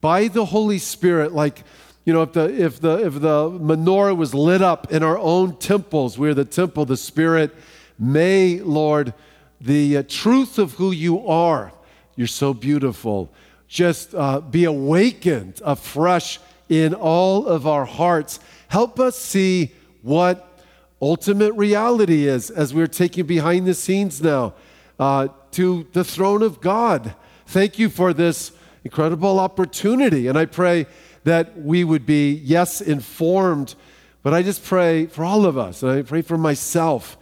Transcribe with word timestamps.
by 0.00 0.28
the 0.28 0.44
Holy 0.44 0.78
Spirit, 0.78 1.32
like, 1.32 1.64
you 2.04 2.12
know, 2.12 2.22
if 2.22 2.32
the, 2.32 2.44
if 2.44 2.80
the, 2.80 3.06
if 3.06 3.14
the 3.14 3.50
menorah 3.50 4.16
was 4.16 4.34
lit 4.34 4.62
up 4.62 4.92
in 4.92 5.02
our 5.02 5.18
own 5.18 5.56
temples, 5.56 6.18
we're 6.18 6.34
the 6.34 6.44
temple, 6.44 6.84
the 6.84 6.96
Spirit, 6.96 7.54
may, 7.98 8.60
Lord, 8.60 9.14
the 9.60 9.98
uh, 9.98 10.02
truth 10.06 10.58
of 10.58 10.72
who 10.72 10.92
you 10.92 11.26
are, 11.26 11.72
you're 12.14 12.26
so 12.26 12.52
beautiful, 12.54 13.32
just 13.68 14.14
uh, 14.14 14.40
be 14.40 14.64
awakened 14.64 15.60
afresh 15.64 16.38
in 16.68 16.94
all 16.94 17.46
of 17.46 17.66
our 17.66 17.84
hearts. 17.84 18.38
Help 18.68 19.00
us 19.00 19.18
see 19.18 19.72
what 20.02 20.62
ultimate 21.00 21.52
reality 21.54 22.26
is 22.26 22.50
as 22.50 22.72
we're 22.72 22.86
taking 22.86 23.26
behind 23.26 23.66
the 23.66 23.74
scenes 23.74 24.22
now 24.22 24.54
uh, 24.98 25.28
to 25.52 25.86
the 25.92 26.04
throne 26.04 26.42
of 26.42 26.60
God. 26.60 27.14
Thank 27.46 27.78
you 27.78 27.88
for 27.88 28.12
this 28.12 28.52
incredible 28.86 29.40
opportunity. 29.40 30.28
And 30.28 30.38
I 30.38 30.44
pray 30.46 30.86
that 31.24 31.58
we 31.58 31.82
would 31.82 32.06
be, 32.06 32.34
yes, 32.44 32.80
informed, 32.80 33.74
but 34.22 34.32
I 34.32 34.42
just 34.42 34.64
pray 34.64 35.06
for 35.06 35.24
all 35.24 35.44
of 35.44 35.58
us, 35.58 35.82
and 35.82 35.90
I 35.90 36.02
pray 36.02 36.22
for 36.22 36.38
myself, 36.38 37.16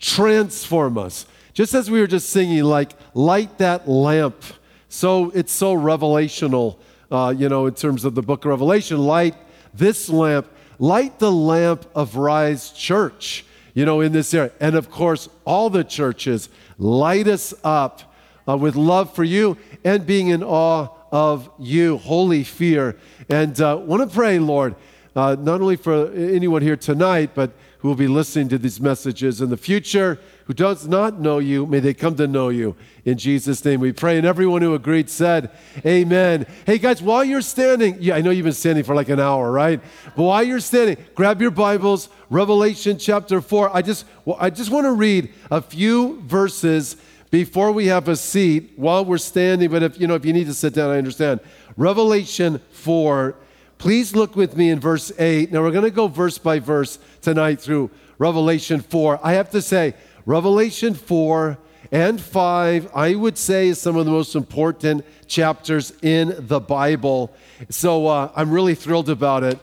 transform 0.00 0.98
us. 0.98 1.26
Just 1.52 1.72
as 1.72 1.88
we 1.88 2.00
were 2.00 2.08
just 2.08 2.30
singing, 2.30 2.64
like, 2.64 2.92
light 3.14 3.58
that 3.58 3.88
lamp. 3.88 4.42
So 4.88 5.30
it's 5.30 5.52
so 5.52 5.76
revelational, 5.76 6.78
uh, 7.12 7.32
you 7.36 7.48
know, 7.48 7.66
in 7.66 7.74
terms 7.74 8.04
of 8.04 8.16
the 8.16 8.22
book 8.22 8.44
of 8.44 8.50
Revelation. 8.50 8.98
Light 8.98 9.36
this 9.72 10.08
lamp, 10.08 10.48
light 10.80 11.20
the 11.20 11.30
lamp 11.30 11.86
of 11.94 12.16
Rise 12.16 12.72
Church, 12.72 13.44
you 13.72 13.84
know, 13.84 14.00
in 14.00 14.10
this 14.10 14.34
area. 14.34 14.50
And 14.58 14.74
of 14.74 14.90
course, 14.90 15.28
all 15.44 15.70
the 15.70 15.84
churches, 15.84 16.48
light 16.76 17.28
us 17.28 17.54
up 17.62 18.02
uh, 18.48 18.56
with 18.56 18.74
love 18.74 19.14
for 19.14 19.24
you 19.24 19.56
and 19.84 20.06
being 20.06 20.28
in 20.28 20.42
awe 20.42 20.88
of 21.12 21.50
you, 21.58 21.98
holy 21.98 22.42
fear. 22.42 22.98
And 23.28 23.60
uh, 23.60 23.78
want 23.80 24.08
to 24.08 24.12
pray, 24.12 24.38
Lord, 24.38 24.74
uh, 25.14 25.36
not 25.38 25.60
only 25.60 25.76
for 25.76 26.10
anyone 26.12 26.62
here 26.62 26.76
tonight, 26.76 27.30
but 27.34 27.52
who 27.78 27.88
will 27.88 27.94
be 27.94 28.08
listening 28.08 28.48
to 28.48 28.56
these 28.56 28.80
messages 28.80 29.42
in 29.42 29.50
the 29.50 29.58
future, 29.58 30.18
who 30.46 30.54
does 30.54 30.88
not 30.88 31.20
know 31.20 31.38
you, 31.38 31.66
may 31.66 31.80
they 31.80 31.92
come 31.92 32.16
to 32.16 32.26
know 32.26 32.48
you. 32.48 32.74
In 33.04 33.18
Jesus' 33.18 33.62
name 33.62 33.78
we 33.80 33.92
pray. 33.92 34.16
And 34.16 34.26
everyone 34.26 34.62
who 34.62 34.74
agreed 34.74 35.10
said, 35.10 35.50
Amen. 35.84 36.46
Hey 36.64 36.78
guys, 36.78 37.02
while 37.02 37.22
you're 37.22 37.42
standing, 37.42 37.98
yeah, 38.00 38.16
I 38.16 38.22
know 38.22 38.30
you've 38.30 38.44
been 38.44 38.54
standing 38.54 38.84
for 38.84 38.94
like 38.94 39.10
an 39.10 39.20
hour, 39.20 39.52
right? 39.52 39.82
But 40.16 40.22
while 40.22 40.42
you're 40.42 40.60
standing, 40.60 40.96
grab 41.14 41.42
your 41.42 41.50
Bibles, 41.50 42.08
Revelation 42.30 42.98
chapter 42.98 43.42
4. 43.42 43.76
I 43.76 43.82
just, 43.82 44.06
I 44.38 44.48
just 44.48 44.70
want 44.70 44.86
to 44.86 44.92
read 44.92 45.34
a 45.50 45.60
few 45.60 46.22
verses 46.22 46.96
before 47.34 47.72
we 47.72 47.86
have 47.86 48.06
a 48.06 48.14
seat 48.14 48.74
while 48.76 49.04
we're 49.04 49.18
standing. 49.18 49.68
But 49.68 49.82
if 49.82 50.00
you 50.00 50.06
know, 50.06 50.14
if 50.14 50.24
you 50.24 50.32
need 50.32 50.46
to 50.46 50.54
sit 50.54 50.72
down, 50.72 50.90
I 50.90 50.98
understand. 50.98 51.40
Revelation 51.76 52.60
4 52.70 53.34
Please 53.76 54.14
look 54.14 54.36
with 54.36 54.56
me 54.56 54.70
in 54.70 54.78
verse 54.78 55.10
8. 55.18 55.50
Now, 55.50 55.60
we're 55.62 55.72
going 55.72 55.82
to 55.82 55.90
go 55.90 56.06
verse 56.06 56.38
by 56.38 56.60
verse 56.60 57.00
tonight 57.20 57.60
through 57.60 57.90
Revelation 58.18 58.80
4. 58.80 59.18
I 59.20 59.32
have 59.32 59.50
to 59.50 59.60
say, 59.60 59.94
Revelation 60.24 60.94
4 60.94 61.58
and 61.90 62.20
5, 62.20 62.90
I 62.94 63.16
would 63.16 63.36
say, 63.36 63.68
is 63.68 63.80
some 63.80 63.96
of 63.96 64.06
the 64.06 64.12
most 64.12 64.36
important 64.36 65.04
chapters 65.26 65.92
in 66.02 66.34
the 66.38 66.60
Bible. 66.60 67.34
So 67.68 68.06
uh, 68.06 68.30
I'm 68.36 68.52
really 68.52 68.76
thrilled 68.76 69.10
about 69.10 69.42
it. 69.42 69.58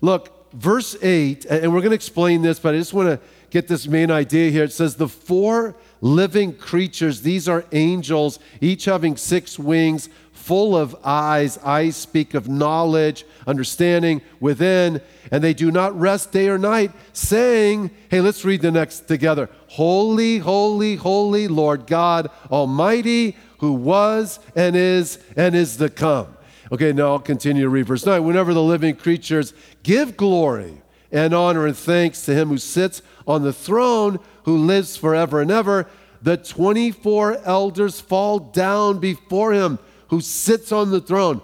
Look, 0.00 0.39
verse 0.52 0.96
8, 1.02 1.44
and 1.46 1.72
we're 1.72 1.80
going 1.80 1.90
to 1.90 1.96
explain 1.96 2.42
this, 2.42 2.58
but 2.58 2.74
I 2.74 2.78
just 2.78 2.92
want 2.92 3.08
to 3.08 3.20
get 3.50 3.68
this 3.68 3.86
main 3.86 4.10
idea 4.10 4.50
here. 4.50 4.64
It 4.64 4.72
says, 4.72 4.96
The 4.96 5.08
four 5.08 5.76
living 6.00 6.54
creatures, 6.54 7.22
these 7.22 7.48
are 7.48 7.64
angels, 7.72 8.38
each 8.60 8.86
having 8.86 9.16
six 9.16 9.58
wings 9.58 10.08
full 10.32 10.76
of 10.76 10.96
eyes. 11.04 11.58
Eyes 11.58 11.96
speak 11.96 12.34
of 12.34 12.48
knowledge, 12.48 13.24
understanding 13.46 14.22
within, 14.40 15.00
and 15.30 15.44
they 15.44 15.54
do 15.54 15.70
not 15.70 15.98
rest 15.98 16.32
day 16.32 16.48
or 16.48 16.58
night, 16.58 16.92
saying, 17.12 17.90
Hey, 18.08 18.20
let's 18.20 18.44
read 18.44 18.62
the 18.62 18.70
next 18.70 19.06
together. 19.06 19.48
Holy, 19.68 20.38
holy, 20.38 20.96
holy 20.96 21.46
Lord 21.48 21.86
God 21.86 22.30
Almighty, 22.50 23.36
who 23.58 23.72
was 23.72 24.40
and 24.56 24.74
is 24.74 25.18
and 25.36 25.54
is 25.54 25.76
to 25.76 25.88
come. 25.88 26.36
Okay, 26.72 26.92
now 26.92 27.08
I'll 27.08 27.18
continue 27.18 27.62
to 27.62 27.68
read 27.68 27.86
verse 27.86 28.06
9. 28.06 28.24
Whenever 28.24 28.54
the 28.54 28.62
living 28.62 28.94
creatures 28.94 29.52
give 29.82 30.16
glory 30.16 30.82
and 31.10 31.34
honor 31.34 31.66
and 31.66 31.76
thanks 31.76 32.24
to 32.26 32.34
him 32.34 32.48
who 32.48 32.58
sits 32.58 33.02
on 33.26 33.42
the 33.42 33.52
throne, 33.52 34.20
who 34.44 34.56
lives 34.56 34.96
forever 34.96 35.40
and 35.40 35.50
ever, 35.50 35.88
the 36.22 36.36
24 36.36 37.38
elders 37.44 38.00
fall 38.00 38.38
down 38.38 38.98
before 38.98 39.52
him 39.52 39.78
who 40.08 40.20
sits 40.20 40.70
on 40.70 40.90
the 40.90 41.00
throne 41.00 41.40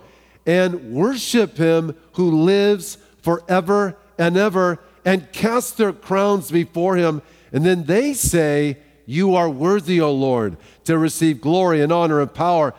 and 0.47 0.93
worship 0.93 1.57
him 1.57 1.97
who 2.13 2.43
lives 2.43 2.99
forever 3.21 3.97
and 4.19 4.37
ever 4.37 4.79
and 5.05 5.33
cast 5.33 5.77
their 5.77 5.93
crowns 5.93 6.53
before 6.53 6.97
him. 6.97 7.21
And 7.53 7.65
then 7.65 7.85
they 7.85 8.13
say, 8.13 8.79
You 9.07 9.35
are 9.35 9.51
worthy, 9.51 10.01
O 10.01 10.13
Lord, 10.13 10.57
to 10.85 10.97
receive 10.99 11.41
glory 11.41 11.81
and 11.81 11.91
honor 11.91 12.21
and 12.21 12.33
power. 12.33 12.75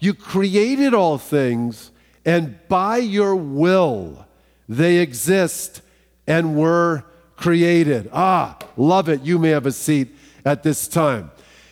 You 0.00 0.14
created 0.14 0.94
all 0.94 1.16
things, 1.16 1.91
and 2.24 2.58
by 2.68 2.98
your 2.98 3.34
will 3.36 4.26
they 4.68 4.98
exist 4.98 5.82
and 6.26 6.56
were 6.56 7.04
created. 7.36 8.08
Ah, 8.12 8.58
love 8.76 9.08
it. 9.08 9.22
You 9.22 9.38
may 9.38 9.50
have 9.50 9.66
a 9.66 9.72
seat 9.72 10.14
at 10.44 10.62
this 10.62 10.88
time. 10.88 11.30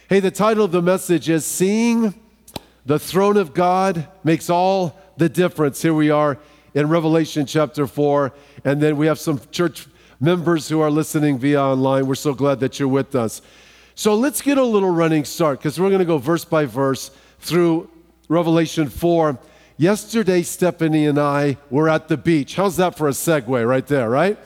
Hey, 0.08 0.20
the 0.20 0.30
title 0.30 0.64
of 0.64 0.72
the 0.72 0.82
message 0.82 1.28
is 1.28 1.46
Seeing 1.46 2.14
the 2.84 2.98
throne 2.98 3.36
of 3.36 3.54
God 3.54 4.08
makes 4.24 4.50
all 4.50 4.98
the 5.16 5.28
difference. 5.28 5.80
Here 5.80 5.94
we 5.94 6.10
are 6.10 6.38
in 6.74 6.88
Revelation 6.88 7.46
chapter 7.46 7.86
4, 7.86 8.32
and 8.64 8.80
then 8.80 8.96
we 8.96 9.06
have 9.06 9.18
some 9.18 9.40
church 9.50 9.86
members 10.18 10.68
who 10.68 10.80
are 10.80 10.90
listening 10.90 11.38
via 11.38 11.60
online. 11.60 12.06
We're 12.06 12.14
so 12.14 12.34
glad 12.34 12.60
that 12.60 12.78
you're 12.78 12.88
with 12.88 13.14
us. 13.14 13.42
So 13.94 14.14
let's 14.14 14.40
get 14.40 14.58
a 14.58 14.64
little 14.64 14.90
running 14.90 15.24
start 15.24 15.58
because 15.58 15.78
we're 15.78 15.88
going 15.88 16.00
to 16.00 16.04
go 16.04 16.18
verse 16.18 16.44
by 16.44 16.64
verse 16.64 17.10
through 17.38 17.90
Revelation 18.28 18.88
4. 18.88 19.38
Yesterday, 19.80 20.42
Stephanie 20.42 21.06
and 21.06 21.18
I 21.18 21.56
were 21.70 21.88
at 21.88 22.08
the 22.08 22.18
beach. 22.18 22.54
How's 22.54 22.76
that 22.76 22.98
for 22.98 23.08
a 23.08 23.12
segue 23.12 23.66
right 23.66 23.86
there, 23.86 24.10
right? 24.10 24.36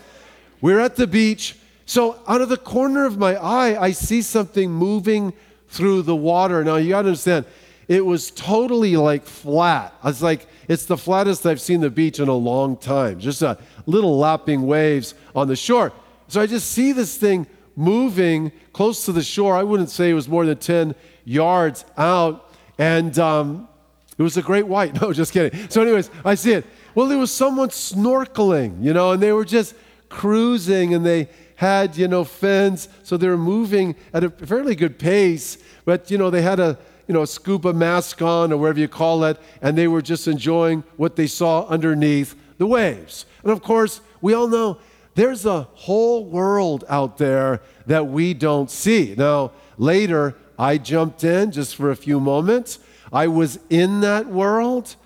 We're 0.60 0.78
at 0.78 0.94
the 0.94 1.08
beach. 1.08 1.56
So, 1.86 2.20
out 2.28 2.40
of 2.40 2.48
the 2.48 2.56
corner 2.56 3.04
of 3.04 3.18
my 3.18 3.34
eye, 3.34 3.76
I 3.82 3.90
see 3.90 4.22
something 4.22 4.70
moving 4.70 5.32
through 5.70 6.02
the 6.02 6.14
water. 6.14 6.62
Now, 6.62 6.76
you 6.76 6.90
got 6.90 7.02
to 7.02 7.08
understand, 7.08 7.46
it 7.88 8.06
was 8.06 8.30
totally 8.30 8.96
like 8.96 9.26
flat. 9.26 9.92
I 10.04 10.06
was 10.06 10.22
like, 10.22 10.46
it's 10.68 10.86
the 10.86 10.96
flattest 10.96 11.44
I've 11.46 11.60
seen 11.60 11.80
the 11.80 11.90
beach 11.90 12.20
in 12.20 12.28
a 12.28 12.32
long 12.32 12.76
time. 12.76 13.18
Just 13.18 13.42
a 13.42 13.58
little 13.86 14.16
lapping 14.16 14.68
waves 14.68 15.16
on 15.34 15.48
the 15.48 15.56
shore. 15.56 15.92
So 16.28 16.40
I 16.42 16.46
just 16.46 16.70
see 16.70 16.92
this 16.92 17.16
thing 17.16 17.48
moving 17.74 18.52
close 18.72 19.04
to 19.06 19.12
the 19.12 19.24
shore. 19.24 19.56
I 19.56 19.64
wouldn't 19.64 19.90
say 19.90 20.10
it 20.10 20.14
was 20.14 20.28
more 20.28 20.46
than 20.46 20.58
10 20.58 20.94
yards 21.24 21.84
out. 21.98 22.54
And 22.78 23.18
um, 23.18 23.66
it 24.16 24.22
was 24.22 24.36
a 24.36 24.42
great 24.42 24.66
white. 24.66 24.94
No, 25.00 25.12
just 25.12 25.32
kidding. 25.32 25.68
So, 25.68 25.82
anyways, 25.82 26.10
I 26.24 26.34
see 26.34 26.52
it. 26.52 26.64
Well, 26.94 27.08
there 27.08 27.18
was 27.18 27.32
someone 27.32 27.70
snorkeling, 27.70 28.82
you 28.82 28.92
know, 28.92 29.12
and 29.12 29.22
they 29.22 29.32
were 29.32 29.44
just 29.44 29.74
cruising 30.08 30.94
and 30.94 31.04
they 31.04 31.28
had, 31.56 31.96
you 31.96 32.08
know, 32.08 32.24
fins. 32.24 32.88
So 33.02 33.16
they 33.16 33.28
were 33.28 33.36
moving 33.36 33.96
at 34.12 34.24
a 34.24 34.30
fairly 34.30 34.74
good 34.74 34.98
pace. 34.98 35.58
But, 35.84 36.10
you 36.10 36.18
know, 36.18 36.30
they 36.30 36.42
had 36.42 36.60
a, 36.60 36.78
you 37.08 37.14
know, 37.14 37.22
a 37.22 37.26
scuba 37.26 37.72
mask 37.72 38.22
on 38.22 38.52
or 38.52 38.56
whatever 38.56 38.80
you 38.80 38.88
call 38.88 39.24
it, 39.24 39.38
and 39.60 39.76
they 39.76 39.88
were 39.88 40.02
just 40.02 40.26
enjoying 40.26 40.84
what 40.96 41.16
they 41.16 41.26
saw 41.26 41.66
underneath 41.66 42.34
the 42.58 42.66
waves. 42.66 43.26
And 43.42 43.52
of 43.52 43.62
course, 43.62 44.00
we 44.20 44.32
all 44.32 44.48
know 44.48 44.78
there's 45.14 45.46
a 45.46 45.62
whole 45.74 46.24
world 46.24 46.84
out 46.88 47.18
there 47.18 47.60
that 47.86 48.06
we 48.06 48.34
don't 48.34 48.70
see. 48.70 49.14
Now, 49.16 49.52
later, 49.76 50.34
I 50.58 50.78
jumped 50.78 51.24
in 51.24 51.50
just 51.52 51.76
for 51.76 51.90
a 51.90 51.96
few 51.96 52.20
moments. 52.20 52.78
I 53.14 53.28
was 53.28 53.60
in 53.70 54.00
that 54.00 54.26
world, 54.26 54.96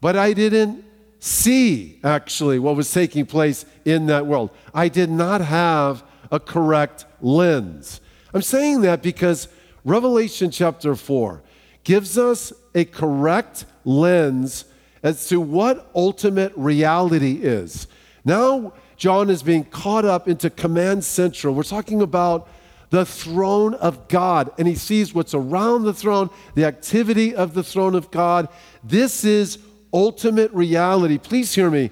but 0.00 0.16
I 0.16 0.32
didn't 0.32 0.84
see 1.20 2.00
actually 2.02 2.58
what 2.58 2.76
was 2.76 2.90
taking 2.90 3.26
place 3.26 3.66
in 3.84 4.06
that 4.06 4.26
world. 4.26 4.50
I 4.72 4.88
did 4.88 5.10
not 5.10 5.42
have 5.42 6.02
a 6.32 6.40
correct 6.40 7.04
lens. 7.20 8.00
I'm 8.32 8.42
saying 8.42 8.80
that 8.82 9.02
because 9.02 9.48
Revelation 9.84 10.50
chapter 10.50 10.94
4 10.94 11.42
gives 11.84 12.16
us 12.16 12.52
a 12.74 12.84
correct 12.86 13.66
lens 13.84 14.64
as 15.02 15.28
to 15.28 15.40
what 15.40 15.90
ultimate 15.94 16.52
reality 16.56 17.40
is. 17.42 17.86
Now, 18.24 18.72
John 18.96 19.30
is 19.30 19.42
being 19.42 19.64
caught 19.64 20.04
up 20.04 20.26
into 20.26 20.50
Command 20.50 21.04
Central. 21.04 21.54
We're 21.54 21.62
talking 21.62 22.02
about 22.02 22.48
the 22.90 23.04
throne 23.04 23.74
of 23.74 24.08
God, 24.08 24.50
and 24.58 24.66
he 24.66 24.74
sees 24.74 25.14
what's 25.14 25.34
around 25.34 25.84
the 25.84 25.92
throne, 25.92 26.30
the 26.54 26.64
activity 26.64 27.34
of 27.34 27.54
the 27.54 27.62
throne 27.62 27.94
of 27.94 28.10
God. 28.10 28.48
This 28.82 29.24
is 29.24 29.58
ultimate 29.92 30.52
reality. 30.52 31.18
Please 31.18 31.54
hear 31.54 31.70
me. 31.70 31.90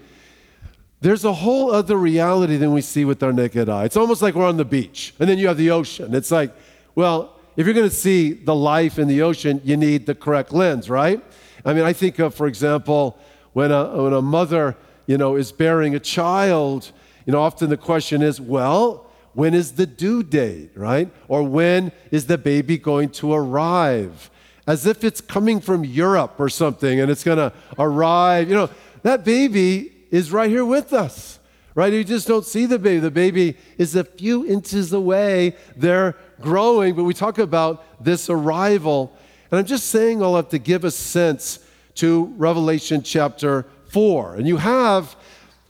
There's 1.00 1.24
a 1.24 1.32
whole 1.32 1.70
other 1.70 1.96
reality 1.96 2.56
than 2.56 2.72
we 2.72 2.80
see 2.80 3.04
with 3.04 3.22
our 3.22 3.32
naked 3.32 3.68
eye. 3.68 3.84
It's 3.84 3.96
almost 3.96 4.22
like 4.22 4.34
we're 4.34 4.48
on 4.48 4.56
the 4.56 4.64
beach, 4.64 5.14
and 5.18 5.28
then 5.28 5.38
you 5.38 5.48
have 5.48 5.58
the 5.58 5.70
ocean. 5.70 6.14
It's 6.14 6.30
like, 6.30 6.54
well, 6.94 7.38
if 7.56 7.66
you're 7.66 7.74
going 7.74 7.88
to 7.88 7.94
see 7.94 8.32
the 8.32 8.54
life 8.54 8.98
in 8.98 9.06
the 9.08 9.22
ocean, 9.22 9.60
you 9.64 9.76
need 9.76 10.06
the 10.06 10.14
correct 10.14 10.52
lens, 10.52 10.88
right? 10.88 11.22
I 11.64 11.74
mean, 11.74 11.84
I 11.84 11.92
think 11.92 12.18
of, 12.18 12.34
for 12.34 12.46
example, 12.46 13.18
when 13.52 13.70
a, 13.70 14.02
when 14.02 14.12
a 14.12 14.22
mother, 14.22 14.76
you 15.06 15.18
know, 15.18 15.36
is 15.36 15.52
bearing 15.52 15.94
a 15.94 16.00
child, 16.00 16.90
you 17.24 17.32
know, 17.32 17.40
often 17.40 17.70
the 17.70 17.76
question 17.76 18.22
is, 18.22 18.40
well, 18.40 19.05
when 19.36 19.52
is 19.52 19.72
the 19.72 19.86
due 19.86 20.22
date, 20.22 20.70
right? 20.74 21.10
Or 21.28 21.42
when 21.42 21.92
is 22.10 22.26
the 22.26 22.38
baby 22.38 22.78
going 22.78 23.10
to 23.10 23.34
arrive? 23.34 24.30
As 24.66 24.86
if 24.86 25.04
it's 25.04 25.20
coming 25.20 25.60
from 25.60 25.84
Europe 25.84 26.36
or 26.38 26.48
something 26.48 27.00
and 27.00 27.10
it's 27.10 27.22
going 27.22 27.36
to 27.36 27.52
arrive. 27.78 28.48
You 28.48 28.54
know, 28.54 28.70
that 29.02 29.26
baby 29.26 29.92
is 30.10 30.32
right 30.32 30.48
here 30.48 30.64
with 30.64 30.94
us, 30.94 31.38
right? 31.74 31.92
You 31.92 32.02
just 32.02 32.26
don't 32.26 32.46
see 32.46 32.64
the 32.64 32.78
baby. 32.78 32.98
The 32.98 33.10
baby 33.10 33.58
is 33.76 33.94
a 33.94 34.04
few 34.04 34.46
inches 34.46 34.94
away. 34.94 35.54
They're 35.76 36.16
growing, 36.40 36.94
but 36.94 37.04
we 37.04 37.12
talk 37.12 37.36
about 37.36 38.02
this 38.02 38.30
arrival. 38.30 39.14
And 39.50 39.58
I'm 39.58 39.66
just 39.66 39.88
saying 39.88 40.22
all 40.22 40.32
that 40.36 40.48
to 40.48 40.58
give 40.58 40.82
a 40.82 40.90
sense 40.90 41.58
to 41.96 42.32
Revelation 42.38 43.02
chapter 43.02 43.66
4. 43.88 44.36
And 44.36 44.48
you 44.48 44.56
have, 44.56 45.14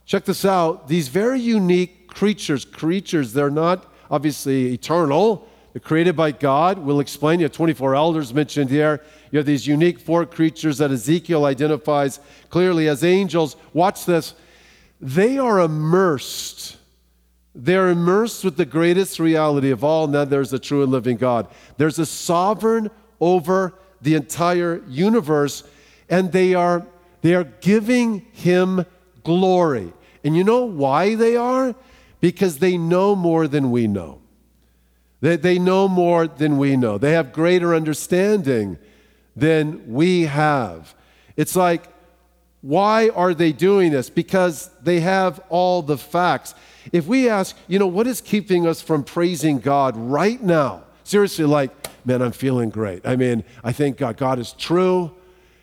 check 0.04 0.24
this 0.24 0.44
out, 0.44 0.86
these 0.86 1.08
very 1.08 1.40
unique 1.40 2.05
creatures. 2.16 2.64
Creatures, 2.64 3.34
they're 3.34 3.50
not 3.50 3.92
obviously 4.10 4.72
eternal. 4.72 5.46
They're 5.72 5.80
created 5.80 6.16
by 6.16 6.32
God. 6.32 6.78
We'll 6.78 7.00
explain. 7.00 7.40
You 7.40 7.44
have 7.44 7.52
24 7.52 7.94
elders 7.94 8.32
mentioned 8.32 8.70
here. 8.70 9.02
You 9.30 9.36
have 9.36 9.44
these 9.44 9.66
unique 9.66 10.00
four 10.00 10.24
creatures 10.24 10.78
that 10.78 10.90
Ezekiel 10.90 11.44
identifies 11.44 12.18
clearly 12.48 12.88
as 12.88 13.04
angels. 13.04 13.56
Watch 13.74 14.06
this. 14.06 14.32
They 14.98 15.36
are 15.36 15.60
immersed. 15.60 16.78
They're 17.54 17.90
immersed 17.90 18.44
with 18.44 18.56
the 18.56 18.64
greatest 18.64 19.18
reality 19.20 19.70
of 19.70 19.84
all, 19.84 20.06
and 20.06 20.14
that 20.14 20.30
there's 20.30 20.54
a 20.54 20.58
true 20.58 20.82
and 20.82 20.90
living 20.90 21.18
God. 21.18 21.48
There's 21.76 21.98
a 21.98 22.06
sovereign 22.06 22.90
over 23.20 23.74
the 24.00 24.14
entire 24.14 24.82
universe, 24.88 25.64
and 26.08 26.32
they 26.32 26.54
are, 26.54 26.86
they 27.20 27.34
are 27.34 27.44
giving 27.44 28.20
him 28.32 28.86
glory. 29.22 29.92
And 30.24 30.34
you 30.34 30.44
know 30.44 30.64
why 30.64 31.14
they 31.14 31.36
are? 31.36 31.74
Because 32.20 32.58
they 32.58 32.76
know 32.76 33.14
more 33.14 33.46
than 33.46 33.70
we 33.70 33.86
know. 33.86 34.20
They, 35.20 35.36
they 35.36 35.58
know 35.58 35.88
more 35.88 36.26
than 36.26 36.58
we 36.58 36.76
know. 36.76 36.98
They 36.98 37.12
have 37.12 37.32
greater 37.32 37.74
understanding 37.74 38.78
than 39.34 39.92
we 39.92 40.22
have. 40.22 40.94
It's 41.36 41.56
like, 41.56 41.88
why 42.62 43.10
are 43.10 43.34
they 43.34 43.52
doing 43.52 43.92
this? 43.92 44.10
Because 44.10 44.70
they 44.82 45.00
have 45.00 45.40
all 45.48 45.82
the 45.82 45.98
facts. 45.98 46.54
If 46.92 47.06
we 47.06 47.28
ask, 47.28 47.56
you 47.68 47.78
know, 47.78 47.86
what 47.86 48.06
is 48.06 48.20
keeping 48.20 48.66
us 48.66 48.80
from 48.80 49.04
praising 49.04 49.58
God 49.58 49.96
right 49.96 50.42
now? 50.42 50.84
Seriously, 51.04 51.44
like, 51.44 51.70
man, 52.04 52.22
I'm 52.22 52.32
feeling 52.32 52.70
great. 52.70 53.06
I 53.06 53.16
mean, 53.16 53.44
I 53.62 53.72
think 53.72 53.98
God, 53.98 54.16
God 54.16 54.38
is 54.38 54.52
true, 54.52 55.12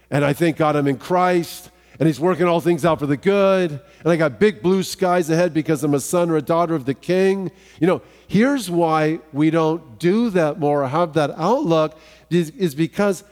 and 0.10 0.24
I 0.24 0.34
think 0.34 0.58
God, 0.58 0.76
I'm 0.76 0.88
in 0.88 0.98
Christ, 0.98 1.72
and 2.00 2.08
he's 2.08 2.20
working 2.20 2.48
all 2.48 2.60
things 2.60 2.86
out 2.86 3.00
for 3.00 3.06
the 3.06 3.18
good. 3.18 3.72
And 3.72 4.12
I 4.12 4.16
got 4.16 4.40
big 4.40 4.62
blue 4.62 4.84
skies 4.84 5.30
ahead 5.30 5.54
because 5.54 5.84
I'm 5.84 5.94
a 5.94 6.00
son 6.00 6.30
or 6.30 6.38
a 6.38 6.42
daughter 6.42 6.76
of 6.76 6.86
the 6.86 6.94
king. 6.94 7.52
You 7.80 7.88
know, 7.88 8.02
here's 8.28 8.70
why 8.70 9.20
we 9.32 9.50
don't 9.50 10.00
do 10.00 10.30
that 10.32 10.60
more 10.60 10.84
or 10.84 10.88
have 10.88 11.14
that 11.14 11.32
outlook 11.32 11.98
is, 12.30 12.50
is 12.52 12.74
because 12.74 13.24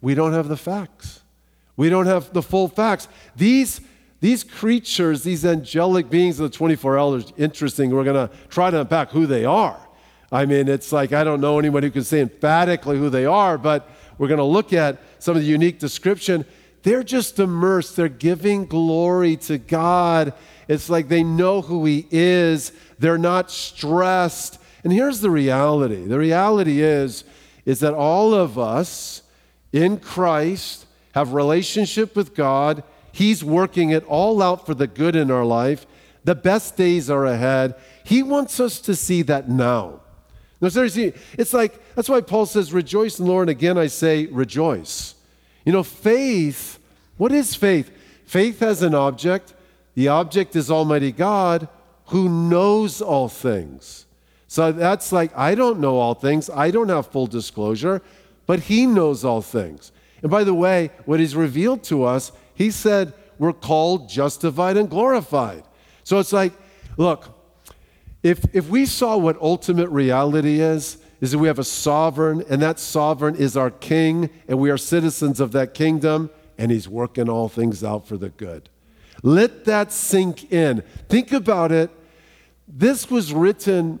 we 0.00 0.14
don't 0.14 0.32
have 0.32 0.48
the 0.48 0.56
facts. 0.56 1.20
We 1.76 1.90
don't 1.90 2.06
have 2.06 2.32
the 2.32 2.42
full 2.42 2.68
facts. 2.68 3.08
These, 3.36 3.80
these 4.20 4.42
creatures, 4.42 5.22
these 5.22 5.44
angelic 5.44 6.08
beings 6.08 6.40
of 6.40 6.50
the 6.50 6.56
24 6.56 6.98
elders, 6.98 7.32
interesting. 7.36 7.90
We're 7.90 8.04
going 8.04 8.28
to 8.28 8.34
try 8.48 8.70
to 8.70 8.80
unpack 8.80 9.10
who 9.10 9.26
they 9.26 9.44
are. 9.44 9.78
I 10.32 10.44
mean, 10.44 10.68
it's 10.68 10.92
like 10.92 11.12
I 11.12 11.24
don't 11.24 11.40
know 11.40 11.58
anyone 11.58 11.82
who 11.82 11.90
can 11.90 12.04
say 12.04 12.20
emphatically 12.20 12.98
who 12.98 13.10
they 13.10 13.24
are, 13.24 13.56
but 13.56 13.88
we're 14.18 14.28
going 14.28 14.38
to 14.38 14.44
look 14.44 14.72
at 14.72 14.98
some 15.20 15.36
of 15.36 15.42
the 15.42 15.48
unique 15.48 15.78
description 15.78 16.44
they're 16.82 17.02
just 17.02 17.38
immersed. 17.38 17.96
They're 17.96 18.08
giving 18.08 18.66
glory 18.66 19.36
to 19.36 19.58
God. 19.58 20.32
It's 20.68 20.88
like 20.88 21.08
they 21.08 21.22
know 21.22 21.62
who 21.62 21.84
He 21.84 22.06
is. 22.10 22.72
They're 22.98 23.18
not 23.18 23.50
stressed. 23.50 24.58
And 24.84 24.92
here's 24.92 25.20
the 25.20 25.30
reality 25.30 26.04
the 26.04 26.18
reality 26.18 26.80
is, 26.80 27.24
is 27.64 27.80
that 27.80 27.94
all 27.94 28.34
of 28.34 28.58
us 28.58 29.22
in 29.72 29.98
Christ 29.98 30.86
have 31.12 31.32
relationship 31.32 32.14
with 32.14 32.34
God. 32.34 32.82
He's 33.12 33.42
working 33.42 33.90
it 33.90 34.04
all 34.04 34.42
out 34.42 34.64
for 34.64 34.74
the 34.74 34.86
good 34.86 35.16
in 35.16 35.30
our 35.30 35.44
life. 35.44 35.86
The 36.24 36.34
best 36.34 36.76
days 36.76 37.10
are 37.10 37.26
ahead. 37.26 37.74
He 38.04 38.22
wants 38.22 38.60
us 38.60 38.80
to 38.82 38.94
see 38.94 39.22
that 39.22 39.48
now. 39.48 40.00
No, 40.60 40.68
seriously, 40.68 41.14
it's 41.38 41.54
like, 41.54 41.94
that's 41.94 42.08
why 42.08 42.20
Paul 42.20 42.46
says, 42.46 42.72
rejoice 42.72 43.18
in 43.18 43.24
the 43.24 43.30
Lord. 43.30 43.48
And 43.48 43.56
Again, 43.56 43.78
I 43.78 43.86
say, 43.86 44.26
rejoice. 44.26 45.14
You 45.64 45.72
know, 45.72 45.82
faith, 45.82 46.78
what 47.16 47.32
is 47.32 47.54
faith? 47.54 47.90
Faith 48.24 48.60
has 48.60 48.82
an 48.82 48.94
object. 48.94 49.54
The 49.94 50.08
object 50.08 50.54
is 50.56 50.70
Almighty 50.70 51.12
God 51.12 51.68
who 52.06 52.28
knows 52.28 53.02
all 53.02 53.28
things. 53.28 54.06
So 54.46 54.72
that's 54.72 55.12
like, 55.12 55.36
I 55.36 55.54
don't 55.54 55.78
know 55.78 55.96
all 55.96 56.14
things. 56.14 56.48
I 56.48 56.70
don't 56.70 56.88
have 56.88 57.06
full 57.08 57.26
disclosure, 57.26 58.00
but 58.46 58.60
He 58.60 58.86
knows 58.86 59.24
all 59.24 59.42
things. 59.42 59.92
And 60.22 60.30
by 60.30 60.44
the 60.44 60.54
way, 60.54 60.90
what 61.04 61.20
He's 61.20 61.36
revealed 61.36 61.84
to 61.84 62.04
us, 62.04 62.32
He 62.54 62.70
said 62.70 63.12
we're 63.38 63.52
called 63.52 64.08
justified 64.08 64.76
and 64.76 64.88
glorified. 64.88 65.64
So 66.02 66.18
it's 66.18 66.32
like, 66.32 66.54
look, 66.96 67.28
if, 68.22 68.42
if 68.54 68.68
we 68.68 68.86
saw 68.86 69.16
what 69.16 69.40
ultimate 69.40 69.90
reality 69.90 70.60
is, 70.60 70.96
is 71.20 71.32
that 71.32 71.38
we 71.38 71.48
have 71.48 71.58
a 71.58 71.64
sovereign, 71.64 72.44
and 72.48 72.62
that 72.62 72.78
sovereign 72.78 73.34
is 73.34 73.56
our 73.56 73.70
king, 73.70 74.30
and 74.46 74.58
we 74.58 74.70
are 74.70 74.78
citizens 74.78 75.40
of 75.40 75.52
that 75.52 75.74
kingdom, 75.74 76.30
and 76.56 76.70
he's 76.70 76.88
working 76.88 77.28
all 77.28 77.48
things 77.48 77.82
out 77.82 78.06
for 78.06 78.16
the 78.16 78.28
good. 78.28 78.68
Let 79.22 79.64
that 79.64 79.92
sink 79.92 80.52
in. 80.52 80.82
Think 81.08 81.32
about 81.32 81.72
it. 81.72 81.90
This 82.68 83.10
was 83.10 83.32
written 83.32 84.00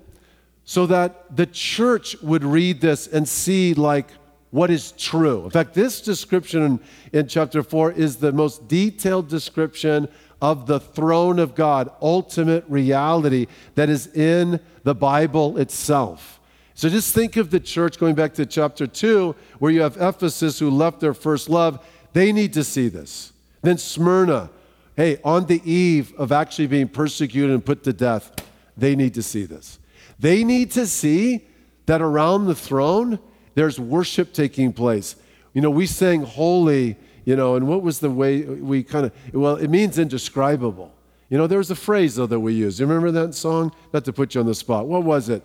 so 0.64 0.86
that 0.86 1.34
the 1.34 1.46
church 1.46 2.20
would 2.22 2.44
read 2.44 2.80
this 2.80 3.06
and 3.06 3.28
see, 3.28 3.74
like, 3.74 4.08
what 4.50 4.70
is 4.70 4.92
true. 4.92 5.44
In 5.44 5.50
fact, 5.50 5.74
this 5.74 6.00
description 6.00 6.80
in, 7.12 7.26
chapter 7.26 7.62
4 7.62 7.92
is 7.92 8.16
the 8.16 8.32
most 8.32 8.68
detailed 8.68 9.28
description 9.28 10.08
of 10.40 10.66
the 10.66 10.78
throne 10.78 11.38
of 11.38 11.54
God, 11.54 11.90
ultimate 12.00 12.64
reality 12.68 13.46
that 13.74 13.88
is 13.88 14.06
in 14.08 14.60
the 14.84 14.94
Bible 14.94 15.58
itself. 15.58 16.37
So 16.78 16.88
just 16.88 17.12
think 17.12 17.36
of 17.36 17.50
the 17.50 17.58
church 17.58 17.98
going 17.98 18.14
back 18.14 18.34
to 18.34 18.46
chapter 18.46 18.86
2, 18.86 19.34
where 19.58 19.72
you 19.72 19.80
have 19.80 19.96
Ephesus 19.96 20.60
who 20.60 20.70
left 20.70 21.00
their 21.00 21.12
first 21.12 21.48
love. 21.48 21.84
They 22.12 22.30
need 22.30 22.52
to 22.52 22.62
see 22.62 22.86
this. 22.86 23.32
Then 23.62 23.78
Smyrna, 23.78 24.48
hey, 24.94 25.18
on 25.24 25.46
the 25.46 25.60
eve 25.68 26.14
of 26.16 26.30
actually 26.30 26.68
being 26.68 26.86
persecuted 26.86 27.50
and 27.50 27.66
put 27.66 27.82
to 27.82 27.92
death, 27.92 28.30
they 28.76 28.94
need 28.94 29.14
to 29.14 29.24
see 29.24 29.44
this. 29.44 29.80
They 30.20 30.44
need 30.44 30.70
to 30.70 30.86
see 30.86 31.48
that 31.86 32.00
around 32.00 32.46
the 32.46 32.54
throne, 32.54 33.18
there's 33.56 33.80
worship 33.80 34.32
taking 34.32 34.72
place. 34.72 35.16
You 35.54 35.62
know, 35.62 35.70
we 35.70 35.84
sang 35.84 36.22
holy, 36.22 36.94
you 37.24 37.34
know, 37.34 37.56
and 37.56 37.66
what 37.66 37.82
was 37.82 37.98
the 37.98 38.10
way 38.10 38.42
we 38.42 38.84
kind 38.84 39.06
of, 39.06 39.12
well, 39.34 39.56
it 39.56 39.66
means 39.66 39.98
indescribable. 39.98 40.94
You 41.28 41.38
know, 41.38 41.48
there 41.48 41.58
was 41.58 41.72
a 41.72 41.76
phrase, 41.76 42.14
though, 42.14 42.26
that 42.26 42.38
we 42.38 42.54
used. 42.54 42.78
You 42.78 42.86
remember 42.86 43.10
that 43.10 43.34
song? 43.34 43.72
Not 43.92 44.04
to 44.04 44.12
put 44.12 44.36
you 44.36 44.40
on 44.40 44.46
the 44.46 44.54
spot. 44.54 44.86
What 44.86 45.02
was 45.02 45.28
it? 45.28 45.42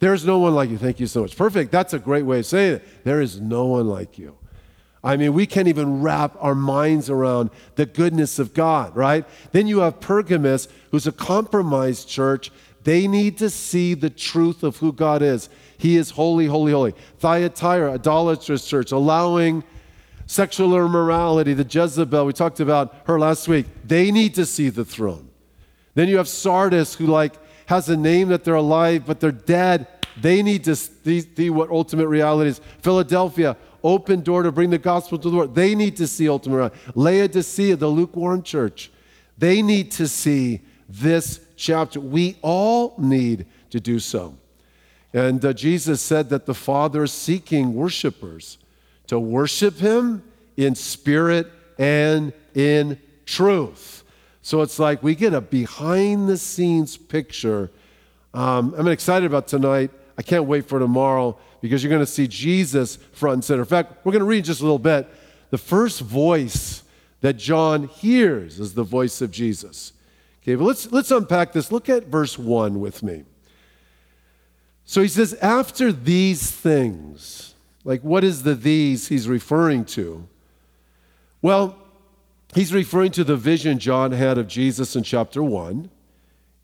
There's 0.00 0.24
no 0.24 0.38
one 0.38 0.54
like 0.54 0.70
you. 0.70 0.78
Thank 0.78 1.00
you 1.00 1.06
so 1.06 1.22
much. 1.22 1.36
Perfect. 1.36 1.72
That's 1.72 1.92
a 1.92 1.98
great 1.98 2.24
way 2.24 2.40
of 2.40 2.46
saying 2.46 2.74
it. 2.76 3.04
There 3.04 3.20
is 3.20 3.40
no 3.40 3.66
one 3.66 3.88
like 3.88 4.18
you. 4.18 4.36
I 5.02 5.16
mean, 5.16 5.32
we 5.32 5.46
can't 5.46 5.68
even 5.68 6.02
wrap 6.02 6.36
our 6.40 6.54
minds 6.54 7.08
around 7.08 7.50
the 7.76 7.86
goodness 7.86 8.38
of 8.38 8.52
God, 8.52 8.96
right? 8.96 9.24
Then 9.52 9.66
you 9.66 9.78
have 9.80 10.00
Pergamus, 10.00 10.68
who's 10.90 11.06
a 11.06 11.12
compromised 11.12 12.08
church. 12.08 12.50
They 12.84 13.06
need 13.06 13.38
to 13.38 13.50
see 13.50 13.94
the 13.94 14.10
truth 14.10 14.62
of 14.62 14.78
who 14.78 14.92
God 14.92 15.22
is. 15.22 15.48
He 15.76 15.96
is 15.96 16.10
holy, 16.10 16.46
holy, 16.46 16.72
holy. 16.72 16.94
Thyatira, 17.18 17.92
idolatrous 17.94 18.66
church, 18.66 18.90
allowing 18.90 19.62
sexual 20.26 20.76
immorality, 20.76 21.54
the 21.54 21.64
Jezebel, 21.64 22.26
we 22.26 22.32
talked 22.32 22.60
about 22.60 22.94
her 23.06 23.18
last 23.18 23.48
week. 23.48 23.66
They 23.84 24.10
need 24.10 24.34
to 24.34 24.44
see 24.44 24.68
the 24.68 24.84
throne. 24.84 25.30
Then 25.94 26.08
you 26.08 26.18
have 26.18 26.28
Sardis, 26.28 26.94
who 26.94 27.06
like 27.06 27.34
has 27.68 27.90
a 27.90 27.96
name 27.96 28.28
that 28.28 28.44
they're 28.44 28.54
alive, 28.54 29.04
but 29.06 29.20
they're 29.20 29.30
dead. 29.30 29.86
They 30.16 30.42
need 30.42 30.64
to 30.64 30.74
see 30.74 31.50
what 31.50 31.68
ultimate 31.68 32.08
reality 32.08 32.48
is. 32.48 32.62
Philadelphia, 32.80 33.58
open 33.84 34.22
door 34.22 34.42
to 34.42 34.50
bring 34.50 34.70
the 34.70 34.78
gospel 34.78 35.18
to 35.18 35.28
the 35.28 35.36
world. 35.36 35.54
They 35.54 35.74
need 35.74 35.94
to 35.98 36.06
see 36.06 36.30
ultimate 36.30 36.56
reality. 36.56 36.78
Laodicea, 36.94 37.76
the 37.76 37.88
lukewarm 37.88 38.42
church, 38.42 38.90
they 39.36 39.60
need 39.60 39.90
to 39.92 40.08
see 40.08 40.62
this 40.88 41.40
chapter. 41.56 42.00
We 42.00 42.38
all 42.40 42.94
need 42.96 43.44
to 43.68 43.80
do 43.80 43.98
so. 43.98 44.34
And 45.12 45.44
uh, 45.44 45.52
Jesus 45.52 46.00
said 46.00 46.30
that 46.30 46.46
the 46.46 46.54
Father 46.54 47.02
is 47.02 47.12
seeking 47.12 47.74
worshipers 47.74 48.56
to 49.08 49.20
worship 49.20 49.76
Him 49.76 50.22
in 50.56 50.74
spirit 50.74 51.52
and 51.78 52.32
in 52.54 52.98
truth. 53.26 53.97
So 54.48 54.62
it's 54.62 54.78
like 54.78 55.02
we 55.02 55.14
get 55.14 55.34
a 55.34 55.42
behind 55.42 56.26
the 56.26 56.38
scenes 56.38 56.96
picture. 56.96 57.70
Um, 58.32 58.74
I'm 58.78 58.88
excited 58.88 59.26
about 59.26 59.46
tonight. 59.46 59.90
I 60.16 60.22
can't 60.22 60.44
wait 60.44 60.66
for 60.66 60.78
tomorrow 60.78 61.36
because 61.60 61.84
you're 61.84 61.90
going 61.90 62.00
to 62.00 62.10
see 62.10 62.26
Jesus 62.26 62.96
front 63.12 63.34
and 63.34 63.44
center. 63.44 63.60
In 63.60 63.66
fact, 63.66 64.06
we're 64.06 64.12
going 64.12 64.20
to 64.20 64.24
read 64.24 64.46
just 64.46 64.60
a 64.60 64.62
little 64.62 64.78
bit. 64.78 65.06
The 65.50 65.58
first 65.58 66.00
voice 66.00 66.82
that 67.20 67.34
John 67.34 67.88
hears 67.88 68.58
is 68.58 68.72
the 68.72 68.84
voice 68.84 69.20
of 69.20 69.30
Jesus. 69.30 69.92
Okay, 70.42 70.54
but 70.54 70.64
let's, 70.64 70.90
let's 70.90 71.10
unpack 71.10 71.52
this. 71.52 71.70
Look 71.70 71.90
at 71.90 72.06
verse 72.06 72.38
1 72.38 72.80
with 72.80 73.02
me. 73.02 73.24
So 74.86 75.02
he 75.02 75.08
says, 75.08 75.34
after 75.42 75.92
these 75.92 76.50
things, 76.50 77.54
like 77.84 78.00
what 78.00 78.24
is 78.24 78.44
the 78.44 78.54
these 78.54 79.08
he's 79.08 79.28
referring 79.28 79.84
to? 79.84 80.26
Well, 81.42 81.76
he's 82.54 82.72
referring 82.72 83.12
to 83.12 83.24
the 83.24 83.36
vision 83.36 83.78
John 83.78 84.12
had 84.12 84.38
of 84.38 84.48
Jesus 84.48 84.96
in 84.96 85.02
chapter 85.02 85.42
1. 85.42 85.90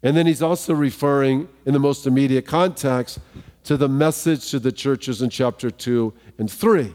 And 0.02 0.16
then 0.16 0.26
he's 0.26 0.42
also 0.42 0.74
referring, 0.74 1.48
in 1.64 1.72
the 1.72 1.78
most 1.78 2.06
immediate 2.06 2.46
context, 2.46 3.18
to 3.64 3.76
the 3.76 3.88
message 3.88 4.50
to 4.50 4.58
the 4.58 4.70
churches 4.72 5.22
in 5.22 5.30
chapter 5.30 5.70
2 5.70 6.12
and 6.38 6.50
3. 6.50 6.94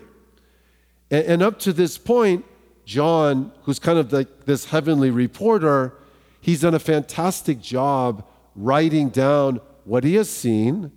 And, 1.10 1.26
and 1.26 1.44
up 1.44 1.60
to 1.60 1.74
this 1.74 1.98
point, 1.98 2.46
John, 2.86 3.52
who's 3.64 3.80
kind 3.80 4.00
of 4.00 4.14
like 4.14 4.46
this 4.46 4.66
heavenly 4.66 5.10
reporter, 5.12 5.94
he's 6.42 6.62
done 6.62 6.76
a 6.76 6.80
fantastic 6.80 7.60
job 7.60 8.24
writing 8.56 9.10
down 9.10 9.60
what 9.86 10.04
he 10.04 10.16
has 10.16 10.30
seen 10.30 10.92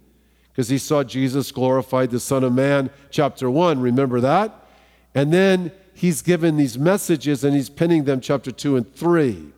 because 0.50 0.68
he 0.68 0.78
saw 0.78 1.02
Jesus 1.02 1.50
glorified 1.50 2.10
the 2.10 2.20
Son 2.20 2.44
of 2.44 2.52
Man, 2.52 2.90
chapter 3.10 3.50
1. 3.50 3.80
Remember 3.80 4.20
that? 4.20 4.66
And 5.14 5.32
then 5.32 5.72
he's 5.94 6.22
given 6.22 6.56
these 6.56 6.78
messages 6.78 7.44
and 7.44 7.54
he's 7.54 7.68
pinning 7.68 8.04
them, 8.04 8.20
chapter 8.20 8.50
2 8.50 8.76
and 8.76 8.94
3. 8.94 9.52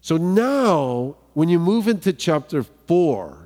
So 0.00 0.16
now, 0.16 1.16
when 1.34 1.48
you 1.48 1.58
move 1.58 1.88
into 1.88 2.12
chapter 2.12 2.62
4, 2.62 3.38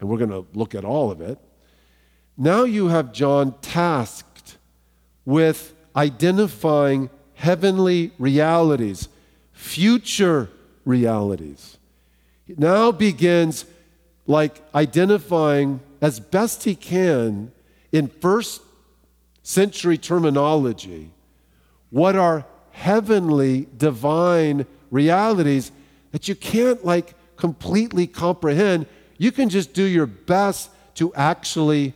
and 0.00 0.08
we're 0.08 0.18
going 0.18 0.30
to 0.30 0.46
look 0.54 0.74
at 0.74 0.84
all 0.84 1.10
of 1.10 1.20
it, 1.20 1.38
now 2.36 2.62
you 2.62 2.88
have 2.88 3.12
John 3.12 3.54
tasked 3.60 4.58
with 5.24 5.74
identifying 5.96 7.10
heavenly 7.34 8.12
realities, 8.18 9.08
future 9.52 10.48
realities. 10.84 11.78
It 12.46 12.58
now 12.58 12.92
begins 12.92 13.64
like 14.26 14.62
identifying 14.74 15.80
as 16.00 16.20
best 16.20 16.64
he 16.64 16.74
can 16.74 17.50
in 17.90 18.06
first 18.06 18.62
century 19.48 19.96
terminology 19.96 21.10
what 21.90 22.14
are 22.16 22.44
heavenly 22.72 23.66
divine 23.76 24.66
realities 24.90 25.72
that 26.12 26.28
you 26.28 26.34
can't 26.34 26.84
like 26.84 27.14
completely 27.36 28.06
comprehend 28.06 28.86
you 29.16 29.32
can 29.32 29.48
just 29.48 29.72
do 29.72 29.84
your 29.84 30.06
best 30.06 30.70
to 30.94 31.12
actually 31.14 31.94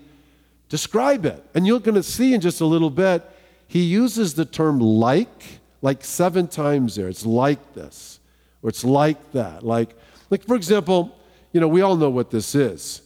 describe 0.68 1.26
it 1.26 1.44
and 1.54 1.66
you're 1.66 1.80
going 1.80 1.94
to 1.94 2.02
see 2.02 2.32
in 2.34 2.40
just 2.40 2.60
a 2.60 2.66
little 2.66 2.90
bit 2.90 3.22
he 3.68 3.82
uses 3.82 4.34
the 4.34 4.44
term 4.44 4.80
like 4.80 5.60
like 5.82 6.04
seven 6.04 6.46
times 6.46 6.94
there 6.94 7.08
it's 7.08 7.26
like 7.26 7.74
this 7.74 8.20
or 8.62 8.68
it's 8.68 8.84
like 8.84 9.32
that 9.32 9.64
like 9.64 9.90
like 10.30 10.44
for 10.46 10.54
example 10.56 11.14
you 11.52 11.60
know, 11.60 11.68
we 11.68 11.82
all 11.82 11.96
know 11.96 12.10
what 12.10 12.30
this 12.30 12.54
is. 12.54 13.02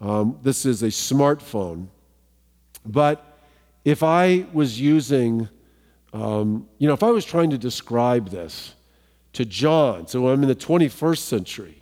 Um, 0.00 0.38
this 0.42 0.66
is 0.66 0.82
a 0.82 0.88
smartphone. 0.88 1.88
But 2.84 3.24
if 3.86 4.02
I 4.02 4.44
was 4.52 4.80
using, 4.80 5.48
um, 6.12 6.68
you 6.78 6.88
know, 6.88 6.94
if 6.94 7.04
I 7.04 7.10
was 7.10 7.24
trying 7.24 7.50
to 7.50 7.58
describe 7.58 8.30
this 8.30 8.74
to 9.34 9.44
John, 9.44 10.08
so 10.08 10.28
I'm 10.28 10.42
in 10.42 10.48
the 10.48 10.56
21st 10.56 11.18
century, 11.18 11.80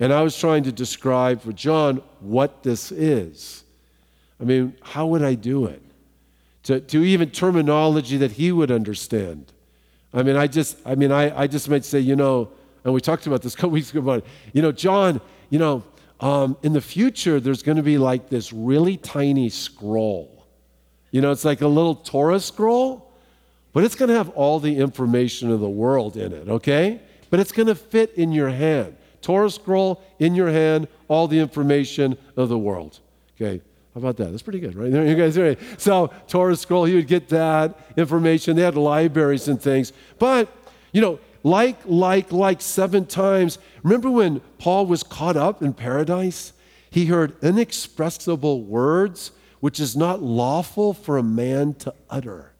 and 0.00 0.12
I 0.12 0.22
was 0.22 0.36
trying 0.36 0.64
to 0.64 0.72
describe 0.72 1.40
for 1.42 1.52
John 1.52 2.02
what 2.18 2.64
this 2.64 2.90
is, 2.90 3.62
I 4.40 4.44
mean, 4.44 4.76
how 4.82 5.06
would 5.06 5.22
I 5.22 5.34
do 5.34 5.66
it? 5.66 5.80
To, 6.64 6.80
to 6.80 7.04
even 7.04 7.30
terminology 7.30 8.16
that 8.16 8.32
he 8.32 8.50
would 8.50 8.72
understand. 8.72 9.52
I 10.12 10.24
mean, 10.24 10.34
I 10.34 10.48
just, 10.48 10.78
I 10.84 10.96
mean, 10.96 11.12
I, 11.12 11.42
I 11.42 11.46
just 11.46 11.68
might 11.68 11.84
say, 11.84 12.00
you 12.00 12.16
know, 12.16 12.50
and 12.82 12.92
we 12.92 13.00
talked 13.00 13.28
about 13.28 13.42
this 13.42 13.54
a 13.54 13.56
couple 13.56 13.70
weeks 13.78 13.92
ago 13.92 14.00
about, 14.00 14.26
you 14.52 14.60
know, 14.60 14.72
John, 14.72 15.20
you 15.50 15.60
know, 15.60 15.84
um, 16.18 16.56
in 16.64 16.72
the 16.72 16.80
future, 16.80 17.38
there's 17.38 17.62
going 17.62 17.76
to 17.76 17.82
be 17.84 17.96
like 17.96 18.28
this 18.28 18.52
really 18.52 18.96
tiny 18.96 19.50
scroll. 19.50 20.37
You 21.10 21.20
know, 21.20 21.30
it's 21.30 21.44
like 21.44 21.60
a 21.60 21.68
little 21.68 21.94
Torah 21.94 22.40
scroll, 22.40 23.12
but 23.72 23.84
it's 23.84 23.94
going 23.94 24.08
to 24.10 24.16
have 24.16 24.28
all 24.30 24.60
the 24.60 24.76
information 24.76 25.50
of 25.50 25.60
the 25.60 25.68
world 25.68 26.16
in 26.16 26.32
it, 26.32 26.48
okay? 26.48 27.00
But 27.30 27.40
it's 27.40 27.52
going 27.52 27.68
to 27.68 27.74
fit 27.74 28.12
in 28.14 28.32
your 28.32 28.50
hand. 28.50 28.96
Torah 29.22 29.50
scroll 29.50 30.02
in 30.18 30.34
your 30.34 30.50
hand, 30.50 30.88
all 31.08 31.28
the 31.28 31.38
information 31.38 32.16
of 32.36 32.48
the 32.48 32.58
world. 32.58 33.00
Okay, 33.36 33.60
how 33.94 33.98
about 34.00 34.16
that? 34.18 34.30
That's 34.30 34.42
pretty 34.42 34.60
good, 34.60 34.74
right? 34.74 34.90
You 34.90 35.14
guys 35.14 35.38
ready? 35.38 35.60
So, 35.76 36.12
Torah 36.28 36.56
scroll, 36.56 36.88
you 36.88 36.96
would 36.96 37.06
get 37.06 37.28
that 37.30 37.78
information. 37.96 38.56
They 38.56 38.62
had 38.62 38.76
libraries 38.76 39.48
and 39.48 39.60
things. 39.60 39.92
But, 40.18 40.52
you 40.92 41.00
know, 41.00 41.18
like, 41.42 41.78
like, 41.84 42.32
like 42.32 42.60
seven 42.60 43.06
times. 43.06 43.58
Remember 43.82 44.10
when 44.10 44.40
Paul 44.58 44.86
was 44.86 45.02
caught 45.02 45.36
up 45.36 45.62
in 45.62 45.72
paradise? 45.72 46.52
He 46.90 47.06
heard 47.06 47.36
inexpressible 47.42 48.62
words, 48.62 49.30
which 49.60 49.80
is 49.80 49.96
not 49.96 50.22
lawful 50.22 50.92
for 50.92 51.18
a 51.18 51.22
man 51.22 51.74
to 51.74 51.94
utter. 52.08 52.52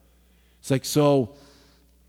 It's 0.61 0.71
like, 0.71 0.85
so 0.85 1.35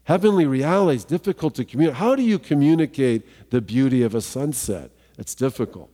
heavenly 0.03 0.45
reality 0.45 0.97
is 0.97 1.05
difficult 1.05 1.55
to 1.55 1.65
communicate. 1.65 1.99
How 1.99 2.15
do 2.15 2.23
you 2.23 2.39
communicate 2.39 3.49
the 3.51 3.61
beauty 3.61 4.01
of 4.03 4.15
a 4.15 4.21
sunset? 4.21 4.91
It's 5.17 5.35
difficult. 5.35 5.89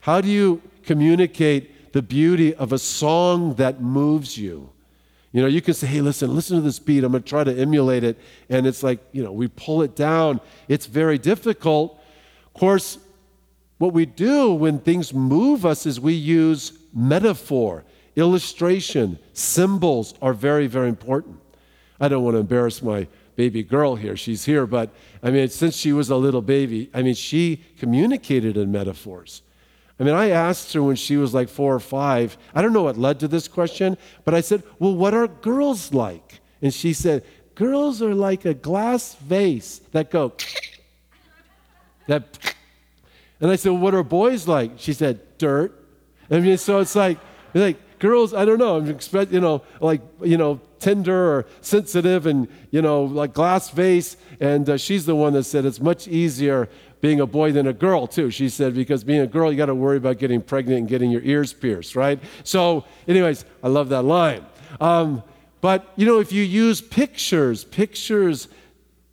How 0.00 0.20
do 0.20 0.28
you 0.28 0.62
communicate 0.84 1.92
the 1.92 2.02
beauty 2.02 2.54
of 2.54 2.72
a 2.72 2.78
song 2.78 3.54
that 3.54 3.80
moves 3.80 4.36
you? 4.36 4.70
You 5.32 5.42
know, 5.42 5.48
you 5.48 5.60
can 5.60 5.74
say, 5.74 5.86
hey, 5.86 6.00
listen, 6.00 6.34
listen 6.34 6.56
to 6.56 6.62
this 6.62 6.78
beat. 6.78 7.04
I'm 7.04 7.12
going 7.12 7.22
to 7.22 7.28
try 7.28 7.44
to 7.44 7.54
emulate 7.54 8.04
it. 8.04 8.18
And 8.48 8.66
it's 8.66 8.82
like, 8.82 9.00
you 9.12 9.22
know, 9.22 9.32
we 9.32 9.48
pull 9.48 9.82
it 9.82 9.94
down. 9.94 10.40
It's 10.66 10.86
very 10.86 11.18
difficult. 11.18 12.00
Of 12.46 12.52
course, 12.54 12.98
what 13.78 13.92
we 13.92 14.06
do 14.06 14.52
when 14.54 14.78
things 14.78 15.12
move 15.12 15.66
us 15.66 15.84
is 15.84 16.00
we 16.00 16.14
use 16.14 16.72
metaphor, 16.94 17.84
illustration, 18.16 19.18
symbols 19.34 20.14
are 20.20 20.32
very, 20.32 20.66
very 20.66 20.88
important. 20.88 21.38
I 22.00 22.08
don't 22.08 22.24
want 22.24 22.34
to 22.34 22.40
embarrass 22.40 22.82
my 22.82 23.06
baby 23.36 23.62
girl 23.62 23.94
here. 23.94 24.16
She's 24.16 24.44
here, 24.44 24.66
but 24.66 24.90
I 25.22 25.30
mean, 25.30 25.48
since 25.48 25.76
she 25.76 25.92
was 25.92 26.10
a 26.10 26.16
little 26.16 26.42
baby, 26.42 26.90
I 26.92 27.02
mean, 27.02 27.14
she 27.14 27.62
communicated 27.78 28.56
in 28.56 28.72
metaphors. 28.72 29.42
I 30.00 30.04
mean, 30.04 30.14
I 30.14 30.30
asked 30.30 30.72
her 30.72 30.82
when 30.82 30.96
she 30.96 31.16
was 31.16 31.32
like 31.32 31.48
four 31.48 31.74
or 31.74 31.80
five, 31.80 32.36
I 32.54 32.60
don't 32.60 32.72
know 32.72 32.82
what 32.82 32.98
led 32.98 33.20
to 33.20 33.28
this 33.28 33.48
question, 33.48 33.96
but 34.24 34.34
I 34.34 34.40
said, 34.40 34.62
Well, 34.78 34.94
what 34.94 35.14
are 35.14 35.28
girls 35.28 35.92
like? 35.94 36.40
And 36.60 36.72
she 36.72 36.92
said, 36.92 37.24
Girls 37.54 38.02
are 38.02 38.14
like 38.14 38.44
a 38.44 38.52
glass 38.52 39.14
vase 39.14 39.80
that 39.92 40.10
go, 40.10 40.34
that, 42.08 42.54
and 43.40 43.50
I 43.50 43.56
said, 43.56 43.72
What 43.72 43.94
are 43.94 44.02
boys 44.02 44.46
like? 44.46 44.72
She 44.76 44.92
said, 44.92 45.38
Dirt. 45.38 45.72
I 46.30 46.40
mean, 46.40 46.58
so 46.58 46.80
it's 46.80 46.96
like, 46.96 47.18
like, 47.54 47.78
girls, 47.98 48.34
I 48.34 48.44
don't 48.44 48.58
know, 48.58 48.76
I'm 48.76 48.88
expect, 48.88 49.32
you 49.32 49.40
know, 49.40 49.62
like, 49.80 50.00
you 50.22 50.36
know, 50.36 50.60
tender 50.78 51.32
or 51.32 51.46
sensitive 51.60 52.26
and, 52.26 52.48
you 52.70 52.82
know, 52.82 53.04
like 53.04 53.32
glass 53.32 53.70
vase. 53.70 54.16
And 54.40 54.68
uh, 54.68 54.76
she's 54.76 55.06
the 55.06 55.14
one 55.14 55.32
that 55.32 55.44
said 55.44 55.64
it's 55.64 55.80
much 55.80 56.06
easier 56.06 56.68
being 57.00 57.20
a 57.20 57.26
boy 57.26 57.52
than 57.52 57.66
a 57.66 57.72
girl, 57.72 58.06
too. 58.06 58.30
She 58.30 58.48
said, 58.48 58.74
because 58.74 59.04
being 59.04 59.20
a 59.20 59.26
girl, 59.26 59.50
you 59.50 59.56
got 59.56 59.66
to 59.66 59.74
worry 59.74 59.96
about 59.96 60.18
getting 60.18 60.40
pregnant 60.40 60.80
and 60.80 60.88
getting 60.88 61.10
your 61.10 61.22
ears 61.22 61.52
pierced, 61.52 61.96
right? 61.96 62.18
So, 62.44 62.84
anyways, 63.06 63.44
I 63.62 63.68
love 63.68 63.88
that 63.90 64.02
line. 64.02 64.44
Um, 64.80 65.22
but, 65.60 65.92
you 65.96 66.06
know, 66.06 66.20
if 66.20 66.32
you 66.32 66.42
use 66.42 66.80
pictures, 66.80 67.64
pictures 67.64 68.48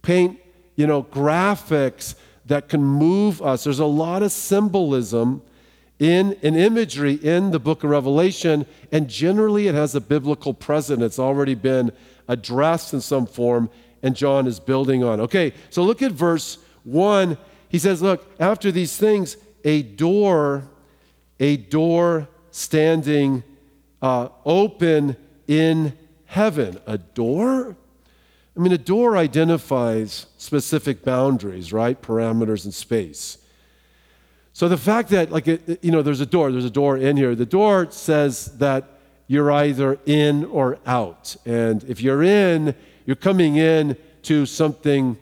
paint, 0.02 0.40
you 0.76 0.88
know, 0.88 1.04
graphics 1.04 2.16
that 2.46 2.70
can 2.70 2.84
move 2.84 3.42
us, 3.42 3.64
there's 3.64 3.80
a 3.80 3.86
lot 3.86 4.24
of 4.24 4.32
symbolism 4.32 5.42
in 6.00 6.38
an 6.44 6.56
imagery 6.56 7.14
in 7.14 7.52
the 7.52 7.60
book 7.60 7.84
of 7.84 7.90
Revelation, 7.90 8.66
and 8.92 9.08
generally 9.08 9.68
it 9.68 9.76
has 9.76 9.96
a 9.96 10.02
biblical 10.02 10.54
present. 10.54 11.02
It's 11.02 11.20
already 11.20 11.56
been 11.56 11.92
addressed 12.28 12.94
in 12.94 13.02
some 13.02 13.26
form, 13.26 13.70
and 14.02 14.16
John 14.16 14.48
is 14.48 14.60
building 14.60 15.04
on. 15.04 15.22
Okay, 15.22 15.54
so 15.70 15.84
look 15.84 16.02
at 16.02 16.12
verse 16.12 16.58
1 16.84 17.38
he 17.74 17.80
says, 17.80 18.04
Look, 18.04 18.24
after 18.40 18.72
these 18.72 18.98
things, 18.98 19.36
a 19.66 19.82
door, 19.82 20.70
a 21.40 21.58
door 21.58 22.30
standing 22.52 23.44
uh, 24.00 24.30
open 24.46 25.18
in 25.48 25.98
heaven. 26.26 26.80
A 26.86 27.00
door? 27.00 27.76
I 28.56 28.60
mean, 28.60 28.74
a 28.74 28.78
door 28.78 29.18
identifies 29.18 30.28
specific 30.38 31.04
boundaries, 31.04 31.74
right? 31.74 32.00
Parameters 32.00 32.64
in 32.64 32.72
space. 32.72 33.40
So 34.56 34.70
the 34.70 34.78
fact 34.78 35.10
that, 35.10 35.32
like, 35.32 35.48
you 35.48 35.92
know, 35.92 36.04
there's 36.04 36.22
a 36.22 36.28
door, 36.28 36.52
there's 36.52 36.64
a 36.64 36.70
door 36.70 36.96
in 36.96 37.18
here. 37.18 37.34
The 37.34 37.46
door 37.46 37.88
says 37.90 38.46
that 38.60 38.86
you're 39.28 39.52
either 39.52 39.98
in 40.06 40.46
or 40.46 40.78
out. 40.86 41.36
And 41.44 41.84
if 41.86 42.02
you're 42.02 42.22
in, 42.22 42.76
you're 43.08 43.16
coming 43.16 43.56
in 43.56 43.98
to 44.24 44.46
something 44.46 45.18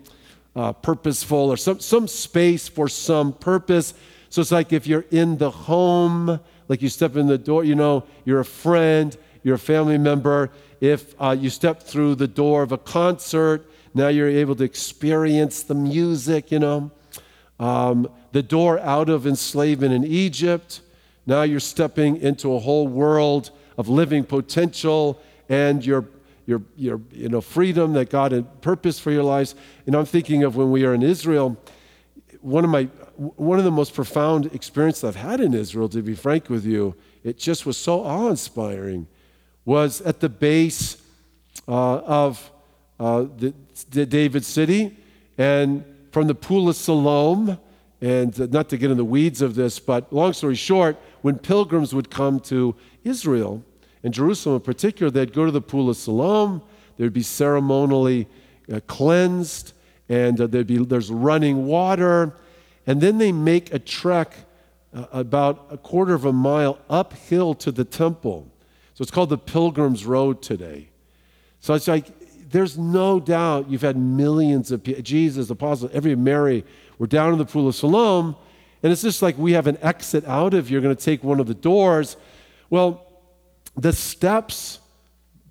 uh, 0.53 0.73
purposeful 0.73 1.49
or 1.49 1.55
some, 1.55 1.79
some 1.79 2.07
space 2.09 2.67
for 2.67 2.89
some 2.89 3.31
purpose. 3.31 3.93
So 4.29 4.41
it's 4.41 4.51
like 4.51 4.73
if 4.73 4.85
you're 4.85 5.05
in 5.11 5.37
the 5.37 5.49
home, 5.49 6.39
like 6.67 6.81
you 6.81 6.89
step 6.89 7.15
in 7.15 7.27
the 7.27 7.37
door, 7.37 7.63
you 7.63 7.75
know, 7.75 8.03
you're 8.25 8.41
a 8.41 8.45
friend, 8.45 9.17
you're 9.43 9.55
a 9.55 9.59
family 9.59 9.97
member. 9.97 10.51
If 10.81 11.15
uh, 11.21 11.37
you 11.39 11.49
step 11.49 11.83
through 11.83 12.15
the 12.15 12.27
door 12.27 12.63
of 12.63 12.73
a 12.73 12.77
concert, 12.77 13.65
Now 13.93 14.07
you're 14.07 14.29
able 14.29 14.55
to 14.55 14.63
experience 14.63 15.63
the 15.63 15.75
music, 15.75 16.51
you 16.51 16.59
know. 16.59 16.91
Um, 17.59 18.09
the 18.31 18.41
door 18.41 18.79
out 18.79 19.09
of 19.09 19.27
enslavement 19.27 19.93
in 19.93 20.03
Egypt. 20.03 20.81
Now 21.25 21.43
you're 21.43 21.59
stepping 21.59 22.17
into 22.17 22.53
a 22.53 22.59
whole 22.59 22.87
world 22.87 23.51
of 23.77 23.89
living 23.89 24.23
potential 24.23 25.21
and 25.49 25.85
your, 25.85 26.05
your, 26.45 26.61
your 26.75 27.01
you 27.11 27.29
know, 27.29 27.41
freedom 27.41 27.93
that 27.93 28.09
God 28.09 28.31
had 28.31 28.61
purpose 28.61 28.99
for 28.99 29.11
your 29.11 29.23
lives. 29.23 29.55
And 29.85 29.95
I'm 29.95 30.05
thinking 30.05 30.43
of 30.43 30.55
when 30.55 30.71
we 30.71 30.85
are 30.85 30.93
in 30.93 31.03
Israel, 31.03 31.57
one 32.41 32.63
of 32.63 32.69
my 32.69 32.87
one 33.21 33.59
of 33.59 33.65
the 33.65 33.71
most 33.71 33.93
profound 33.93 34.47
experiences 34.47 35.03
I've 35.03 35.15
had 35.15 35.41
in 35.41 35.53
Israel, 35.53 35.87
to 35.89 36.01
be 36.01 36.15
frank 36.15 36.49
with 36.49 36.65
you, 36.65 36.95
it 37.23 37.37
just 37.37 37.67
was 37.67 37.77
so 37.77 38.03
awe-inspiring, 38.03 39.05
was 39.63 40.01
at 40.01 40.21
the 40.21 40.29
base 40.29 40.97
uh, 41.67 41.97
of 41.99 42.51
uh, 42.99 43.25
the, 43.37 43.53
the, 43.91 44.07
David 44.07 44.43
city, 44.43 44.97
and 45.37 45.85
from 46.11 46.25
the 46.27 46.33
Pool 46.33 46.67
of 46.67 46.75
Siloam, 46.75 47.59
and 48.01 48.39
uh, 48.39 48.47
not 48.49 48.67
to 48.69 48.77
get 48.77 48.89
in 48.89 48.97
the 48.97 49.05
weeds 49.05 49.41
of 49.41 49.55
this, 49.55 49.79
but 49.79 50.11
long 50.11 50.33
story 50.33 50.55
short, 50.55 50.97
when 51.21 51.37
pilgrims 51.37 51.93
would 51.93 52.09
come 52.09 52.39
to 52.39 52.75
Israel, 53.03 53.63
and 54.03 54.13
Jerusalem 54.13 54.55
in 54.55 54.61
particular, 54.61 55.11
they'd 55.11 55.33
go 55.33 55.45
to 55.45 55.51
the 55.51 55.61
Pool 55.61 55.89
of 55.89 55.97
Siloam, 55.97 56.63
they'd 56.97 57.13
be 57.13 57.21
ceremonially 57.21 58.27
uh, 58.71 58.79
cleansed, 58.87 59.73
and 60.09 60.41
uh, 60.41 60.47
there'd 60.47 60.67
be, 60.67 60.83
there's 60.83 61.11
running 61.11 61.67
water, 61.67 62.35
and 62.87 62.99
then 62.99 63.19
they 63.19 63.31
make 63.31 63.73
a 63.73 63.79
trek 63.79 64.33
uh, 64.93 65.05
about 65.11 65.67
a 65.69 65.77
quarter 65.77 66.13
of 66.13 66.25
a 66.25 66.33
mile 66.33 66.79
uphill 66.89 67.53
to 67.53 67.71
the 67.71 67.85
temple. 67.85 68.47
So 68.95 69.03
it's 69.03 69.11
called 69.11 69.29
the 69.29 69.37
Pilgrim's 69.37 70.05
Road 70.05 70.41
today. 70.41 70.89
So 71.59 71.75
it's 71.75 71.87
like, 71.87 72.07
there's 72.49 72.77
no 72.77 73.19
doubt 73.19 73.69
you've 73.69 73.83
had 73.83 73.95
millions 73.95 74.71
of 74.71 74.83
people, 74.83 75.01
Jesus, 75.01 75.49
apostles, 75.49 75.91
every 75.93 76.15
Mary, 76.15 76.65
we're 77.01 77.07
down 77.07 77.33
in 77.33 77.39
the 77.39 77.45
Pool 77.45 77.67
of 77.67 77.73
Siloam, 77.73 78.35
and 78.83 78.91
it's 78.91 79.01
just 79.01 79.23
like 79.23 79.35
we 79.35 79.53
have 79.53 79.65
an 79.65 79.79
exit 79.81 80.23
out 80.27 80.53
of, 80.53 80.69
you're 80.69 80.81
going 80.81 80.95
to 80.95 81.03
take 81.03 81.23
one 81.23 81.39
of 81.39 81.47
the 81.47 81.55
doors. 81.55 82.15
Well, 82.69 83.07
the 83.75 83.91
steps, 83.91 84.77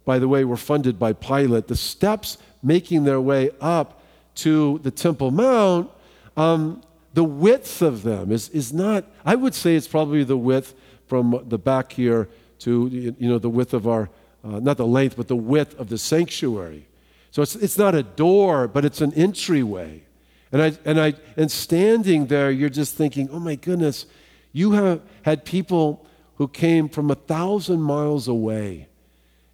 by 0.05 0.21
the 0.21 0.29
way, 0.29 0.45
were 0.45 0.57
funded 0.57 0.97
by 0.97 1.13
Pilate. 1.13 1.67
The 1.67 1.75
steps 1.75 2.39
making 2.63 3.03
their 3.03 3.21
way 3.21 3.51
up 3.61 4.01
to 4.37 4.79
the 4.85 4.93
Temple 4.93 5.33
Mount, 5.33 5.91
um, 6.37 6.85
the 7.15 7.25
width 7.25 7.83
of 7.83 8.05
them 8.05 8.31
is, 8.31 8.49
is 8.51 8.73
not, 8.73 9.05
I 9.25 9.35
would 9.35 9.57
say 9.57 9.75
it's 9.75 9.89
probably 9.89 10.23
the 10.23 10.37
width 10.37 10.73
from 11.09 11.43
the 11.49 11.59
back 11.59 11.91
here 11.91 12.29
to, 12.61 12.87
you 12.87 13.29
know, 13.29 13.41
the 13.41 13.51
width 13.51 13.75
of 13.75 13.89
our, 13.89 14.09
uh, 14.45 14.61
not 14.61 14.77
the 14.77 14.87
length, 14.87 15.17
but 15.17 15.27
the 15.27 15.35
width 15.35 15.77
of 15.81 15.89
the 15.89 15.99
sanctuary. 15.99 16.87
So 17.33 17.43
it's, 17.43 17.57
it's 17.57 17.77
not 17.77 17.97
a 17.97 18.05
door, 18.05 18.69
but 18.69 18.85
it's 18.85 19.01
an 19.01 19.13
entryway. 19.15 20.05
And, 20.53 20.63
I, 20.63 20.73
and, 20.85 21.01
I, 21.01 21.15
and 21.37 21.51
standing 21.51 22.27
there, 22.27 22.51
you're 22.51 22.69
just 22.69 22.97
thinking, 22.97 23.29
oh 23.31 23.39
my 23.39 23.55
goodness, 23.55 24.07
you 24.53 24.73
have 24.73 25.01
had 25.23 25.45
people 25.45 26.07
who 26.37 26.49
came 26.49 26.89
from 26.89 27.11
a 27.11 27.15
thousand 27.15 27.81
miles 27.81 28.27
away. 28.27 28.89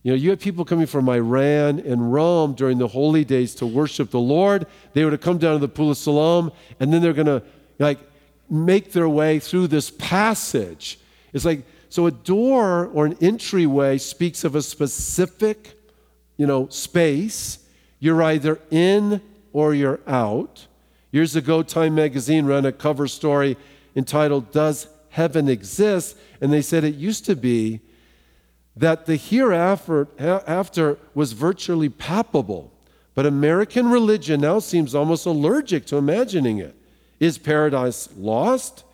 You 0.02 0.12
know, 0.12 0.16
you 0.16 0.30
had 0.30 0.40
people 0.40 0.64
coming 0.64 0.86
from 0.86 1.08
Iran 1.08 1.80
and 1.80 2.12
Rome 2.12 2.54
during 2.54 2.78
the 2.78 2.86
holy 2.86 3.24
days 3.24 3.56
to 3.56 3.66
worship 3.66 4.10
the 4.10 4.20
Lord. 4.20 4.66
They 4.92 5.04
were 5.04 5.10
to 5.10 5.18
come 5.18 5.38
down 5.38 5.54
to 5.54 5.58
the 5.58 5.68
Pool 5.68 5.90
of 5.90 5.98
Siloam, 5.98 6.52
and 6.78 6.92
then 6.92 7.02
they're 7.02 7.12
going 7.12 7.26
to 7.26 7.42
like 7.78 7.98
make 8.48 8.92
their 8.92 9.08
way 9.08 9.40
through 9.40 9.66
this 9.66 9.90
passage. 9.90 11.00
It's 11.32 11.44
like 11.44 11.64
so 11.88 12.06
a 12.06 12.12
door 12.12 12.86
or 12.86 13.06
an 13.06 13.16
entryway 13.20 13.98
speaks 13.98 14.44
of 14.44 14.54
a 14.54 14.62
specific, 14.62 15.76
you 16.36 16.46
know, 16.46 16.68
space. 16.68 17.58
You're 17.98 18.22
either 18.22 18.60
in 18.70 19.20
or 19.52 19.74
you're 19.74 20.00
out. 20.06 20.66
Years 21.16 21.34
ago, 21.34 21.62
Time 21.62 21.94
magazine 21.94 22.44
ran 22.44 22.66
a 22.66 22.72
cover 22.72 23.08
story 23.08 23.56
entitled 23.94 24.52
Does 24.52 24.86
Heaven 25.08 25.48
Exist? 25.48 26.14
And 26.42 26.52
they 26.52 26.60
said 26.60 26.84
it 26.84 26.96
used 26.96 27.24
to 27.24 27.34
be 27.34 27.80
that 28.76 29.06
the 29.06 29.16
hereafter 29.16 30.08
after 30.18 30.98
was 31.14 31.32
virtually 31.32 31.88
palpable. 31.88 32.70
But 33.14 33.24
American 33.24 33.90
religion 33.90 34.42
now 34.42 34.58
seems 34.58 34.94
almost 34.94 35.24
allergic 35.24 35.86
to 35.86 35.96
imagining 35.96 36.58
it. 36.58 36.76
Is 37.18 37.38
paradise 37.38 38.10
lost? 38.18 38.84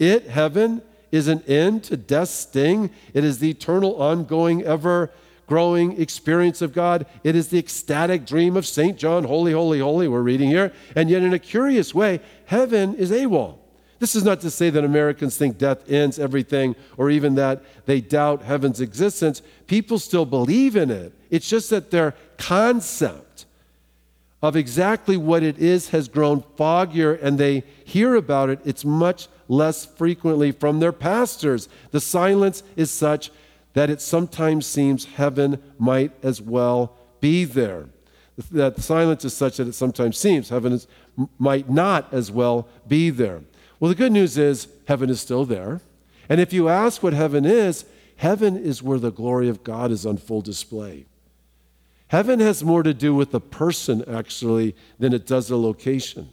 It, 0.00 0.26
heaven, 0.26 0.82
is 1.12 1.28
an 1.28 1.44
end 1.46 1.84
to 1.84 1.96
death's 1.96 2.32
sting. 2.32 2.90
It 3.14 3.22
is 3.22 3.38
the 3.38 3.50
eternal, 3.50 4.02
ongoing, 4.02 4.64
ever 4.64 5.12
growing 5.50 6.00
experience 6.00 6.62
of 6.62 6.72
God. 6.72 7.06
It 7.24 7.34
is 7.34 7.48
the 7.48 7.58
ecstatic 7.58 8.24
dream 8.24 8.56
of 8.56 8.64
St. 8.64 8.96
John, 8.96 9.24
holy, 9.24 9.50
holy, 9.50 9.80
holy, 9.80 10.06
we're 10.06 10.22
reading 10.22 10.48
here. 10.48 10.72
And 10.94 11.10
yet, 11.10 11.24
in 11.24 11.34
a 11.34 11.40
curious 11.40 11.92
way, 11.92 12.20
heaven 12.46 12.94
is 12.94 13.10
AWOL. 13.10 13.58
This 13.98 14.14
is 14.14 14.22
not 14.22 14.40
to 14.42 14.50
say 14.50 14.70
that 14.70 14.84
Americans 14.84 15.36
think 15.36 15.58
death 15.58 15.90
ends 15.90 16.20
everything 16.20 16.76
or 16.96 17.10
even 17.10 17.34
that 17.34 17.64
they 17.84 18.00
doubt 18.00 18.42
heaven's 18.42 18.80
existence. 18.80 19.42
People 19.66 19.98
still 19.98 20.24
believe 20.24 20.76
in 20.76 20.88
it. 20.88 21.12
It's 21.30 21.48
just 21.48 21.68
that 21.70 21.90
their 21.90 22.14
concept 22.38 23.46
of 24.40 24.54
exactly 24.54 25.16
what 25.16 25.42
it 25.42 25.58
is 25.58 25.88
has 25.88 26.06
grown 26.06 26.42
foggier 26.56 27.20
and 27.20 27.38
they 27.38 27.64
hear 27.84 28.14
about 28.14 28.50
it, 28.50 28.60
it's 28.64 28.84
much 28.84 29.26
less 29.48 29.84
frequently 29.84 30.52
from 30.52 30.78
their 30.78 30.92
pastors. 30.92 31.68
The 31.90 32.00
silence 32.00 32.62
is 32.76 32.92
such 32.92 33.32
that 33.74 33.90
it 33.90 34.00
sometimes 34.00 34.66
seems 34.66 35.04
heaven 35.04 35.62
might 35.78 36.12
as 36.22 36.40
well 36.40 36.96
be 37.20 37.44
there. 37.44 37.86
That 38.50 38.80
silence 38.80 39.24
is 39.24 39.34
such 39.34 39.58
that 39.58 39.68
it 39.68 39.74
sometimes 39.74 40.16
seems 40.16 40.48
heaven 40.48 40.72
is, 40.72 40.86
might 41.38 41.68
not 41.68 42.12
as 42.12 42.30
well 42.30 42.68
be 42.88 43.10
there. 43.10 43.42
Well, 43.78 43.90
the 43.90 43.94
good 43.94 44.12
news 44.12 44.38
is 44.38 44.68
heaven 44.88 45.10
is 45.10 45.20
still 45.20 45.44
there. 45.44 45.80
And 46.28 46.40
if 46.40 46.52
you 46.52 46.68
ask 46.68 47.02
what 47.02 47.12
heaven 47.12 47.44
is, 47.44 47.84
heaven 48.16 48.56
is 48.56 48.82
where 48.82 48.98
the 48.98 49.12
glory 49.12 49.48
of 49.48 49.64
God 49.64 49.90
is 49.90 50.06
on 50.06 50.16
full 50.16 50.42
display. 50.42 51.06
Heaven 52.08 52.40
has 52.40 52.64
more 52.64 52.82
to 52.82 52.92
do 52.92 53.14
with 53.14 53.30
the 53.30 53.40
person, 53.40 54.04
actually, 54.08 54.74
than 54.98 55.12
it 55.12 55.26
does 55.26 55.48
the 55.48 55.58
location. 55.58 56.30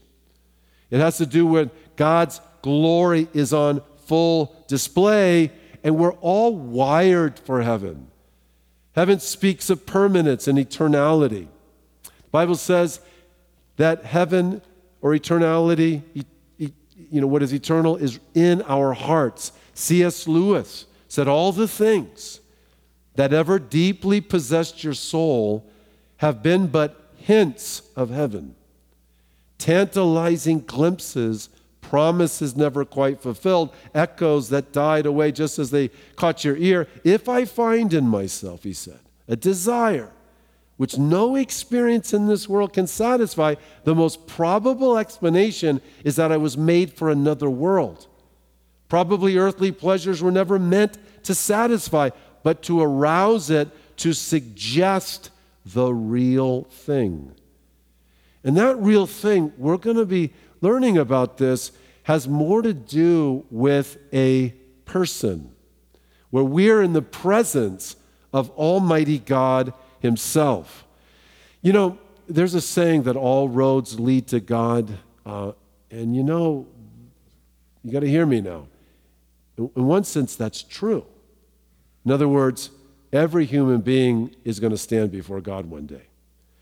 It 0.89 0.99
has 0.99 1.17
to 1.17 1.25
do 1.25 1.45
with 1.45 1.71
God's 1.95 2.41
glory 2.61 3.27
is 3.33 3.53
on 3.53 3.81
full 4.05 4.55
display, 4.67 5.51
and 5.83 5.97
we're 5.97 6.13
all 6.13 6.55
wired 6.55 7.39
for 7.39 7.61
heaven. 7.61 8.07
Heaven 8.95 9.19
speaks 9.19 9.69
of 9.69 9.85
permanence 9.85 10.47
and 10.47 10.57
eternality. 10.57 11.47
The 12.03 12.11
Bible 12.31 12.55
says 12.55 12.99
that 13.75 14.03
heaven 14.03 14.61
or 15.01 15.11
eternality, 15.11 16.01
you 16.57 17.21
know, 17.21 17.27
what 17.27 17.43
is 17.43 17.53
eternal 17.53 17.95
is 17.95 18.19
in 18.33 18.61
our 18.63 18.93
hearts. 18.93 19.51
C.S. 19.73 20.27
Lewis 20.27 20.85
said, 21.07 21.27
All 21.27 21.51
the 21.51 21.67
things 21.67 22.39
that 23.15 23.33
ever 23.33 23.59
deeply 23.59 24.21
possessed 24.21 24.83
your 24.83 24.93
soul 24.93 25.69
have 26.17 26.41
been 26.41 26.67
but 26.67 27.11
hints 27.17 27.81
of 27.95 28.09
heaven, 28.09 28.55
tantalizing 29.57 30.59
glimpses, 30.61 31.49
promises 31.89 32.55
never 32.55 32.83
quite 32.85 33.21
fulfilled, 33.21 33.73
echoes 33.93 34.49
that 34.49 34.73
died 34.73 35.05
away 35.05 35.31
just 35.31 35.57
as 35.59 35.71
they 35.71 35.89
caught 36.15 36.43
your 36.43 36.57
ear. 36.57 36.87
If 37.03 37.29
I 37.29 37.45
find 37.45 37.93
in 37.93 38.07
myself, 38.07 38.63
he 38.63 38.73
said, 38.73 38.99
a 39.27 39.35
desire 39.35 40.11
which 40.77 40.97
no 40.97 41.35
experience 41.35 42.13
in 42.13 42.27
this 42.27 42.47
world 42.47 42.71
can 42.71 42.85
satisfy, 42.85 43.55
the 43.83 43.95
most 43.95 44.27
probable 44.27 44.97
explanation 44.97 45.81
is 46.03 46.15
that 46.17 46.31
I 46.31 46.37
was 46.37 46.55
made 46.57 46.93
for 46.93 47.09
another 47.09 47.49
world. 47.49 48.07
Probably 48.87 49.37
earthly 49.37 49.71
pleasures 49.71 50.21
were 50.21 50.31
never 50.31 50.59
meant 50.59 50.97
to 51.23 51.33
satisfy, 51.33 52.11
but 52.43 52.61
to 52.63 52.81
arouse 52.81 53.49
it, 53.49 53.69
to 53.97 54.13
suggest 54.13 55.31
the 55.65 55.91
real 55.91 56.63
thing. 56.65 57.33
And 58.43 58.55
that 58.55 58.77
real 58.77 59.07
thing, 59.07 59.51
we're 59.57 59.77
going 59.77 59.97
to 59.97 60.05
be 60.05 60.31
learning 60.61 60.97
about 60.97 61.37
this, 61.37 61.71
has 62.03 62.27
more 62.27 62.61
to 62.61 62.73
do 62.73 63.45
with 63.49 63.97
a 64.13 64.49
person, 64.85 65.51
where 66.29 66.43
we're 66.43 66.81
in 66.81 66.93
the 66.93 67.01
presence 67.01 67.95
of 68.31 68.49
Almighty 68.51 69.19
God 69.19 69.73
himself. 69.99 70.85
You 71.61 71.73
know, 71.73 71.97
there's 72.27 72.53
a 72.53 72.61
saying 72.61 73.03
that 73.03 73.15
all 73.15 73.49
roads 73.49 73.99
lead 73.99 74.27
to 74.27 74.39
God, 74.39 74.97
uh, 75.25 75.51
and 75.91 76.15
you 76.15 76.23
know, 76.23 76.67
you 77.83 77.91
got 77.91 78.01
to 78.01 78.09
hear 78.09 78.25
me 78.25 78.41
now. 78.41 78.67
In 79.57 79.85
one 79.85 80.03
sense, 80.03 80.35
that's 80.35 80.61
true. 80.61 81.05
In 82.05 82.11
other 82.11 82.27
words, 82.27 82.69
every 83.11 83.45
human 83.45 83.81
being 83.81 84.35
is 84.43 84.59
going 84.59 84.71
to 84.71 84.77
stand 84.77 85.11
before 85.11 85.41
God 85.41 85.65
one 85.65 85.85
day. 85.85 86.03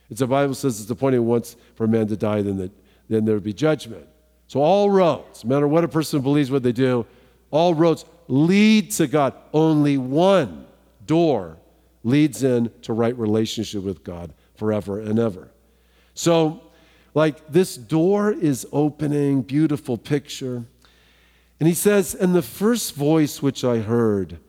It's 0.09 0.19
the 0.19 0.27
Bible 0.27 0.53
says 0.53 0.79
it's 0.79 0.89
appointed 0.89 1.19
once 1.19 1.55
for 1.75 1.85
a 1.85 1.87
man 1.87 2.07
to 2.07 2.17
die, 2.17 2.41
then, 2.41 2.57
the, 2.57 2.71
then 3.09 3.25
there'd 3.25 3.43
be 3.43 3.53
judgment. 3.53 4.07
So 4.47 4.61
all 4.61 4.89
roads, 4.89 5.43
no 5.43 5.55
matter 5.55 5.67
what 5.67 5.83
a 5.83 5.87
person 5.87 6.21
believes 6.21 6.51
what 6.51 6.63
they 6.63 6.71
do, 6.71 7.05
all 7.51 7.73
roads 7.73 8.05
lead 8.27 8.91
to 8.91 9.07
God. 9.07 9.33
Only 9.53 9.97
one 9.97 10.65
door 11.05 11.57
leads 12.03 12.43
in 12.43 12.71
to 12.83 12.93
right 12.93 13.17
relationship 13.17 13.83
with 13.83 14.03
God 14.03 14.33
forever 14.55 14.99
and 14.99 15.19
ever. 15.19 15.49
So, 16.13 16.61
like, 17.13 17.47
this 17.47 17.75
door 17.75 18.31
is 18.31 18.65
opening, 18.71 19.41
beautiful 19.41 19.97
picture. 19.97 20.65
And 21.59 21.67
he 21.67 21.73
says, 21.73 22.13
And 22.13 22.35
the 22.35 22.41
first 22.41 22.95
voice 22.95 23.41
which 23.41 23.63
I 23.63 23.79
heard 23.79 24.39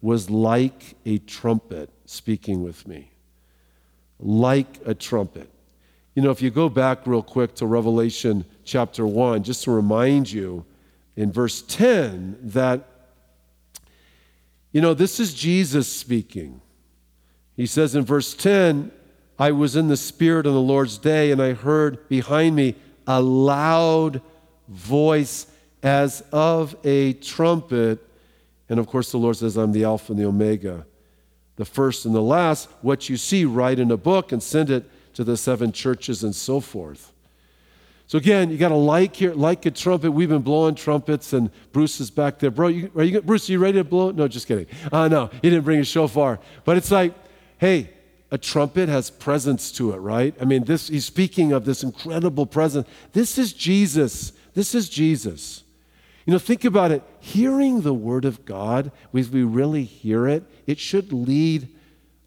was 0.00 0.30
like 0.30 0.96
a 1.04 1.18
trumpet 1.18 1.90
speaking 2.06 2.62
with 2.62 2.86
me. 2.86 3.10
Like 4.18 4.80
a 4.86 4.94
trumpet. 4.94 5.51
You 6.14 6.22
know, 6.22 6.30
if 6.30 6.42
you 6.42 6.50
go 6.50 6.68
back 6.68 7.06
real 7.06 7.22
quick 7.22 7.54
to 7.56 7.66
Revelation 7.66 8.44
chapter 8.64 9.06
1, 9.06 9.44
just 9.44 9.64
to 9.64 9.70
remind 9.70 10.30
you 10.30 10.66
in 11.16 11.32
verse 11.32 11.62
10 11.62 12.38
that, 12.42 12.86
you 14.72 14.82
know, 14.82 14.92
this 14.92 15.18
is 15.18 15.32
Jesus 15.32 15.88
speaking. 15.88 16.60
He 17.56 17.64
says 17.64 17.94
in 17.94 18.04
verse 18.04 18.34
10, 18.34 18.90
I 19.38 19.52
was 19.52 19.74
in 19.74 19.88
the 19.88 19.96
Spirit 19.96 20.46
on 20.46 20.52
the 20.52 20.60
Lord's 20.60 20.98
day, 20.98 21.30
and 21.30 21.40
I 21.40 21.54
heard 21.54 22.06
behind 22.08 22.56
me 22.56 22.74
a 23.06 23.22
loud 23.22 24.20
voice 24.68 25.46
as 25.82 26.22
of 26.30 26.76
a 26.84 27.14
trumpet. 27.14 28.06
And 28.68 28.78
of 28.78 28.86
course, 28.86 29.10
the 29.10 29.18
Lord 29.18 29.36
says, 29.36 29.56
I'm 29.56 29.72
the 29.72 29.84
Alpha 29.84 30.12
and 30.12 30.20
the 30.20 30.26
Omega, 30.26 30.86
the 31.56 31.64
first 31.64 32.04
and 32.04 32.14
the 32.14 32.22
last. 32.22 32.68
What 32.82 33.08
you 33.08 33.16
see, 33.16 33.46
write 33.46 33.78
in 33.78 33.90
a 33.90 33.96
book 33.96 34.30
and 34.30 34.42
send 34.42 34.68
it 34.68 34.88
to 35.14 35.24
the 35.24 35.36
seven 35.36 35.72
churches 35.72 36.22
and 36.22 36.34
so 36.34 36.60
forth. 36.60 37.12
So 38.06 38.18
again, 38.18 38.50
you 38.50 38.58
got 38.58 38.68
to 38.68 38.74
like 38.74 39.16
here, 39.16 39.32
like 39.32 39.64
a 39.64 39.70
trumpet. 39.70 40.10
We've 40.10 40.28
been 40.28 40.42
blowing 40.42 40.74
trumpets, 40.74 41.32
and 41.32 41.50
Bruce 41.72 41.98
is 41.98 42.10
back 42.10 42.38
there. 42.38 42.50
Bro, 42.50 42.68
you, 42.68 42.90
are 42.94 43.04
you, 43.04 43.22
Bruce, 43.22 43.48
are 43.48 43.52
you 43.52 43.58
ready 43.58 43.78
to 43.78 43.84
blow? 43.84 44.10
No, 44.10 44.28
just 44.28 44.46
kidding. 44.46 44.66
Uh, 44.92 45.08
no, 45.08 45.30
he 45.40 45.48
didn't 45.48 45.64
bring 45.64 45.80
a 45.80 45.84
shofar. 45.84 46.38
But 46.64 46.76
it's 46.76 46.90
like, 46.90 47.14
hey, 47.56 47.90
a 48.30 48.36
trumpet 48.36 48.88
has 48.88 49.10
presence 49.10 49.72
to 49.72 49.92
it, 49.92 49.96
right? 49.96 50.34
I 50.40 50.44
mean, 50.44 50.64
this 50.64 50.88
he's 50.88 51.06
speaking 51.06 51.52
of 51.52 51.64
this 51.64 51.82
incredible 51.82 52.44
presence. 52.44 52.86
This 53.12 53.38
is 53.38 53.52
Jesus. 53.52 54.32
This 54.54 54.74
is 54.74 54.88
Jesus. 54.88 55.62
You 56.26 56.32
know, 56.32 56.38
think 56.38 56.64
about 56.64 56.92
it. 56.92 57.02
Hearing 57.20 57.80
the 57.80 57.94
word 57.94 58.24
of 58.24 58.44
God, 58.44 58.92
if 59.12 59.30
we 59.30 59.42
really 59.42 59.84
hear 59.84 60.28
it, 60.28 60.44
it 60.66 60.78
should 60.78 61.12
lead 61.12 61.68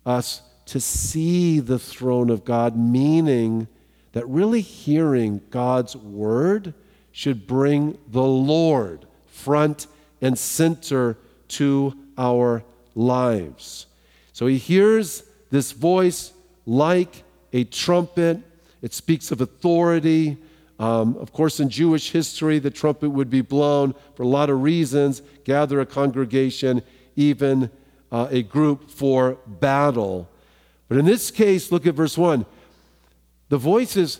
us 0.05 0.41
to 0.65 0.79
see 0.79 1.59
the 1.59 1.79
throne 1.79 2.29
of 2.29 2.43
God, 2.43 2.75
meaning 2.75 3.67
that 4.13 4.27
really 4.27 4.61
hearing 4.61 5.41
God's 5.49 5.95
word 5.95 6.73
should 7.11 7.47
bring 7.47 7.97
the 8.07 8.23
Lord 8.23 9.05
front 9.27 9.87
and 10.21 10.37
center 10.37 11.17
to 11.49 11.93
our 12.17 12.63
lives. 12.95 13.85
So 14.33 14.47
he 14.47 14.57
hears 14.57 15.23
this 15.51 15.71
voice 15.71 16.33
like 16.65 17.23
a 17.53 17.63
trumpet. 17.65 18.39
It 18.81 18.93
speaks 18.93 19.31
of 19.31 19.41
authority, 19.41 20.37
um, 20.79 21.15
of 21.17 21.31
course, 21.31 21.59
in 21.59 21.69
Jewish 21.69 22.11
history, 22.11 22.59
the 22.59 22.69
trumpet 22.69 23.09
would 23.09 23.29
be 23.29 23.41
blown 23.41 23.95
for 24.15 24.23
a 24.23 24.27
lot 24.27 24.49
of 24.49 24.61
reasons 24.61 25.21
gather 25.45 25.79
a 25.79 25.85
congregation, 25.85 26.81
even 27.15 27.69
uh, 28.11 28.27
a 28.29 28.43
group 28.43 28.89
for 28.89 29.37
battle. 29.47 30.29
But 30.87 30.97
in 30.97 31.05
this 31.05 31.31
case, 31.31 31.71
look 31.71 31.85
at 31.87 31.95
verse 31.95 32.17
1. 32.17 32.45
The 33.49 33.57
voice 33.57 33.97
is 33.97 34.19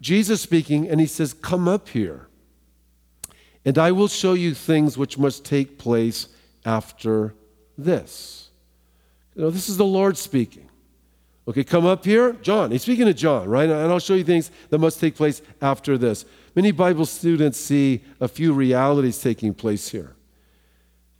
Jesus 0.00 0.40
speaking, 0.40 0.88
and 0.88 1.00
he 1.00 1.06
says, 1.06 1.34
Come 1.34 1.68
up 1.68 1.88
here, 1.88 2.28
and 3.64 3.78
I 3.78 3.92
will 3.92 4.08
show 4.08 4.32
you 4.32 4.54
things 4.54 4.96
which 4.96 5.18
must 5.18 5.44
take 5.44 5.78
place 5.78 6.28
after 6.64 7.34
this. 7.76 8.48
You 9.34 9.42
know, 9.42 9.50
this 9.50 9.68
is 9.68 9.76
the 9.76 9.84
Lord 9.84 10.16
speaking. 10.16 10.68
Okay, 11.48 11.64
come 11.64 11.86
up 11.86 12.04
here. 12.04 12.34
John, 12.34 12.70
he's 12.70 12.82
speaking 12.82 13.06
to 13.06 13.14
John, 13.14 13.48
right? 13.48 13.68
And 13.68 13.90
I'll 13.90 13.98
show 13.98 14.14
you 14.14 14.24
things 14.24 14.50
that 14.68 14.78
must 14.78 15.00
take 15.00 15.16
place 15.16 15.42
after 15.60 15.98
this. 15.98 16.24
Many 16.54 16.70
Bible 16.70 17.06
students 17.06 17.58
see 17.58 18.04
a 18.20 18.28
few 18.28 18.52
realities 18.52 19.18
taking 19.20 19.54
place 19.54 19.88
here. 19.88 20.14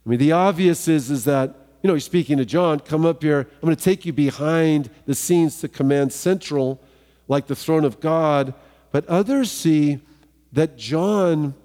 I 0.05 0.09
mean, 0.09 0.19
the 0.19 0.31
obvious 0.31 0.87
is, 0.87 1.11
is 1.11 1.25
that, 1.25 1.60
you 1.81 1.87
know, 1.87 1.93
he's 1.93 2.05
speaking 2.05 2.37
to 2.37 2.45
John, 2.45 2.79
come 2.79 3.05
up 3.05 3.23
here. 3.23 3.39
I'm 3.39 3.65
going 3.65 3.75
to 3.75 3.83
take 3.83 4.05
you 4.05 4.13
behind 4.13 4.89
the 5.05 5.15
scenes 5.15 5.59
to 5.61 5.67
command 5.67 6.13
central, 6.13 6.79
like 7.27 7.47
the 7.47 7.55
throne 7.55 7.85
of 7.85 7.99
God. 7.99 8.53
But 8.91 9.05
others 9.07 9.51
see 9.51 9.99
that 10.51 10.77
John 10.77 11.55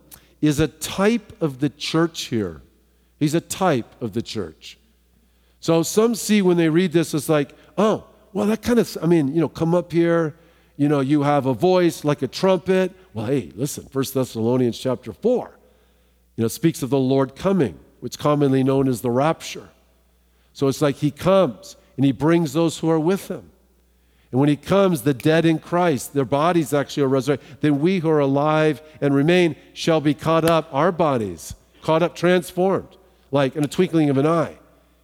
is 0.41 0.61
a 0.61 0.69
type 0.69 1.41
of 1.43 1.61
the 1.61 1.69
church 1.69 2.25
here. 2.25 2.63
He's 3.19 3.35
a 3.35 3.41
type 3.41 4.01
of 4.01 4.13
the 4.13 4.23
church. 4.23 4.79
So 5.61 5.83
some 5.83 6.15
see 6.15 6.43
when 6.43 6.57
they 6.57 6.69
read 6.69 6.93
this, 6.93 7.13
it's 7.13 7.29
like, 7.29 7.53
oh, 7.77 8.05
well, 8.33 8.47
that 8.47 8.63
kind 8.63 8.79
of, 8.79 8.97
I 9.03 9.07
mean, 9.07 9.35
you 9.35 9.41
know, 9.41 9.49
come 9.49 9.75
up 9.75 9.93
here, 9.93 10.37
you 10.77 10.89
know, 10.89 11.01
you 11.01 11.23
have 11.23 11.47
a 11.47 11.55
voice 11.55 12.05
like 12.05 12.23
a 12.23 12.29
trumpet. 12.29 12.93
Well, 13.15 13.27
hey, 13.27 13.51
listen, 13.55 13.87
First 13.87 14.15
Thessalonians 14.15 14.79
chapter 14.79 15.13
4, 15.13 15.59
you 16.37 16.43
know, 16.43 16.49
speaks 16.49 16.83
of 16.83 16.91
the 16.91 16.99
Lord 16.99 17.35
coming, 17.35 17.79
which 18.01 18.19
commonly 18.19 18.63
known 18.63 18.89
as 18.89 19.01
the 19.01 19.11
rapture. 19.11 19.71
So 20.57 20.69
it's 20.69 20.81
like 20.81 20.97
he 20.97 21.11
comes 21.11 21.77
and 21.99 22.07
he 22.07 22.13
brings 22.13 22.55
those 22.55 22.79
who 22.79 22.89
are 22.89 22.99
with 22.99 23.31
him. 23.31 23.51
And 24.31 24.41
when 24.41 24.49
he 24.49 24.57
comes, 24.57 25.03
the 25.03 25.13
dead 25.13 25.45
in 25.45 25.59
Christ, 25.59 26.15
their 26.15 26.25
bodies 26.25 26.73
actually 26.73 27.03
are 27.03 27.09
resurrected. 27.09 27.59
Then 27.61 27.79
we 27.79 27.99
who 27.99 28.09
are 28.09 28.21
alive 28.21 28.81
and 29.03 29.15
remain 29.15 29.55
shall 29.75 30.01
be 30.01 30.15
caught 30.15 30.47
up, 30.47 30.71
our 30.73 30.93
bodies, 30.93 31.55
caught 31.83 32.03
up, 32.03 32.17
transformed, 32.17 32.89
like 33.31 33.55
in 33.55 33.65
a 33.65 33.69
twinkling 33.69 34.09
of 34.09 34.17
an 34.17 34.27
eye. 34.27 34.57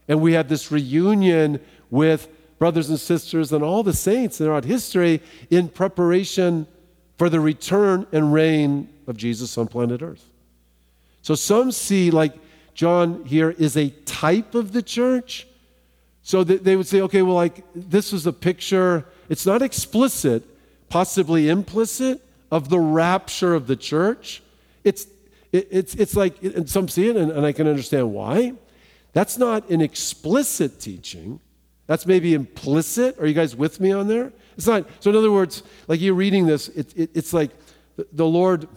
And 0.09 0.23
we 0.23 0.33
have 0.33 0.49
this 0.49 0.73
reunion 0.73 1.61
with 1.91 2.29
brothers 2.59 2.89
and 2.89 2.99
sisters, 2.99 3.53
and 3.53 3.63
all 3.63 3.83
the 3.83 3.93
saints 3.93 4.39
throughout 4.39 4.65
history 4.65 5.21
in 5.51 5.69
preparation 5.69 6.67
for 7.19 7.29
the 7.29 7.41
return 7.41 8.07
and 8.11 8.33
reign 8.33 8.89
of 9.07 9.19
Jesus 9.19 9.59
on 9.59 9.67
planet 9.67 10.01
Earth. 10.01 10.25
So 11.21 11.35
some 11.35 11.73
see, 11.73 12.11
like 12.11 12.33
John 12.75 13.25
here, 13.25 13.51
is 13.51 13.77
a 13.77 13.91
type 14.05 14.55
of 14.55 14.73
the 14.73 14.83
church. 14.83 15.47
So 16.23 16.45
that 16.45 16.63
they 16.63 16.77
would 16.77 16.87
say, 16.87 17.01
okay, 17.03 17.23
well, 17.23 17.35
like 17.35 17.65
this 17.75 18.13
is 18.13 18.27
a 18.27 18.33
picture, 18.33 19.05
it's 19.29 19.45
not 19.45 19.61
explicit, 19.61 20.45
possibly 20.89 21.49
implicit, 21.49 22.21
of 22.51 22.69
the 22.69 22.79
rapture 22.79 23.55
of 23.55 23.67
the 23.67 23.75
church. 23.77 24.43
It's, 24.85 25.07
it, 25.53 25.69
it's, 25.71 25.95
it's 25.95 26.15
like, 26.15 26.41
and 26.43 26.69
some 26.69 26.87
see 26.87 27.09
it, 27.09 27.17
and, 27.17 27.33
and 27.33 27.45
I 27.45 27.53
can 27.53 27.67
understand 27.67 28.13
why. 28.13 28.53
That's 29.15 29.39
not 29.39 29.69
an 29.71 29.81
explicit 29.81 30.81
teaching. 30.81 31.41
That's 31.87 32.07
maybe 32.07 32.35
implicit. 32.35 33.19
Are 33.19 33.27
you 33.27 33.35
guys 33.35 33.57
with 33.57 33.81
me 33.81 33.91
on 33.93 34.07
there? 34.07 34.33
It's 34.57 34.67
not. 34.67 34.87
So, 35.01 35.11
in 35.11 35.17
other 35.17 35.33
words, 35.33 35.63
like 35.89 36.01
you're 36.01 36.15
reading 36.15 36.47
this, 36.47 36.69
it, 36.69 36.97
it, 36.97 37.11
it's 37.15 37.33
like 37.33 37.51
the 38.13 38.27
Lord, 38.27 38.69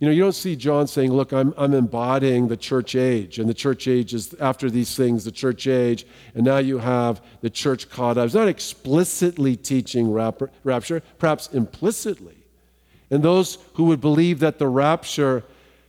you 0.00 0.06
know, 0.06 0.12
you 0.12 0.22
don't 0.22 0.32
see 0.32 0.56
John 0.56 0.86
saying, 0.86 1.12
Look, 1.12 1.32
I'm, 1.32 1.52
I'm 1.58 1.74
embodying 1.74 2.48
the 2.48 2.56
church 2.56 2.96
age, 2.96 3.38
and 3.38 3.48
the 3.48 3.54
church 3.54 3.86
age 3.86 4.14
is 4.14 4.34
after 4.40 4.70
these 4.70 4.96
things, 4.96 5.24
the 5.24 5.30
church 5.30 5.66
age, 5.66 6.06
and 6.34 6.42
now 6.42 6.56
you 6.56 6.78
have 6.78 7.22
the 7.42 7.50
church 7.50 7.90
caught 7.90 8.16
up. 8.16 8.24
It's 8.24 8.34
not 8.34 8.48
explicitly 8.48 9.56
teaching 9.56 10.10
rapture, 10.10 11.02
perhaps 11.18 11.48
implicitly. 11.48 12.38
And 13.10 13.22
those 13.22 13.58
who 13.74 13.84
would 13.84 14.00
believe 14.00 14.38
that 14.38 14.58
the 14.58 14.68
rapture 14.68 15.44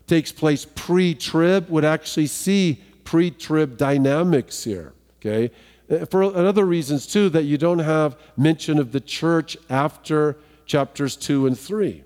takes 0.08 0.34
place 0.34 0.66
pre 0.66 1.16
trib 1.16 1.70
would 1.70 1.86
actually 1.86 2.28
see 2.28 2.84
pre 3.06 3.32
trib 3.32 3.78
dynamics 3.78 4.66
here, 4.66 4.92
okay? 5.22 5.52
Uh, 5.90 6.04
for 6.06 6.24
other 6.24 6.66
reasons 6.66 7.08
too 7.08 7.30
that 7.30 7.44
you 7.44 7.58
don't 7.58 7.80
have 7.80 8.18
mention 8.36 8.78
of 8.78 8.92
the 8.92 9.00
church 9.00 9.56
after 9.70 10.38
chapters 10.66 11.18
2 11.18 11.48
and 11.48 11.60
3 11.60 12.04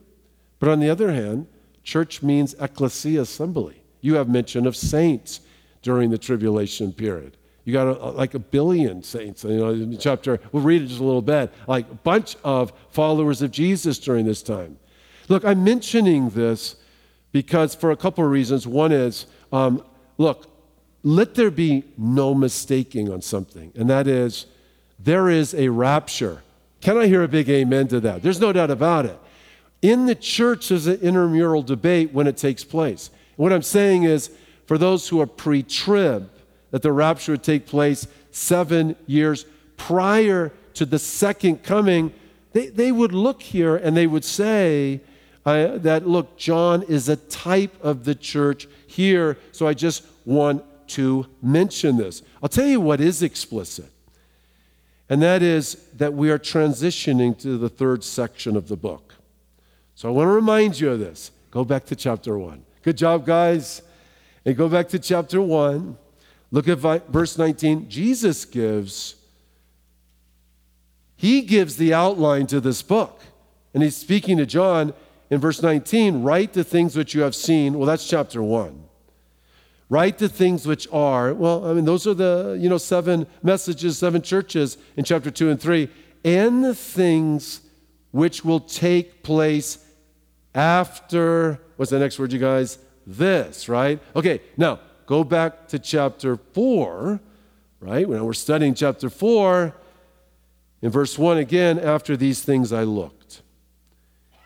but 0.59 0.69
on 0.69 0.79
the 0.79 0.89
other 0.89 1.11
hand 1.11 1.45
church 1.85 2.21
means 2.21 2.53
ecclesia 2.59 3.21
assembly 3.21 3.81
you 4.01 4.15
have 4.15 4.27
mention 4.27 4.67
of 4.67 4.75
saints 4.75 5.39
during 5.81 6.09
the 6.09 6.17
tribulation 6.17 6.91
period 6.91 7.37
you 7.63 7.71
got 7.71 7.87
a, 7.87 8.09
like 8.09 8.33
a 8.33 8.39
billion 8.39 9.01
saints 9.01 9.45
you 9.45 9.57
know 9.57 9.69
in 9.69 9.97
chapter 9.97 10.39
we'll 10.51 10.61
read 10.61 10.81
it 10.81 10.87
just 10.87 10.99
a 10.99 11.03
little 11.03 11.21
bit 11.21 11.49
like 11.67 11.89
a 11.89 11.95
bunch 11.95 12.35
of 12.43 12.73
followers 12.89 13.41
of 13.41 13.49
jesus 13.51 13.97
during 13.99 14.25
this 14.25 14.43
time 14.43 14.77
look 15.29 15.45
i'm 15.45 15.63
mentioning 15.63 16.29
this 16.31 16.75
because 17.31 17.73
for 17.73 17.91
a 17.91 17.95
couple 17.95 18.23
of 18.25 18.29
reasons 18.29 18.67
one 18.67 18.91
is 18.91 19.27
um, 19.53 19.81
look 20.17 20.49
let 21.05 21.35
there 21.35 21.51
be 21.51 21.83
no 21.99 22.33
mistaking 22.33 23.11
on 23.11 23.21
something, 23.21 23.71
and 23.75 23.87
that 23.91 24.07
is 24.07 24.47
there 24.97 25.29
is 25.29 25.53
a 25.53 25.69
rapture. 25.69 26.41
Can 26.81 26.97
I 26.97 27.05
hear 27.05 27.21
a 27.21 27.27
big 27.27 27.47
amen 27.47 27.87
to 27.89 27.99
that? 27.99 28.23
There's 28.23 28.39
no 28.41 28.51
doubt 28.51 28.71
about 28.71 29.05
it. 29.05 29.17
In 29.85 30.07
the 30.07 30.15
church, 30.15 30.69
there's 30.69 30.87
an 30.87 30.99
intramural 30.99 31.61
debate 31.61 32.11
when 32.11 32.25
it 32.25 32.37
takes 32.37 32.63
place. 32.63 33.11
what 33.35 33.53
I'm 33.53 33.61
saying 33.61 34.01
is, 34.01 34.31
for 34.65 34.79
those 34.79 35.07
who 35.07 35.21
are 35.21 35.27
pre 35.27 35.61
trib, 35.61 36.27
that 36.71 36.81
the 36.81 36.91
rapture 36.91 37.33
would 37.33 37.43
take 37.43 37.67
place 37.67 38.07
seven 38.31 38.95
years 39.05 39.45
prior 39.77 40.51
to 40.73 40.87
the 40.87 40.97
second 40.97 41.61
coming, 41.61 42.11
they, 42.51 42.69
they 42.69 42.91
would 42.91 43.13
look 43.13 43.43
here 43.43 43.75
and 43.75 43.95
they 43.95 44.07
would 44.07 44.25
say 44.25 45.01
uh, 45.45 45.77
that, 45.77 46.07
look, 46.07 46.35
John 46.35 46.81
is 46.81 47.07
a 47.07 47.17
type 47.17 47.75
of 47.83 48.05
the 48.05 48.15
church 48.15 48.67
here, 48.87 49.37
so 49.51 49.67
I 49.67 49.75
just 49.75 50.03
want 50.25 50.63
to 50.97 51.27
mention 51.43 51.97
this. 51.97 52.23
I'll 52.41 52.49
tell 52.49 52.65
you 52.65 52.81
what 52.81 52.99
is 53.01 53.21
explicit. 53.21 53.91
And 55.09 55.21
that 55.21 55.43
is 55.43 55.75
that 55.95 56.15
we 56.15 56.31
are 56.31 56.39
transitioning 56.39 57.37
to 57.41 57.59
the 57.59 57.69
third 57.69 58.03
section 58.03 58.55
of 58.55 58.67
the 58.67 58.75
book. 58.75 59.04
So 59.95 60.09
I 60.09 60.11
want 60.11 60.27
to 60.27 60.31
remind 60.31 60.79
you 60.79 60.91
of 60.91 60.99
this. 60.99 61.31
Go 61.51 61.63
back 61.63 61.85
to 61.85 61.95
chapter 61.95 62.37
1. 62.37 62.63
Good 62.83 62.97
job, 62.97 63.25
guys. 63.25 63.81
And 64.45 64.55
go 64.55 64.69
back 64.69 64.89
to 64.89 64.99
chapter 64.99 65.41
1. 65.41 65.97
Look 66.51 66.67
at 66.67 66.77
verse 66.77 67.37
19. 67.37 67.89
Jesus 67.89 68.45
gives 68.45 69.15
he 71.17 71.41
gives 71.41 71.77
the 71.77 71.93
outline 71.93 72.45
to 72.47 72.59
this 72.59 72.81
book. 72.81 73.21
And 73.73 73.81
he's 73.81 73.95
speaking 73.95 74.37
to 74.37 74.45
John 74.45 74.93
in 75.29 75.39
verse 75.39 75.61
19, 75.61 76.23
write 76.23 76.53
the 76.53 76.63
things 76.63 76.95
which 76.95 77.15
you 77.15 77.21
have 77.21 77.35
seen. 77.35 77.77
Well, 77.77 77.87
that's 77.87 78.07
chapter 78.07 78.43
1. 78.43 78.83
Write 79.89 80.17
the 80.17 80.29
things 80.29 80.67
which 80.67 80.87
are, 80.91 81.33
well, 81.33 81.65
I 81.65 81.73
mean, 81.73 81.85
those 81.85 82.07
are 82.07 82.13
the, 82.13 82.57
you 82.59 82.69
know, 82.69 82.77
seven 82.77 83.27
messages, 83.43 83.97
seven 83.97 84.21
churches 84.21 84.77
in 84.97 85.03
chapter 85.03 85.31
2 85.31 85.49
and 85.49 85.59
3, 85.59 85.89
and 86.23 86.63
the 86.63 86.75
things 86.75 87.61
which 88.11 88.43
will 88.43 88.59
take 88.59 89.23
place 89.23 89.84
after, 90.55 91.59
what's 91.75 91.91
the 91.91 91.99
next 91.99 92.17
word, 92.17 92.33
you 92.33 92.39
guys? 92.39 92.79
This, 93.05 93.69
right? 93.69 93.99
Okay, 94.15 94.41
now 94.57 94.79
go 95.05 95.23
back 95.23 95.67
to 95.67 95.77
chapter 95.77 96.37
4, 96.37 97.19
right? 97.81 98.09
When 98.09 98.23
we're 98.25 98.33
studying 98.33 98.73
chapter 98.73 99.09
4, 99.09 99.75
in 100.81 100.89
verse 100.89 101.17
1 101.17 101.37
again, 101.37 101.77
after 101.77 102.17
these 102.17 102.41
things 102.41 102.73
I 102.73 102.83
looked, 102.83 103.41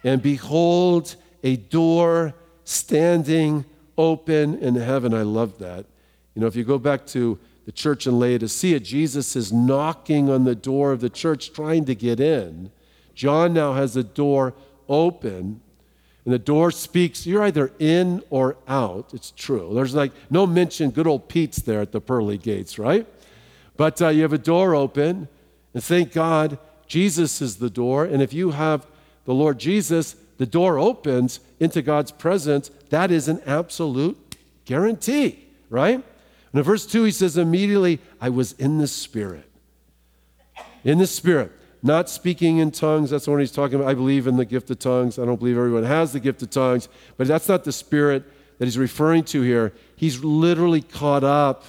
and 0.04 0.22
behold, 0.22 1.16
a 1.44 1.56
door 1.56 2.34
standing 2.64 3.66
open 3.98 4.58
in 4.60 4.76
heaven. 4.76 5.14
I 5.14 5.24
love 5.24 5.60
that. 5.60 5.86
You 6.34 6.42
know, 6.42 6.48
if 6.48 6.56
you 6.56 6.64
go 6.64 6.78
back 6.78 7.06
to 7.08 7.38
the 7.66 7.72
church 7.72 8.08
in 8.08 8.18
Laodicea, 8.18 8.80
Jesus 8.80 9.36
is 9.36 9.52
knocking 9.52 10.30
on 10.30 10.46
the 10.46 10.56
door 10.56 10.92
of 10.92 11.02
the 11.02 11.10
church 11.10 11.52
trying 11.52 11.86
to 11.86 11.96
get 11.96 12.20
in. 12.20 12.72
John 13.14 13.54
now 13.54 13.74
has 13.74 13.98
a 13.98 14.04
door 14.04 14.54
open, 14.88 15.62
and 16.26 16.34
the 16.34 16.40
door 16.40 16.72
speaks. 16.72 17.26
You're 17.26 17.44
either 17.44 17.72
in 17.80 18.24
or 18.30 18.58
out. 18.68 19.14
It's 19.14 19.32
true. 19.32 19.72
There's 19.74 19.96
like 19.96 20.12
no 20.30 20.46
mention, 20.46 20.92
good 20.92 21.08
old 21.08 21.30
Pete's 21.30 21.62
there 21.62 21.82
at 21.82 21.92
the 21.92 22.02
pearly 22.02 22.38
gates, 22.38 22.78
right? 22.78 23.08
But 23.78 24.02
uh, 24.02 24.10
you 24.10 24.24
have 24.24 24.34
a 24.34 24.38
door 24.38 24.76
open, 24.76 25.30
and 25.74 25.84
thank 25.84 26.12
God 26.12 26.60
Jesus 26.88 27.42
is 27.42 27.58
the 27.58 27.70
door. 27.70 28.04
And 28.04 28.22
if 28.22 28.34
you 28.34 28.52
have 28.52 28.86
the 29.26 29.34
Lord 29.34 29.60
Jesus, 29.60 30.16
the 30.38 30.46
door 30.46 30.78
opens 30.78 31.40
into 31.60 31.82
God's 31.82 32.12
presence, 32.12 32.72
that 32.90 33.12
is 33.12 33.28
an 33.28 33.42
absolute 33.46 34.18
guarantee, 34.66 35.48
right? 35.70 35.96
And 35.96 36.60
in 36.60 36.64
verse 36.64 36.86
2, 36.86 37.04
he 37.04 37.12
says, 37.12 37.38
Immediately 37.38 38.00
I 38.20 38.30
was 38.30 38.54
in 38.54 38.80
the 38.80 38.88
Spirit. 38.88 39.50
In 40.84 40.98
the 40.98 41.08
Spirit. 41.08 41.52
Not 41.82 42.10
speaking 42.10 42.58
in 42.58 42.72
tongues. 42.72 43.10
That's 43.10 43.28
what 43.28 43.40
he's 43.40 43.52
talking 43.52 43.80
about. 43.80 43.90
I 43.90 43.94
believe 43.94 44.28
in 44.28 44.38
the 44.38 44.46
gift 44.46 44.70
of 44.70 44.80
tongues. 44.80 45.18
I 45.18 45.26
don't 45.26 45.40
believe 45.40 45.58
everyone 45.58 45.84
has 45.84 46.12
the 46.12 46.20
gift 46.20 46.42
of 46.42 46.50
tongues, 46.50 46.90
but 47.18 47.28
that's 47.28 47.48
not 47.48 47.64
the 47.64 47.72
Spirit 47.72 48.24
that 48.58 48.66
he's 48.66 48.78
referring 48.78 49.24
to 49.26 49.42
here. 49.42 49.74
He's 49.96 50.24
literally 50.24 50.82
caught 50.82 51.24
up, 51.24 51.64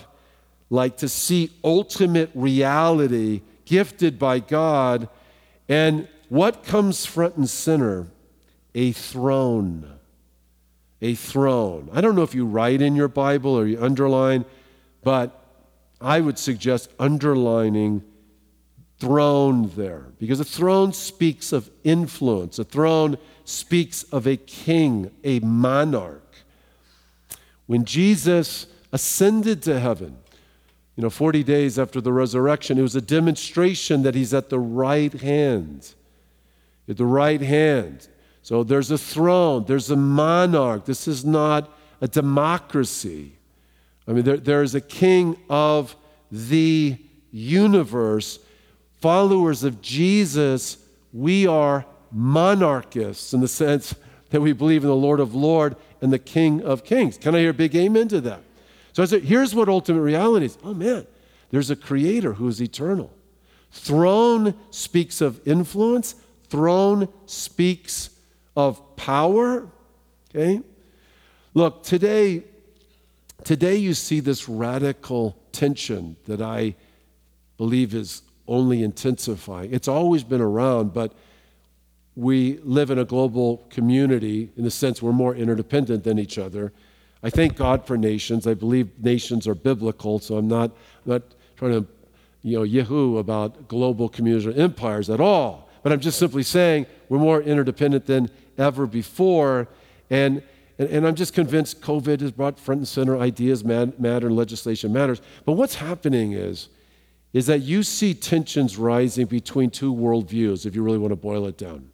like 0.68 0.96
to 0.98 1.08
see 1.08 1.52
ultimate 1.62 2.30
reality 2.34 3.42
gifted 3.64 4.18
by 4.18 4.40
God. 4.40 5.08
And 5.68 6.08
what 6.28 6.64
comes 6.64 7.06
front 7.06 7.36
and 7.36 7.48
center 7.48 8.08
a 8.74 8.92
throne. 8.92 9.98
A 11.02 11.14
throne. 11.14 11.88
I 11.92 12.00
don't 12.00 12.14
know 12.14 12.22
if 12.22 12.34
you 12.34 12.44
write 12.44 12.82
in 12.82 12.94
your 12.94 13.08
Bible 13.08 13.56
or 13.56 13.66
you 13.66 13.82
underline, 13.82 14.44
but 15.02 15.36
I 16.00 16.20
would 16.20 16.38
suggest 16.38 16.90
underlining 16.98 18.02
throne 19.00 19.70
there 19.74 20.06
because 20.18 20.38
a 20.38 20.44
throne 20.44 20.92
speaks 20.92 21.52
of 21.52 21.70
influence. 21.82 22.58
A 22.58 22.64
throne 22.64 23.18
speaks 23.44 24.04
of 24.04 24.26
a 24.26 24.36
king, 24.36 25.10
a 25.24 25.40
monarch. 25.40 26.36
When 27.66 27.84
Jesus 27.84 28.66
ascended 28.92 29.62
to 29.62 29.80
heaven, 29.80 30.18
you 30.96 31.02
know, 31.02 31.10
40 31.10 31.42
days 31.42 31.78
after 31.78 32.00
the 32.00 32.12
resurrection, 32.12 32.78
it 32.78 32.82
was 32.82 32.94
a 32.94 33.00
demonstration 33.00 34.02
that 34.02 34.14
he's 34.14 34.34
at 34.34 34.50
the 34.50 34.58
right 34.58 35.12
hand. 35.12 35.94
At 36.88 36.98
the 36.98 37.06
right 37.06 37.40
hand. 37.40 38.08
So 38.42 38.62
there's 38.62 38.90
a 38.90 38.98
throne, 38.98 39.64
there's 39.66 39.90
a 39.90 39.96
monarch. 39.96 40.84
This 40.84 41.08
is 41.08 41.24
not 41.24 41.74
a 42.00 42.08
democracy. 42.08 43.32
I 44.06 44.12
mean, 44.12 44.24
there, 44.24 44.36
there 44.36 44.62
is 44.62 44.74
a 44.74 44.80
king 44.80 45.36
of 45.48 45.94
the 46.30 46.98
universe. 47.30 48.40
Followers 49.00 49.64
of 49.64 49.80
Jesus, 49.80 50.76
we 51.12 51.46
are 51.46 51.86
monarchists 52.12 53.32
in 53.32 53.40
the 53.40 53.48
sense 53.48 53.94
that 54.30 54.40
we 54.40 54.52
believe 54.52 54.82
in 54.82 54.88
the 54.88 54.96
Lord 54.96 55.20
of 55.20 55.34
Lords 55.34 55.76
and 56.02 56.12
the 56.12 56.18
King 56.18 56.62
of 56.62 56.84
Kings. 56.84 57.16
Can 57.16 57.34
I 57.34 57.38
hear 57.38 57.50
a 57.50 57.54
big 57.54 57.74
amen 57.74 58.08
to 58.08 58.20
that? 58.22 58.40
So 58.92 59.02
I 59.02 59.06
said, 59.06 59.22
here's 59.22 59.54
what 59.54 59.68
ultimate 59.68 60.02
reality 60.02 60.46
is. 60.46 60.58
Oh 60.62 60.74
man, 60.74 61.06
there's 61.50 61.70
a 61.70 61.76
creator 61.76 62.34
who 62.34 62.48
is 62.48 62.60
eternal. 62.60 63.10
Throne 63.72 64.54
speaks 64.70 65.20
of 65.20 65.40
influence, 65.46 66.16
throne 66.48 67.08
speaks 67.26 68.10
of 68.56 68.96
power. 68.96 69.68
Okay? 70.28 70.60
Look, 71.54 71.84
today, 71.84 72.44
today 73.44 73.76
you 73.76 73.94
see 73.94 74.20
this 74.20 74.48
radical 74.48 75.38
tension 75.52 76.16
that 76.26 76.42
I 76.42 76.74
believe 77.56 77.94
is 77.94 78.22
only 78.50 78.82
intensifying. 78.82 79.72
It's 79.72 79.88
always 79.88 80.24
been 80.24 80.40
around, 80.40 80.92
but 80.92 81.14
we 82.16 82.58
live 82.64 82.90
in 82.90 82.98
a 82.98 83.04
global 83.04 83.64
community 83.70 84.50
in 84.56 84.64
the 84.64 84.70
sense 84.70 85.00
we're 85.00 85.12
more 85.12 85.34
interdependent 85.34 86.04
than 86.04 86.18
each 86.18 86.36
other. 86.36 86.72
I 87.22 87.30
thank 87.30 87.56
God 87.56 87.86
for 87.86 87.96
nations. 87.96 88.46
I 88.46 88.54
believe 88.54 88.88
nations 89.02 89.46
are 89.46 89.54
biblical, 89.54 90.18
so 90.18 90.36
I'm 90.36 90.48
not, 90.48 90.72
not 91.06 91.22
trying 91.56 91.72
to, 91.72 91.86
you 92.42 92.58
know, 92.58 92.64
yahoo 92.64 93.18
about 93.18 93.68
global 93.68 94.08
communities 94.08 94.46
or 94.46 94.52
empires 94.52 95.08
at 95.08 95.20
all. 95.20 95.70
But 95.82 95.92
I'm 95.92 96.00
just 96.00 96.18
simply 96.18 96.42
saying 96.42 96.86
we're 97.08 97.18
more 97.18 97.40
interdependent 97.40 98.06
than 98.06 98.30
ever 98.58 98.86
before. 98.86 99.68
And, 100.10 100.42
and, 100.78 100.88
and 100.88 101.06
I'm 101.06 101.14
just 101.14 101.34
convinced 101.34 101.80
COVID 101.80 102.20
has 102.20 102.32
brought 102.32 102.58
front 102.58 102.80
and 102.80 102.88
center 102.88 103.16
ideas 103.18 103.64
matter 103.64 104.26
and 104.26 104.36
legislation 104.36 104.92
matters. 104.92 105.20
But 105.44 105.52
what's 105.52 105.76
happening 105.76 106.32
is, 106.32 106.68
is 107.32 107.46
that 107.46 107.60
you 107.60 107.82
see 107.82 108.12
tensions 108.12 108.76
rising 108.76 109.26
between 109.26 109.70
two 109.70 109.94
worldviews, 109.94 110.66
if 110.66 110.74
you 110.74 110.82
really 110.82 110.98
want 110.98 111.12
to 111.12 111.16
boil 111.16 111.46
it 111.46 111.56
down. 111.56 111.90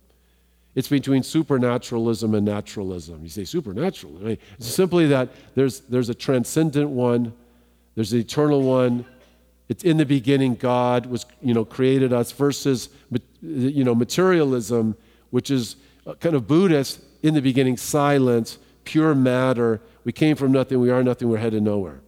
It's 0.75 0.88
between 0.88 1.22
supernaturalism 1.22 2.35
and 2.35 2.44
naturalism. 2.44 3.22
You 3.22 3.29
say 3.31 3.44
supernatural. 3.44 4.18
I 4.18 4.20
mean, 4.20 4.38
it's 4.59 4.66
simply 4.66 5.07
that 5.09 5.31
there's, 5.55 5.81
there's 5.81 6.09
a 6.09 6.14
transcendent 6.14 6.90
one, 6.90 7.33
there's 7.94 8.12
an 8.12 8.20
eternal 8.20 8.62
one, 8.62 9.07
it's 9.68 9.83
in 9.85 9.96
the 9.96 10.07
beginning, 10.07 10.55
God 10.55 11.07
was, 11.07 11.27
you 11.42 11.53
know, 11.53 11.64
created 11.64 12.12
us 12.12 12.31
versus, 12.31 12.88
you 13.42 13.85
know, 13.85 13.94
materialism, 13.94 14.96
which 15.31 15.51
is 15.51 15.77
uh, 16.07 16.14
kind 16.14 16.37
of 16.37 16.46
Buddhist, 16.46 17.01
in 17.22 17.35
the 17.35 17.42
beginning, 17.42 17.77
silence, 17.77 18.59
pure 18.85 19.14
matter. 19.14 19.81
We 20.05 20.12
came 20.12 20.37
from 20.37 20.53
nothing, 20.53 20.79
we 20.79 20.90
are 20.90 21.03
nothing, 21.03 21.29
we're 21.29 21.38
headed 21.38 21.62
nowhere. 21.62 22.01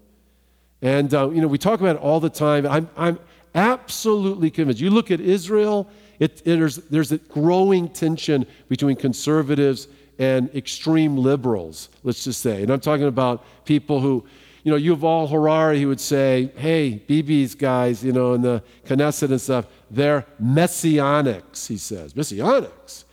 And, 0.83 1.13
uh, 1.13 1.31
you 1.31 1.41
know, 1.41 1.49
we 1.49 1.59
talk 1.59 1.81
about 1.81 1.97
it 1.97 2.03
all 2.03 2.21
the 2.21 2.31
time. 2.31 2.67
I'm, 2.67 2.89
I'm 2.97 3.19
absolutely 3.55 4.51
convinced. 4.51 4.81
You 4.81 4.91
look 4.91 5.11
at 5.11 5.21
Israel, 5.21 5.89
it, 6.19 6.41
it, 6.45 6.59
there's, 6.59 6.77
there's 6.77 7.13
a 7.13 7.19
growing 7.19 7.89
tension 7.89 8.47
between 8.69 8.97
conservatives 8.97 9.89
and 10.19 10.55
extreme 10.55 11.17
liberals, 11.17 11.89
let's 12.03 12.25
just 12.25 12.41
say. 12.41 12.63
And 12.63 12.73
I'm 12.73 12.81
talking 12.81 13.07
about 13.07 13.45
people 13.65 14.01
who, 14.01 14.25
you 14.65 14.73
know, 14.73 14.97
Yuval 14.97 15.31
Harari, 15.31 15.79
he 15.79 15.87
would 15.87 16.01
say, 16.01 16.53
hey, 16.57 17.03
Bibi's 17.09 17.55
guys, 17.55 18.05
you 18.05 18.13
know, 18.13 18.35
in 18.35 18.43
the 18.43 18.63
Knesset 18.87 19.31
and 19.31 19.41
stuff, 19.41 19.67
they're 19.91 20.27
messianics, 20.43 21.69
he 21.69 21.77
says. 21.77 22.15
Messianics. 22.15 23.05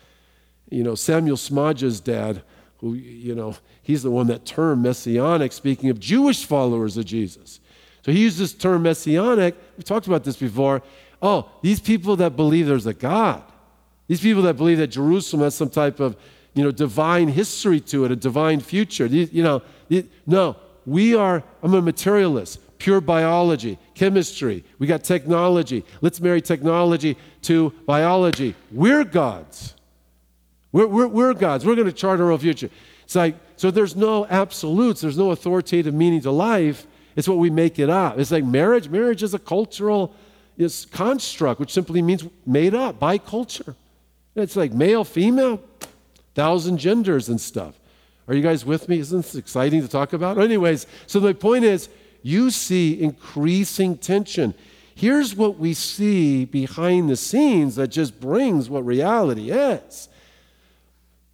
You 0.70 0.84
know, 0.84 0.96
Samuel 0.96 1.38
Smodge's 1.38 2.00
dad, 2.00 2.42
who, 2.86 2.94
you 2.94 3.34
know, 3.34 3.56
he's 3.82 4.04
the 4.04 4.12
one 4.12 4.28
that 4.28 4.46
term 4.46 4.84
messianic, 4.84 5.52
speaking 5.52 5.90
of 5.90 6.00
Jewish 6.00 6.46
followers 6.46 6.98
of 6.98 7.06
Jesus. 7.06 7.60
So 8.04 8.12
he 8.12 8.22
used 8.22 8.38
this 8.38 8.54
term 8.54 8.84
messianic. 8.84 9.56
We 9.78 9.84
talked 9.84 10.06
about 10.06 10.24
this 10.24 10.38
before. 10.38 10.84
Oh, 11.22 11.50
these 11.64 11.80
people 11.80 12.16
that 12.18 12.36
believe 12.36 12.68
there's 12.68 12.86
a 12.86 12.94
God, 12.94 13.42
these 14.08 14.22
people 14.22 14.44
that 14.44 14.56
believe 14.56 14.78
that 14.78 14.88
Jerusalem 14.88 15.42
has 15.42 15.56
some 15.56 15.70
type 15.70 16.00
of, 16.00 16.16
you 16.54 16.64
know, 16.64 16.72
divine 16.72 17.28
history 17.28 17.80
to 17.82 18.06
it, 18.06 18.12
a 18.12 18.16
divine 18.16 18.60
future. 18.60 19.08
These, 19.08 19.34
you 19.34 19.42
know, 19.42 19.64
no, 20.28 20.56
we 20.86 21.16
are, 21.16 21.44
I'm 21.64 21.74
a 21.74 21.82
materialist, 21.82 22.60
pure 22.78 23.02
biology, 23.02 23.80
chemistry, 23.96 24.64
we 24.78 24.86
got 24.86 25.04
technology. 25.04 25.84
Let's 26.02 26.22
marry 26.22 26.42
technology 26.42 27.18
to 27.44 27.74
biology. 27.88 28.54
We're 28.72 29.04
gods. 29.04 29.75
We're, 30.76 30.88
we're, 30.88 31.08
we're 31.08 31.34
gods. 31.34 31.66
We're 31.66 31.76
going 31.76 31.88
to 31.88 31.94
chart 31.94 32.20
our 32.20 32.32
own 32.32 32.40
future. 32.40 32.70
It's 33.06 33.16
like, 33.16 33.38
so 33.56 33.72
there's 33.72 33.96
no 33.96 34.26
absolutes, 34.26 35.00
there's 35.00 35.18
no 35.18 35.32
authoritative 35.32 35.94
meaning 35.94 36.20
to 36.24 36.32
life. 36.32 36.86
It's 37.16 37.30
what 37.30 37.38
we 37.38 37.50
make 37.50 37.80
it 37.80 37.90
up. 37.90 38.20
It's 38.20 38.30
like 38.30 38.44
marriage. 38.44 38.90
Marriage 38.90 39.24
is 39.24 39.34
a 39.34 39.40
cultural, 39.40 40.14
is 40.58 40.86
construct, 40.92 41.62
which 41.62 41.72
simply 41.72 42.02
means 42.02 42.28
made 42.46 42.76
up 42.76 43.00
by 43.00 43.18
culture. 43.18 43.74
It's 44.36 44.58
like 44.58 44.74
male, 44.74 45.06
female, 45.06 45.62
thousand 46.34 46.78
genders 46.78 47.30
and 47.30 47.40
stuff. 47.40 47.80
Are 48.28 48.34
you 48.34 48.42
guys 48.42 48.66
with 48.66 48.90
me? 48.90 49.00
Isn't 49.00 49.22
this 49.22 49.36
exciting 49.36 49.82
to 49.82 49.88
talk 49.88 50.12
about? 50.12 50.38
Anyways, 50.38 50.88
so 51.08 51.22
the 51.22 51.34
point 51.34 51.64
is, 51.64 51.88
you 52.22 52.52
see 52.52 53.02
increasing 53.02 53.98
tension. 53.98 54.54
Here's 54.94 55.38
what 55.38 55.58
we 55.58 55.74
see 55.74 56.44
behind 56.44 57.10
the 57.10 57.16
scenes 57.16 57.78
that 57.78 57.88
just 57.88 58.20
brings 58.20 58.70
what 58.70 58.86
reality 58.86 59.52
is 59.52 60.10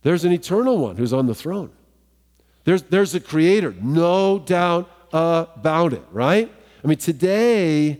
there's 0.03 0.25
an 0.25 0.31
eternal 0.31 0.77
one 0.77 0.97
who's 0.97 1.13
on 1.13 1.27
the 1.27 1.35
throne, 1.35 1.71
there's, 2.63 2.83
there's 2.83 3.15
a 3.15 3.19
creator, 3.19 3.73
no 3.81 4.39
doubt 4.39 4.89
about 5.13 5.93
it, 5.93 6.03
right? 6.11 6.51
I 6.83 6.87
mean, 6.87 6.97
today, 6.97 7.99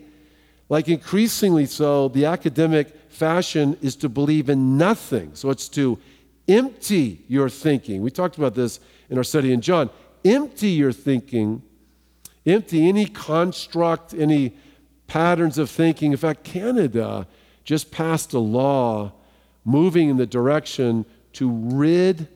like 0.70 0.88
increasingly 0.88 1.66
so, 1.66 2.08
the 2.08 2.26
academic 2.26 2.96
fashion 3.10 3.78
is 3.82 3.96
to 3.98 4.10
believe 4.10 4.50
in 4.50 4.78
nothing. 4.78 5.32
So 5.34 5.50
it's 5.50 5.68
to 5.70 6.00
empty 6.48 7.24
your 7.28 7.50
thinking. 7.50 8.02
We 8.02 8.10
talked 8.10 8.38
about 8.38 8.56
this 8.56 8.80
in 9.10 9.18
our 9.18 9.24
study 9.24 9.52
in 9.52 9.62
John. 9.62 9.90
Empty 10.24 10.70
your 10.70 10.92
thinking, 10.92 11.62
empty 12.46 12.88
any 12.88 13.06
construct, 13.06 14.14
any 14.14 14.56
patterns 15.08 15.58
of 15.58 15.70
thinking. 15.70 16.12
In 16.12 16.18
fact, 16.18 16.44
Canada 16.44 17.28
just 17.64 17.92
passed 17.92 18.34
a 18.34 18.40
law 18.40 19.12
moving 19.66 20.10
in 20.10 20.18
the 20.18 20.26
direction 20.26 21.06
to 21.34 21.52
rid 21.52 22.28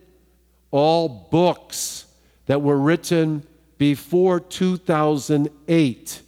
all 0.71 1.27
books 1.31 2.05
that 2.45 2.61
were 2.61 2.77
written 2.77 3.45
before 3.77 4.39
2008, 4.39 6.21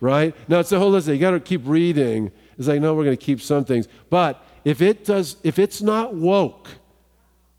right? 0.00 0.34
Now 0.48 0.60
it's 0.60 0.72
a 0.72 0.78
whole 0.78 0.90
list. 0.90 1.08
You 1.08 1.18
got 1.18 1.32
to 1.32 1.40
keep 1.40 1.62
reading. 1.64 2.32
It's 2.58 2.68
like, 2.68 2.80
no, 2.80 2.94
we're 2.94 3.04
going 3.04 3.16
to 3.16 3.22
keep 3.24 3.40
some 3.40 3.64
things. 3.64 3.88
But 4.10 4.44
if 4.64 4.80
it 4.80 5.04
does, 5.04 5.36
if 5.42 5.58
it's 5.58 5.82
not 5.82 6.14
woke, 6.14 6.68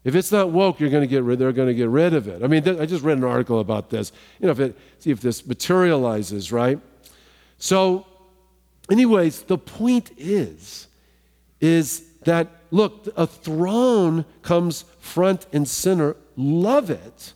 if 0.04 0.15
it's 0.15 0.32
not 0.32 0.51
woke, 0.51 0.80
you're 0.80 0.91
going 0.91 1.01
to 1.01 1.08
get 1.08 1.23
rid. 1.23 1.39
They're 1.39 1.51
going 1.51 1.67
to 1.67 1.73
get 1.73 1.89
rid 1.89 2.13
of 2.13 2.28
it. 2.28 2.43
I 2.43 2.47
mean, 2.47 2.63
th- 2.63 2.80
I 2.80 2.86
just 2.86 3.04
read 3.04 3.17
an 3.17 3.23
article 3.23 3.60
about 3.60 3.89
this. 3.89 4.12
You 4.39 4.45
know, 4.45 4.51
if 4.51 4.60
it, 4.60 4.78
see 4.99 5.12
if 5.12 5.19
this 5.19 5.45
materializes, 5.45 6.51
right? 6.51 6.80
So 7.58 8.06
anyways, 8.89 9.43
the 9.43 9.58
point 9.58 10.12
is, 10.17 10.88
is 11.60 12.04
that 12.26 12.48
look, 12.72 13.08
a 13.16 13.26
throne 13.26 14.26
comes 14.42 14.86
front 15.00 15.48
and 15.54 15.68
center. 15.68 16.16
Love 16.36 16.90
it. 16.90 17.34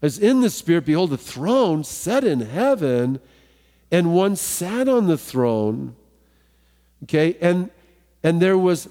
As 0.00 0.18
in 0.18 0.40
the 0.42 0.50
Spirit, 0.50 0.84
behold, 0.84 1.12
a 1.12 1.16
throne 1.16 1.82
set 1.82 2.22
in 2.22 2.40
heaven, 2.40 3.20
and 3.90 4.14
one 4.14 4.36
sat 4.36 4.88
on 4.88 5.06
the 5.06 5.18
throne. 5.18 5.96
Okay, 7.04 7.36
and 7.40 7.70
and 8.22 8.40
there 8.40 8.58
was 8.58 8.88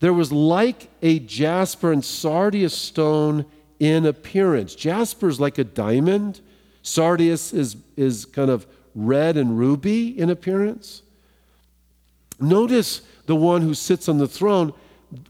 there 0.00 0.12
was 0.12 0.32
like 0.32 0.90
a 1.00 1.18
jasper 1.18 1.92
and 1.92 2.04
sardius 2.04 2.74
stone 2.74 3.46
in 3.78 4.06
appearance. 4.06 4.74
Jasper 4.74 5.28
is 5.28 5.40
like 5.40 5.58
a 5.58 5.64
diamond. 5.64 6.40
Sardius 6.82 7.54
is, 7.54 7.76
is 7.96 8.26
kind 8.26 8.50
of 8.50 8.66
red 8.94 9.36
and 9.36 9.58
ruby 9.58 10.18
in 10.18 10.30
appearance. 10.30 11.02
Notice 12.38 13.00
the 13.26 13.36
one 13.36 13.62
who 13.62 13.74
sits 13.74 14.08
on 14.08 14.18
the 14.18 14.28
throne, 14.28 14.72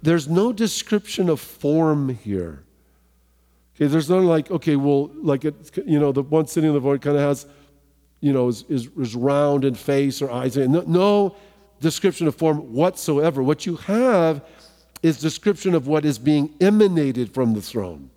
there's 0.03 0.29
no 0.29 0.53
description 0.53 1.29
of 1.29 1.41
form 1.41 2.09
here. 2.09 2.65
Okay, 3.77 3.87
there's 3.87 4.09
not 4.09 4.23
like, 4.23 4.51
okay, 4.51 4.77
well, 4.77 5.11
like, 5.15 5.45
it, 5.45 5.55
you 5.87 5.99
know, 5.99 6.13
the 6.13 6.23
one 6.23 6.47
sitting 6.47 6.71
on 6.71 6.77
the 6.77 6.81
throne 6.81 6.99
kind 6.99 7.17
of 7.17 7.23
has, 7.23 7.47
you 8.21 8.33
know, 8.33 8.49
is, 8.49 8.65
is, 8.69 8.89
is, 8.97 9.17
round 9.17 9.65
in 9.65 9.75
face 9.75 10.23
or 10.23 10.31
eyes. 10.31 10.57
No, 10.57 10.85
no 10.87 11.37
description 11.81 12.29
of 12.29 12.37
form 12.37 12.73
whatsoever. 12.73 13.43
What 13.43 13.67
you 13.67 13.77
have 13.77 14.45
is 15.03 15.19
description 15.19 15.75
of 15.75 15.89
what 15.89 16.05
is 16.05 16.19
being 16.19 16.55
emanated 16.61 17.35
from 17.35 17.53
the 17.53 17.61
throne. 17.61 18.11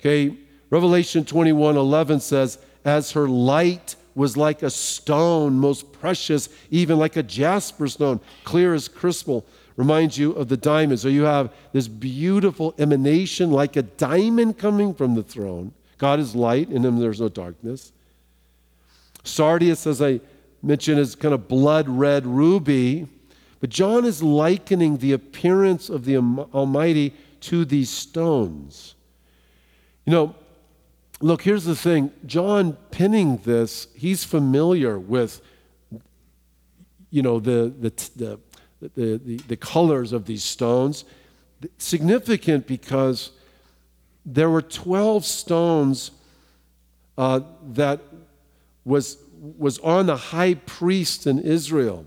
Okay, 0.00 0.34
Revelation 0.70 1.24
21 1.24 1.76
11 1.76 2.20
says, 2.20 2.58
As 2.84 3.12
her 3.12 3.28
light 3.28 3.96
was 4.18 4.36
like 4.36 4.64
a 4.64 4.70
stone, 4.70 5.58
most 5.58 5.92
precious, 5.92 6.48
even 6.70 6.98
like 6.98 7.16
a 7.16 7.22
jasper 7.22 7.86
stone, 7.86 8.20
clear 8.42 8.74
as 8.74 8.88
crystal, 8.88 9.46
reminds 9.76 10.18
you 10.18 10.32
of 10.32 10.48
the 10.48 10.56
diamond. 10.56 10.98
So 10.98 11.06
you 11.06 11.22
have 11.22 11.54
this 11.72 11.86
beautiful 11.86 12.74
emanation 12.78 13.52
like 13.52 13.76
a 13.76 13.82
diamond 13.82 14.58
coming 14.58 14.92
from 14.92 15.14
the 15.14 15.22
throne. 15.22 15.72
God 15.98 16.18
is 16.18 16.34
light, 16.34 16.68
in 16.68 16.84
him 16.84 16.98
there's 16.98 17.20
no 17.20 17.28
darkness. 17.28 17.92
Sardius, 19.22 19.86
as 19.86 20.02
I 20.02 20.20
mentioned, 20.64 20.98
is 20.98 21.14
kind 21.14 21.32
of 21.32 21.46
blood 21.46 21.88
red 21.88 22.26
ruby. 22.26 23.06
But 23.60 23.70
John 23.70 24.04
is 24.04 24.20
likening 24.20 24.96
the 24.96 25.12
appearance 25.12 25.88
of 25.88 26.04
the 26.04 26.16
Almighty 26.16 27.14
to 27.42 27.64
these 27.64 27.90
stones. 27.90 28.96
You 30.04 30.12
know, 30.12 30.34
Look, 31.20 31.42
here's 31.42 31.64
the 31.64 31.74
thing 31.74 32.12
John 32.26 32.74
pinning 32.90 33.38
this, 33.38 33.88
he's 33.94 34.24
familiar 34.24 34.98
with, 34.98 35.40
you 37.10 37.22
know, 37.22 37.40
the, 37.40 37.72
the, 37.76 38.38
the, 38.80 38.88
the, 38.94 39.36
the, 39.48 39.56
colors 39.56 40.12
of 40.12 40.26
these 40.26 40.44
stones. 40.44 41.04
Significant 41.76 42.68
because 42.68 43.32
there 44.24 44.48
were 44.48 44.62
12 44.62 45.24
stones 45.24 46.12
uh, 47.16 47.40
that 47.70 48.00
was, 48.84 49.18
was 49.58 49.80
on 49.80 50.06
the 50.06 50.16
high 50.16 50.54
priest 50.54 51.26
in 51.26 51.40
Israel, 51.40 52.06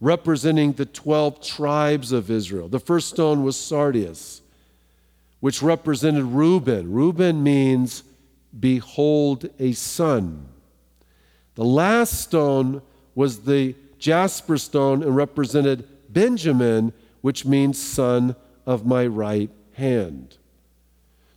representing 0.00 0.72
the 0.72 0.86
12 0.86 1.42
tribes 1.42 2.10
of 2.10 2.30
Israel. 2.30 2.68
The 2.68 2.80
first 2.80 3.10
stone 3.10 3.42
was 3.42 3.56
sardius, 3.56 4.40
which 5.40 5.60
represented 5.60 6.24
Reuben. 6.24 6.90
Reuben 6.90 7.42
means 7.42 8.02
Behold 8.58 9.48
a 9.58 9.72
son. 9.72 10.48
The 11.54 11.64
last 11.64 12.20
stone 12.20 12.82
was 13.14 13.40
the 13.40 13.74
jasper 13.98 14.58
stone 14.58 15.02
and 15.02 15.16
represented 15.16 15.88
Benjamin, 16.08 16.92
which 17.22 17.44
means 17.44 17.80
son 17.80 18.36
of 18.66 18.86
my 18.86 19.06
right 19.06 19.50
hand. 19.72 20.36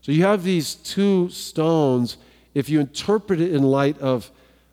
So 0.01 0.12
you 0.12 0.23
have 0.23 0.43
these 0.43 0.75
two 0.75 1.29
stones. 1.29 2.17
If 2.53 2.69
you 2.69 2.79
interpret 2.79 3.39
it 3.41 3.53
in 3.53 3.63
light 3.63 3.99
of 3.99 4.32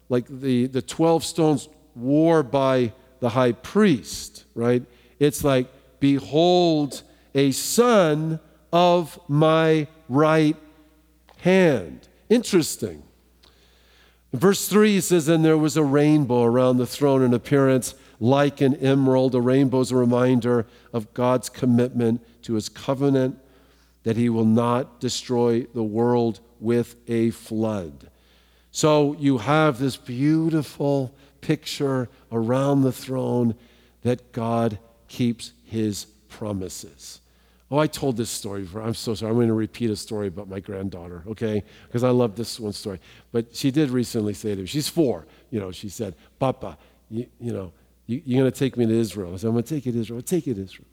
like 0.08 0.26
the, 0.28 0.66
the 0.66 0.82
12 0.82 1.24
stones 1.24 1.68
wore 1.94 2.42
by 2.42 2.92
the 3.20 3.30
high 3.30 3.52
priest, 3.52 4.44
right? 4.54 4.82
It's 5.18 5.42
like, 5.42 5.68
behold 6.00 7.02
a 7.34 7.52
son 7.52 8.40
of 8.72 9.18
my 9.28 9.86
right 10.08 10.56
hand. 11.38 12.08
Interesting. 12.28 13.02
In 14.32 14.38
verse 14.38 14.68
3, 14.68 14.94
he 14.94 15.00
says, 15.00 15.28
And 15.28 15.44
there 15.44 15.58
was 15.58 15.76
a 15.76 15.84
rainbow 15.84 16.42
around 16.42 16.78
the 16.78 16.86
throne 16.86 17.22
in 17.22 17.32
appearance 17.32 17.94
like 18.18 18.60
an 18.60 18.74
emerald. 18.76 19.34
A 19.34 19.40
rainbow 19.40 19.80
is 19.80 19.92
a 19.92 19.96
reminder 19.96 20.66
of 20.92 21.12
God's 21.14 21.48
commitment 21.48 22.20
to 22.42 22.54
his 22.54 22.68
covenant 22.68 23.38
that 24.02 24.16
he 24.16 24.28
will 24.28 24.44
not 24.44 25.00
destroy 25.00 25.62
the 25.74 25.82
world 25.82 26.40
with 26.60 26.96
a 27.08 27.30
flood. 27.30 28.10
So 28.70 29.16
you 29.18 29.38
have 29.38 29.78
this 29.78 29.96
beautiful 29.96 31.14
picture 31.40 32.08
around 32.30 32.82
the 32.82 32.92
throne 32.92 33.54
that 34.02 34.32
God 34.32 34.78
keeps 35.08 35.52
his 35.64 36.06
promises. 36.28 37.20
Oh, 37.70 37.78
I 37.78 37.88
told 37.88 38.16
this 38.16 38.30
story 38.30 38.62
before. 38.62 38.82
I'm 38.82 38.94
so 38.94 39.14
sorry. 39.14 39.30
I'm 39.30 39.36
going 39.36 39.48
to 39.48 39.54
repeat 39.54 39.90
a 39.90 39.96
story 39.96 40.28
about 40.28 40.48
my 40.48 40.60
granddaughter, 40.60 41.24
okay? 41.26 41.64
Because 41.88 42.04
I 42.04 42.10
love 42.10 42.36
this 42.36 42.60
one 42.60 42.72
story. 42.72 43.00
But 43.32 43.56
she 43.56 43.72
did 43.72 43.90
recently 43.90 44.34
say 44.34 44.54
to 44.54 44.60
me, 44.60 44.66
she's 44.66 44.88
four, 44.88 45.26
you 45.50 45.58
know, 45.58 45.72
she 45.72 45.88
said, 45.88 46.14
Papa, 46.38 46.78
you, 47.10 47.26
you 47.40 47.52
know, 47.52 47.72
you, 48.06 48.18
are 48.18 48.40
going 48.40 48.52
to 48.52 48.56
take 48.56 48.76
me 48.76 48.86
to 48.86 48.92
Israel. 48.92 49.34
I 49.34 49.36
said, 49.36 49.48
I'm 49.48 49.54
going 49.54 49.64
to 49.64 49.74
take 49.74 49.84
you 49.84 49.92
to 49.92 49.98
Israel. 49.98 50.18
I'll 50.18 50.22
take 50.22 50.46
you 50.46 50.54
to 50.54 50.62
Israel. 50.62 50.86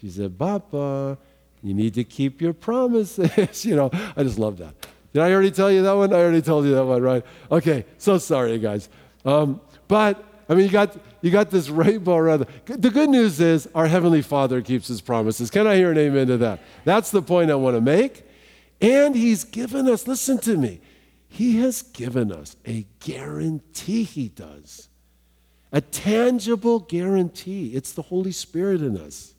She 0.00 0.08
said, 0.08 0.38
Papa, 0.38 1.18
you 1.62 1.74
need 1.74 1.92
to 1.94 2.04
keep 2.04 2.40
your 2.40 2.54
promises. 2.54 3.64
you 3.66 3.76
know, 3.76 3.90
I 4.16 4.22
just 4.22 4.38
love 4.38 4.56
that. 4.58 4.74
Did 5.12 5.22
I 5.22 5.30
already 5.30 5.50
tell 5.50 5.70
you 5.70 5.82
that 5.82 5.92
one? 5.92 6.12
I 6.12 6.16
already 6.16 6.42
told 6.42 6.64
you 6.64 6.74
that 6.74 6.84
one, 6.84 7.02
right? 7.02 7.24
Okay, 7.50 7.84
so 7.98 8.16
sorry, 8.16 8.58
guys. 8.58 8.88
Um, 9.26 9.60
but 9.88 10.24
I 10.48 10.54
mean, 10.54 10.66
you 10.66 10.70
got, 10.70 10.96
you 11.22 11.30
got 11.30 11.50
this 11.50 11.68
rainbow 11.68 12.16
around. 12.16 12.46
The, 12.66 12.76
the 12.76 12.90
good 12.90 13.08
news 13.08 13.40
is 13.40 13.68
our 13.74 13.86
Heavenly 13.86 14.22
Father 14.22 14.60
keeps 14.60 14.88
His 14.88 15.00
promises. 15.00 15.50
Can 15.50 15.66
I 15.66 15.76
hear 15.76 15.90
an 15.90 15.98
amen 15.98 16.26
to 16.28 16.36
that? 16.38 16.60
That's 16.84 17.10
the 17.10 17.22
point 17.22 17.50
I 17.50 17.54
want 17.54 17.76
to 17.76 17.80
make. 17.80 18.24
And 18.80 19.14
He's 19.14 19.44
given 19.44 19.88
us, 19.88 20.06
listen 20.06 20.38
to 20.40 20.56
me, 20.56 20.80
He 21.28 21.58
has 21.60 21.82
given 21.82 22.30
us 22.30 22.56
a 22.66 22.86
guarantee, 23.00 24.04
He 24.04 24.28
does. 24.28 24.88
A 25.72 25.80
tangible 25.80 26.78
guarantee. 26.78 27.74
It's 27.74 27.92
the 27.92 28.02
Holy 28.02 28.32
Spirit 28.32 28.80
in 28.80 28.96
us. 28.96 29.34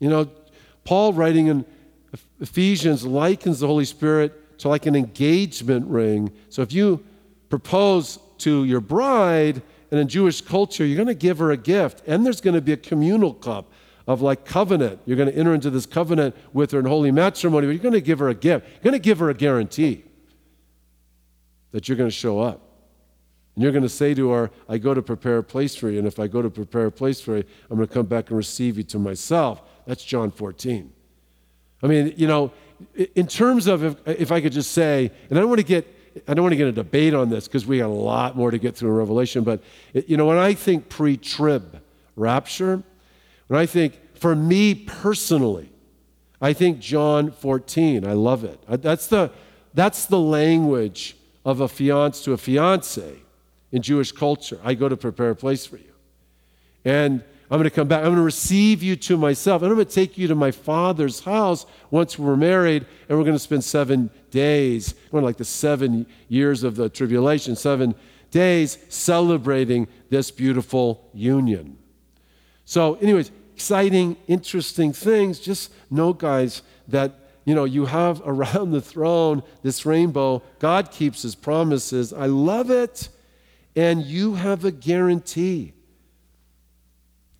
You 0.00 0.10
know, 0.10 0.30
Paul 0.84 1.12
writing 1.12 1.46
in 1.46 1.64
Ephesians 2.40 3.04
likens 3.04 3.60
the 3.60 3.66
Holy 3.66 3.84
Spirit 3.84 4.58
to 4.58 4.68
like 4.68 4.86
an 4.86 4.96
engagement 4.96 5.86
ring. 5.86 6.32
So 6.48 6.62
if 6.62 6.72
you 6.72 7.04
propose 7.48 8.18
to 8.38 8.64
your 8.64 8.80
bride, 8.80 9.62
and 9.90 10.00
in 10.00 10.08
Jewish 10.08 10.40
culture, 10.40 10.84
you're 10.84 10.96
going 10.96 11.08
to 11.08 11.14
give 11.14 11.38
her 11.38 11.50
a 11.50 11.56
gift, 11.56 12.02
and 12.06 12.24
there's 12.24 12.40
going 12.40 12.54
to 12.54 12.60
be 12.60 12.72
a 12.72 12.76
communal 12.76 13.34
cup 13.34 13.70
of 14.06 14.22
like 14.22 14.44
covenant. 14.44 15.00
You're 15.04 15.16
going 15.16 15.30
to 15.30 15.36
enter 15.36 15.54
into 15.54 15.70
this 15.70 15.86
covenant 15.86 16.36
with 16.52 16.70
her 16.72 16.78
in 16.78 16.86
holy 16.86 17.10
matrimony, 17.10 17.66
but 17.66 17.72
you're 17.72 17.82
going 17.82 17.92
to 17.94 18.00
give 18.00 18.18
her 18.18 18.28
a 18.28 18.34
gift. 18.34 18.66
You're 18.66 18.82
going 18.82 18.92
to 18.92 18.98
give 18.98 19.18
her 19.18 19.30
a 19.30 19.34
guarantee 19.34 20.04
that 21.72 21.88
you're 21.88 21.96
going 21.96 22.10
to 22.10 22.14
show 22.14 22.40
up. 22.40 22.62
And 23.54 23.62
you're 23.62 23.72
going 23.72 23.82
to 23.82 23.88
say 23.88 24.14
to 24.14 24.30
her, 24.30 24.50
I 24.68 24.78
go 24.78 24.94
to 24.94 25.02
prepare 25.02 25.38
a 25.38 25.42
place 25.42 25.74
for 25.74 25.90
you. 25.90 25.98
And 25.98 26.06
if 26.06 26.18
I 26.18 26.26
go 26.26 26.42
to 26.42 26.50
prepare 26.50 26.86
a 26.86 26.92
place 26.92 27.20
for 27.20 27.38
you, 27.38 27.44
I'm 27.70 27.76
going 27.76 27.88
to 27.88 27.92
come 27.92 28.06
back 28.06 28.28
and 28.28 28.36
receive 28.36 28.76
you 28.76 28.82
to 28.84 28.98
myself. 28.98 29.62
That's 29.86 30.04
John 30.04 30.30
14. 30.30 30.92
I 31.82 31.86
mean, 31.86 32.12
you 32.16 32.26
know, 32.26 32.52
in 33.14 33.26
terms 33.26 33.66
of 33.66 33.82
if, 33.82 33.96
if 34.06 34.32
I 34.32 34.40
could 34.40 34.52
just 34.52 34.72
say, 34.72 35.10
and 35.30 35.38
I 35.38 35.40
don't 35.40 35.48
want 35.48 35.60
to 35.60 35.66
get 35.66 35.86
I 36.26 36.34
don't 36.34 36.42
want 36.42 36.52
to 36.52 36.56
get 36.56 36.68
a 36.68 36.72
debate 36.72 37.14
on 37.14 37.28
this 37.28 37.46
because 37.46 37.66
we 37.66 37.78
got 37.78 37.86
a 37.86 37.88
lot 37.88 38.36
more 38.36 38.50
to 38.50 38.58
get 38.58 38.76
through 38.76 38.90
in 38.90 38.96
Revelation, 38.96 39.44
but 39.44 39.62
you 39.92 40.16
know, 40.16 40.26
when 40.26 40.38
I 40.38 40.54
think 40.54 40.88
pre-trib 40.88 41.80
rapture, 42.16 42.82
when 43.48 43.60
I 43.60 43.66
think 43.66 44.00
for 44.18 44.34
me 44.34 44.74
personally, 44.74 45.70
I 46.40 46.52
think 46.52 46.80
John 46.80 47.30
14. 47.30 48.06
I 48.06 48.12
love 48.12 48.44
it. 48.44 48.60
That's 48.68 49.06
the 49.06 49.30
that's 49.74 50.06
the 50.06 50.18
language 50.18 51.16
of 51.44 51.60
a 51.60 51.68
fiance 51.68 52.24
to 52.24 52.32
a 52.32 52.38
fiance 52.38 53.16
in 53.72 53.82
Jewish 53.82 54.12
culture. 54.12 54.58
I 54.64 54.74
go 54.74 54.88
to 54.88 54.96
prepare 54.96 55.30
a 55.30 55.36
place 55.36 55.66
for 55.66 55.76
you. 55.76 55.92
And 56.84 57.22
I'm 57.50 57.58
going 57.58 57.64
to 57.64 57.74
come 57.74 57.86
back. 57.86 57.98
I'm 57.98 58.06
going 58.06 58.16
to 58.16 58.22
receive 58.22 58.82
you 58.82 58.96
to 58.96 59.16
myself. 59.16 59.62
And 59.62 59.70
I'm 59.70 59.76
going 59.76 59.86
to 59.86 59.94
take 59.94 60.18
you 60.18 60.26
to 60.28 60.34
my 60.34 60.50
father's 60.50 61.20
house 61.20 61.64
once 61.90 62.18
we're 62.18 62.36
married, 62.36 62.84
and 63.08 63.16
we're 63.16 63.24
going 63.24 63.36
to 63.36 63.40
spend 63.40 63.62
seven 63.62 64.10
days, 64.30 64.94
one 65.10 65.22
like 65.22 65.36
the 65.36 65.44
seven 65.44 66.06
years 66.28 66.64
of 66.64 66.74
the 66.74 66.88
tribulation, 66.88 67.54
seven 67.54 67.94
days 68.32 68.78
celebrating 68.88 69.86
this 70.10 70.32
beautiful 70.32 71.08
union. 71.14 71.78
So, 72.64 72.94
anyways, 72.96 73.30
exciting, 73.54 74.16
interesting 74.26 74.92
things. 74.92 75.38
Just 75.38 75.72
know, 75.88 76.12
guys, 76.12 76.62
that 76.88 77.30
you 77.44 77.54
know 77.54 77.64
you 77.64 77.86
have 77.86 78.20
around 78.26 78.72
the 78.72 78.80
throne 78.80 79.44
this 79.62 79.86
rainbow. 79.86 80.42
God 80.58 80.90
keeps 80.90 81.22
his 81.22 81.36
promises. 81.36 82.12
I 82.12 82.26
love 82.26 82.70
it. 82.70 83.08
And 83.76 84.02
you 84.02 84.34
have 84.34 84.64
a 84.64 84.70
guarantee. 84.72 85.74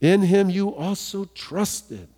In 0.01 0.22
him 0.22 0.51
you 0.51 0.74
also 0.74 1.24
trusted 1.34 2.09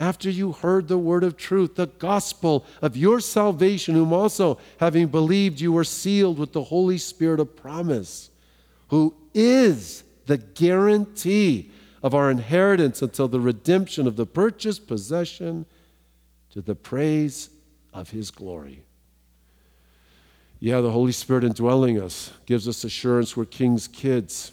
after 0.00 0.30
you 0.30 0.52
heard 0.52 0.86
the 0.86 0.98
word 0.98 1.24
of 1.24 1.36
truth, 1.36 1.74
the 1.74 1.86
gospel 1.86 2.64
of 2.80 2.96
your 2.96 3.20
salvation, 3.20 3.94
whom 3.94 4.12
also, 4.12 4.58
having 4.78 5.08
believed, 5.08 5.60
you 5.60 5.72
were 5.72 5.84
sealed 5.84 6.38
with 6.38 6.52
the 6.52 6.64
Holy 6.64 6.98
Spirit 6.98 7.40
of 7.40 7.56
promise, 7.56 8.30
who 8.88 9.14
is 9.34 10.04
the 10.26 10.38
guarantee 10.38 11.70
of 12.02 12.14
our 12.14 12.30
inheritance 12.30 13.02
until 13.02 13.26
the 13.26 13.40
redemption 13.40 14.06
of 14.06 14.14
the 14.14 14.26
purchased 14.26 14.86
possession 14.86 15.66
to 16.50 16.60
the 16.60 16.76
praise 16.76 17.50
of 17.92 18.10
his 18.10 18.30
glory. 18.30 18.84
Yeah, 20.60 20.80
the 20.80 20.90
Holy 20.90 21.12
Spirit 21.12 21.44
indwelling 21.44 22.00
us 22.00 22.32
gives 22.46 22.68
us 22.68 22.84
assurance 22.84 23.36
we're 23.36 23.46
King's 23.46 23.88
kids. 23.88 24.52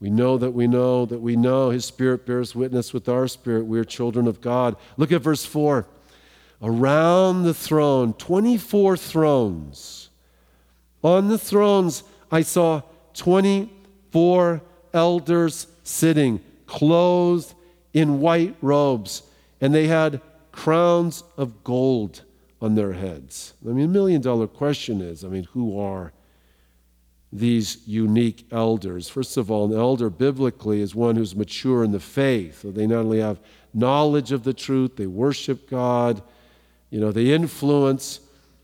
We 0.00 0.10
know 0.10 0.38
that 0.38 0.52
we 0.52 0.66
know 0.66 1.06
that 1.06 1.20
we 1.20 1.34
know 1.36 1.70
His 1.70 1.84
Spirit 1.84 2.24
bears 2.24 2.54
witness 2.54 2.92
with 2.92 3.08
our 3.08 3.26
spirit. 3.26 3.66
We 3.66 3.78
are 3.78 3.84
children 3.84 4.28
of 4.28 4.40
God. 4.40 4.76
Look 4.96 5.10
at 5.10 5.22
verse 5.22 5.44
4. 5.44 5.86
Around 6.62 7.44
the 7.44 7.54
throne, 7.54 8.14
24 8.14 8.96
thrones. 8.96 10.10
On 11.02 11.28
the 11.28 11.38
thrones, 11.38 12.02
I 12.30 12.42
saw 12.42 12.82
24 13.14 14.62
elders 14.92 15.66
sitting, 15.84 16.40
clothed 16.66 17.54
in 17.92 18.20
white 18.20 18.56
robes, 18.60 19.22
and 19.60 19.74
they 19.74 19.86
had 19.86 20.20
crowns 20.52 21.22
of 21.36 21.62
gold 21.64 22.22
on 22.60 22.74
their 22.74 22.92
heads. 22.92 23.54
I 23.64 23.70
mean, 23.70 23.84
a 23.84 23.88
million 23.88 24.20
dollar 24.20 24.46
question 24.46 25.00
is 25.00 25.24
I 25.24 25.28
mean, 25.28 25.44
who 25.52 25.78
are 25.78 26.12
these 27.32 27.78
unique 27.86 28.46
elders. 28.50 29.08
First 29.08 29.36
of 29.36 29.50
all, 29.50 29.66
an 29.72 29.78
elder 29.78 30.08
biblically 30.08 30.80
is 30.80 30.94
one 30.94 31.16
who's 31.16 31.36
mature 31.36 31.84
in 31.84 31.92
the 31.92 32.00
faith. 32.00 32.62
So 32.62 32.70
they 32.70 32.86
not 32.86 33.00
only 33.00 33.20
have 33.20 33.38
knowledge 33.74 34.32
of 34.32 34.44
the 34.44 34.54
truth, 34.54 34.96
they 34.96 35.06
worship 35.06 35.68
God, 35.68 36.22
you 36.90 37.00
know, 37.00 37.12
they 37.12 37.32
influence 37.32 38.20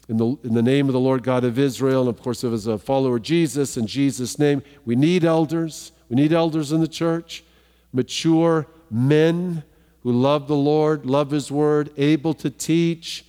in 0.09 0.17
the, 0.17 0.37
in 0.45 0.55
the 0.55 0.63
name 0.63 0.87
of 0.89 0.95
the 0.95 1.01
Lord 1.01 1.23
God 1.23 1.45
of 1.45 1.59
Israel. 1.59 2.09
And 2.09 2.09
of 2.09 2.23
course, 2.23 2.43
as 2.43 2.67
a 2.67 2.79
follower 2.79 3.17
of 3.17 3.23
Jesus, 3.23 3.77
in 3.77 3.87
Jesus' 3.87 4.39
name, 4.39 4.63
we 4.85 4.97
need 4.97 5.25
elders. 5.25 5.93
We 6.09 6.17
need 6.17 6.33
elders 6.33 6.73
in 6.73 6.81
the 6.81 6.89
church, 6.89 7.45
mature 7.93 8.67
men 8.91 9.63
who 10.03 10.13
love 10.13 10.49
the 10.49 10.57
Lord, 10.57 11.07
love 11.07 11.31
His 11.31 11.51
word, 11.51 11.91
able 11.97 12.35
to 12.35 12.51
teach, 12.51 13.25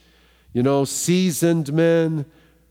you 0.54 0.64
know, 0.64 0.86
seasoned 0.86 1.74
men 1.74 2.26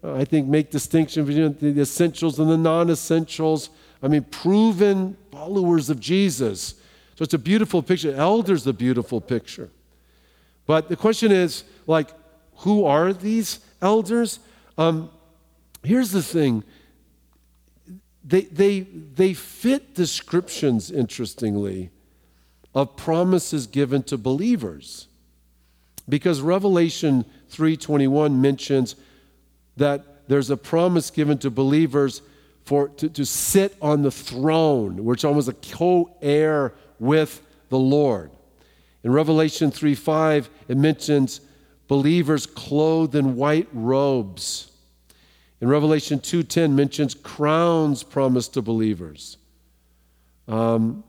I 0.05 0.25
think, 0.25 0.47
make 0.47 0.71
distinction 0.71 1.25
between 1.25 1.75
the 1.75 1.81
essentials 1.81 2.39
and 2.39 2.51
the 2.51 2.59
non 2.59 2.91
essentials. 2.91 3.71
I 4.03 4.09
mean, 4.09 4.25
proven 4.25 5.17
followers 5.33 5.89
of 5.89 5.99
Jesus. 5.99 6.75
So 7.15 7.23
it's 7.23 7.33
a 7.33 7.39
beautiful 7.39 7.83
picture. 7.83 8.15
Elder's 8.15 8.67
a 8.67 8.73
beautiful 8.73 9.21
picture. 9.21 9.71
But 10.67 10.89
the 10.89 10.97
question 10.97 11.33
is, 11.33 11.65
like, 11.87 12.11
who 12.59 12.85
are 12.85 13.13
these 13.13 13.61
elders? 13.81 14.41
Um, 14.77 15.11
here's 15.83 16.11
the 16.11 16.23
thing 16.23 16.65
they, 18.23 18.43
they, 18.43 18.81
they 18.81 19.35
fit 19.35 19.95
descriptions, 19.95 20.91
interestingly, 20.91 21.91
of 22.75 22.97
promises 22.97 23.67
given 23.67 24.03
to 24.05 24.19
believers. 24.19 25.09
Because 26.09 26.41
Revelation 26.41 27.25
3:21 27.51 28.39
mentions 28.39 28.97
that 29.77 30.29
there's 30.29 30.51
a 30.51 30.57
promise 30.57 31.11
given 31.11 31.39
to 31.39 31.51
believers 31.51 32.23
for 32.65 32.89
to, 32.89 33.09
to 33.11 33.25
sit 33.25 33.77
on 33.83 34.03
the 34.03 34.11
throne, 34.11 35.05
which 35.05 35.25
almost 35.25 35.49
a 35.49 35.53
co-heir 35.53 36.73
with 36.99 37.43
the 37.69 37.79
Lord. 37.79 38.31
In 39.03 39.13
Revelation 39.13 39.71
3 39.71 39.95
5, 39.95 40.49
it 40.69 40.77
mentions 40.77 41.41
believers 41.89 42.47
clothed 42.47 43.15
in 43.15 43.37
white 43.37 43.69
robes. 43.73 44.71
In 45.61 45.69
Revelation 45.69 46.19
2:10 46.19 46.73
mentions 46.73 47.15
crowns 47.15 48.03
promised 48.03 48.55
to 48.55 48.63
believers. 48.63 49.37
Um, 50.49 51.05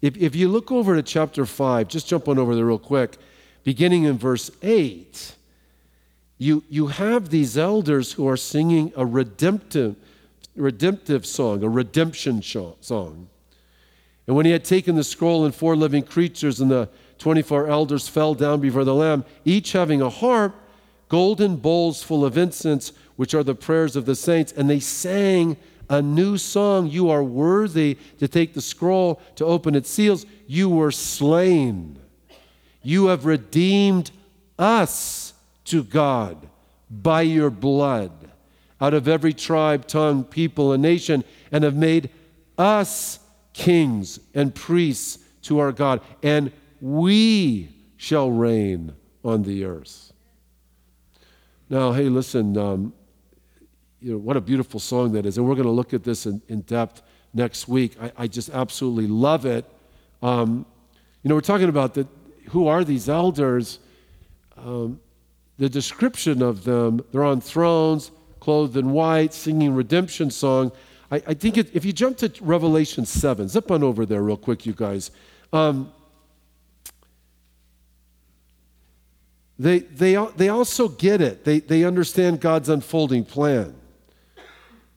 if, 0.00 0.16
if 0.16 0.36
you 0.36 0.48
look 0.48 0.70
over 0.70 0.94
to 0.94 1.02
chapter 1.02 1.44
5, 1.44 1.88
just 1.88 2.08
jump 2.08 2.28
on 2.28 2.38
over 2.38 2.54
there 2.54 2.64
real 2.64 2.78
quick, 2.78 3.16
beginning 3.64 4.04
in 4.04 4.16
verse 4.16 4.50
8, 4.62 5.34
you, 6.38 6.62
you 6.68 6.86
have 6.86 7.30
these 7.30 7.58
elders 7.58 8.12
who 8.12 8.28
are 8.28 8.36
singing 8.36 8.92
a 8.96 9.04
redemptive, 9.04 9.96
redemptive 10.54 11.26
song, 11.26 11.62
a 11.64 11.68
redemption 11.68 12.42
song. 12.42 13.28
And 14.26 14.36
when 14.36 14.46
he 14.46 14.52
had 14.52 14.64
taken 14.64 14.94
the 14.94 15.04
scroll 15.04 15.44
and 15.44 15.54
four 15.54 15.74
living 15.74 16.04
creatures 16.04 16.60
and 16.60 16.70
the 16.70 16.88
24 17.18 17.66
elders 17.66 18.08
fell 18.08 18.34
down 18.34 18.60
before 18.60 18.84
the 18.84 18.94
Lamb, 18.94 19.24
each 19.44 19.72
having 19.72 20.00
a 20.00 20.10
harp, 20.10 20.54
golden 21.08 21.56
bowls 21.56 22.02
full 22.02 22.24
of 22.24 22.38
incense, 22.38 22.92
which 23.16 23.34
are 23.34 23.42
the 23.42 23.54
prayers 23.54 23.96
of 23.96 24.06
the 24.06 24.14
saints, 24.14 24.52
and 24.52 24.70
they 24.70 24.78
sang 24.78 25.56
a 25.90 26.00
new 26.00 26.38
song. 26.38 26.86
You 26.86 27.10
are 27.10 27.24
worthy 27.24 27.96
to 28.18 28.28
take 28.28 28.54
the 28.54 28.60
scroll, 28.60 29.20
to 29.36 29.44
open 29.44 29.74
its 29.74 29.90
seals. 29.90 30.24
You 30.46 30.68
were 30.68 30.92
slain. 30.92 31.98
You 32.82 33.06
have 33.06 33.24
redeemed 33.24 34.12
us 34.58 35.27
to 35.68 35.82
God 35.82 36.48
by 36.90 37.22
your 37.22 37.50
blood 37.50 38.12
out 38.80 38.94
of 38.94 39.08
every 39.08 39.32
tribe, 39.32 39.86
tongue, 39.86 40.24
people, 40.24 40.72
and 40.72 40.82
nation, 40.82 41.24
and 41.50 41.64
have 41.64 41.76
made 41.76 42.10
us 42.56 43.18
kings 43.52 44.20
and 44.34 44.54
priests 44.54 45.18
to 45.42 45.58
our 45.58 45.72
God, 45.72 46.00
and 46.22 46.52
we 46.80 47.68
shall 47.96 48.30
reign 48.30 48.94
on 49.24 49.42
the 49.42 49.64
earth. 49.64 50.12
Now, 51.68 51.92
hey, 51.92 52.08
listen, 52.08 52.56
um, 52.56 52.92
you 54.00 54.12
know, 54.12 54.18
what 54.18 54.36
a 54.36 54.40
beautiful 54.40 54.78
song 54.78 55.12
that 55.12 55.26
is. 55.26 55.38
And 55.38 55.46
we're 55.46 55.56
going 55.56 55.66
to 55.66 55.72
look 55.72 55.92
at 55.92 56.04
this 56.04 56.26
in, 56.26 56.40
in 56.48 56.60
depth 56.62 57.02
next 57.34 57.68
week. 57.68 57.96
I, 58.00 58.12
I, 58.16 58.26
just 58.26 58.48
absolutely 58.50 59.08
love 59.08 59.44
it. 59.44 59.64
Um, 60.22 60.64
you 61.22 61.28
know, 61.28 61.34
we're 61.34 61.40
talking 61.40 61.68
about 61.68 61.94
the, 61.94 62.06
who 62.50 62.68
are 62.68 62.84
these 62.84 63.08
elders? 63.08 63.80
Um, 64.56 65.00
the 65.58 65.68
description 65.68 66.42
of 66.42 66.64
them, 66.64 67.04
they're 67.12 67.24
on 67.24 67.40
thrones, 67.40 68.10
clothed 68.40 68.76
in 68.76 68.92
white, 68.92 69.34
singing 69.34 69.74
redemption 69.74 70.30
song. 70.30 70.72
I, 71.10 71.16
I 71.26 71.34
think 71.34 71.56
it, 71.56 71.74
if 71.74 71.84
you 71.84 71.92
jump 71.92 72.18
to 72.18 72.32
Revelation 72.40 73.04
7, 73.04 73.48
zip 73.48 73.70
on 73.70 73.82
over 73.82 74.06
there 74.06 74.22
real 74.22 74.36
quick, 74.36 74.64
you 74.66 74.72
guys. 74.72 75.10
Um, 75.52 75.92
they, 79.58 79.80
they, 79.80 80.14
they 80.36 80.48
also 80.48 80.88
get 80.88 81.20
it. 81.20 81.44
They, 81.44 81.58
they 81.58 81.84
understand 81.84 82.40
God's 82.40 82.68
unfolding 82.68 83.24
plan. 83.24 83.74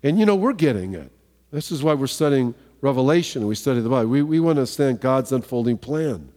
And 0.04 0.20
you 0.20 0.26
know, 0.26 0.36
we're 0.36 0.54
getting 0.54 0.94
it. 0.94 1.12
This 1.52 1.72
is 1.72 1.82
why 1.84 1.94
we're 1.96 2.08
studying 2.08 2.54
Revelation. 2.82 3.48
We 3.48 3.56
study 3.56 3.82
the 3.82 3.90
Bible. 3.90 4.10
We, 4.10 4.22
we 4.22 4.40
want 4.40 4.58
to 4.58 4.62
understand 4.62 5.00
God's 5.00 5.32
unfolding 5.32 5.78
plan. 5.78 6.32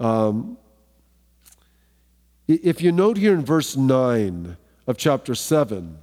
Um, 0.00 0.58
if 2.48 2.82
you 2.82 2.92
note 2.92 3.16
here 3.16 3.34
in 3.34 3.44
verse 3.44 3.76
9 3.76 4.56
of 4.86 4.96
chapter 4.96 5.34
7, 5.34 5.98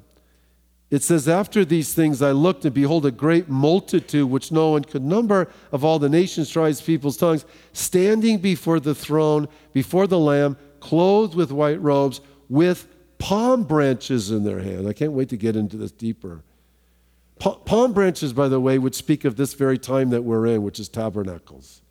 it 0.89 1.03
says, 1.03 1.27
After 1.27 1.63
these 1.63 1.93
things 1.93 2.21
I 2.21 2.31
looked, 2.31 2.65
and 2.65 2.73
behold, 2.73 3.05
a 3.05 3.11
great 3.11 3.47
multitude, 3.47 4.29
which 4.29 4.51
no 4.51 4.71
one 4.71 4.83
could 4.83 5.03
number, 5.03 5.47
of 5.71 5.83
all 5.83 5.99
the 5.99 6.09
nations, 6.09 6.49
tribes, 6.49 6.81
peoples, 6.81 7.17
tongues, 7.17 7.45
standing 7.73 8.39
before 8.39 8.79
the 8.79 8.95
throne, 8.95 9.47
before 9.71 10.07
the 10.07 10.19
Lamb, 10.19 10.57
clothed 10.79 11.35
with 11.35 11.51
white 11.51 11.81
robes, 11.81 12.21
with 12.47 12.87
palm 13.19 13.63
branches 13.63 14.31
in 14.31 14.43
their 14.43 14.59
hand. 14.59 14.87
I 14.87 14.93
can't 14.93 15.11
wait 15.11 15.29
to 15.29 15.37
get 15.37 15.55
into 15.55 15.77
this 15.77 15.91
deeper. 15.91 16.41
palm 17.37 17.93
branches, 17.93 18.33
by 18.33 18.47
the 18.47 18.59
way, 18.59 18.79
would 18.79 18.95
speak 18.95 19.25
of 19.25 19.35
this 19.35 19.53
very 19.53 19.77
time 19.77 20.09
that 20.09 20.23
we're 20.23 20.47
in, 20.47 20.63
which 20.63 20.79
is 20.79 20.89
tabernacles. 20.89 21.81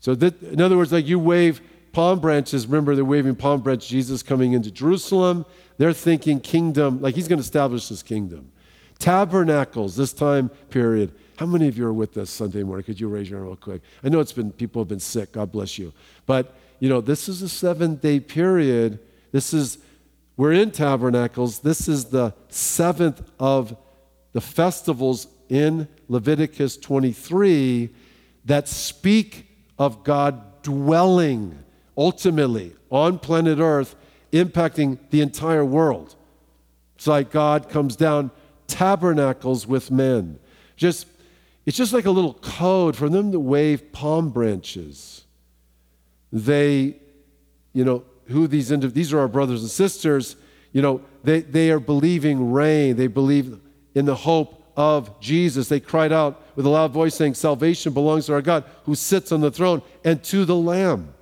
So, 0.00 0.14
that, 0.14 0.40
in 0.42 0.60
other 0.60 0.76
words, 0.76 0.92
like 0.92 1.06
you 1.06 1.18
wave 1.18 1.60
palm 1.96 2.20
branches, 2.20 2.66
remember 2.66 2.94
they're 2.94 3.06
waving 3.06 3.34
palm 3.34 3.62
branches, 3.62 3.88
Jesus 3.88 4.22
coming 4.22 4.52
into 4.52 4.70
Jerusalem. 4.70 5.46
They're 5.78 5.94
thinking 5.94 6.40
kingdom, 6.40 7.00
like 7.00 7.14
he's 7.14 7.26
going 7.26 7.38
to 7.38 7.42
establish 7.42 7.88
his 7.88 8.02
kingdom. 8.02 8.52
Tabernacles, 8.98 9.96
this 9.96 10.12
time 10.12 10.50
period. 10.68 11.10
How 11.36 11.46
many 11.46 11.68
of 11.68 11.78
you 11.78 11.86
are 11.86 11.94
with 11.94 12.18
us 12.18 12.28
Sunday 12.28 12.64
morning? 12.64 12.84
Could 12.84 13.00
you 13.00 13.08
raise 13.08 13.30
your 13.30 13.38
hand 13.38 13.48
real 13.48 13.56
quick? 13.56 13.80
I 14.04 14.10
know 14.10 14.20
it's 14.20 14.34
been, 14.34 14.52
people 14.52 14.82
have 14.82 14.88
been 14.88 15.00
sick. 15.00 15.32
God 15.32 15.50
bless 15.50 15.78
you. 15.78 15.94
But, 16.26 16.54
you 16.80 16.90
know, 16.90 17.00
this 17.00 17.30
is 17.30 17.40
a 17.40 17.48
seven 17.48 17.94
day 17.94 18.20
period. 18.20 18.98
This 19.32 19.54
is, 19.54 19.78
we're 20.36 20.52
in 20.52 20.72
tabernacles. 20.72 21.60
This 21.60 21.88
is 21.88 22.04
the 22.04 22.34
seventh 22.50 23.22
of 23.40 23.74
the 24.34 24.42
festivals 24.42 25.28
in 25.48 25.88
Leviticus 26.10 26.76
23 26.76 27.88
that 28.44 28.68
speak 28.68 29.46
of 29.78 30.04
God 30.04 30.62
dwelling 30.62 31.62
ultimately 31.96 32.74
on 32.90 33.18
planet 33.18 33.58
Earth 33.58 33.96
impacting 34.32 34.98
the 35.10 35.20
entire 35.20 35.64
world. 35.64 36.14
It's 36.96 37.06
like 37.06 37.30
God 37.30 37.68
comes 37.68 37.96
down, 37.96 38.30
tabernacles 38.66 39.66
with 39.66 39.90
men. 39.90 40.38
Just, 40.76 41.06
it's 41.64 41.76
just 41.76 41.92
like 41.92 42.06
a 42.06 42.10
little 42.10 42.34
code 42.34 42.96
for 42.96 43.08
them 43.08 43.32
to 43.32 43.40
wave 43.40 43.92
palm 43.92 44.30
branches. 44.30 45.24
They, 46.32 46.96
you 47.72 47.84
know, 47.84 48.04
who 48.28 48.46
these 48.46 48.70
indiv- 48.70 48.92
these 48.92 49.12
are 49.12 49.20
our 49.20 49.28
brothers 49.28 49.62
and 49.62 49.70
sisters. 49.70 50.36
You 50.72 50.82
know, 50.82 51.00
they, 51.22 51.40
they 51.40 51.70
are 51.70 51.80
believing 51.80 52.52
rain. 52.52 52.96
They 52.96 53.06
believe 53.06 53.58
in 53.94 54.04
the 54.04 54.14
hope 54.14 54.64
of 54.76 55.20
Jesus. 55.20 55.68
They 55.68 55.80
cried 55.80 56.12
out 56.12 56.42
with 56.56 56.66
a 56.66 56.68
loud 56.68 56.92
voice, 56.92 57.14
saying, 57.14 57.34
Salvation 57.34 57.92
belongs 57.92 58.26
to 58.26 58.34
our 58.34 58.42
God 58.42 58.64
who 58.84 58.94
sits 58.94 59.32
on 59.32 59.40
the 59.40 59.50
throne 59.50 59.82
and 60.04 60.22
to 60.24 60.44
the 60.44 60.56
Lamb. 60.56 61.14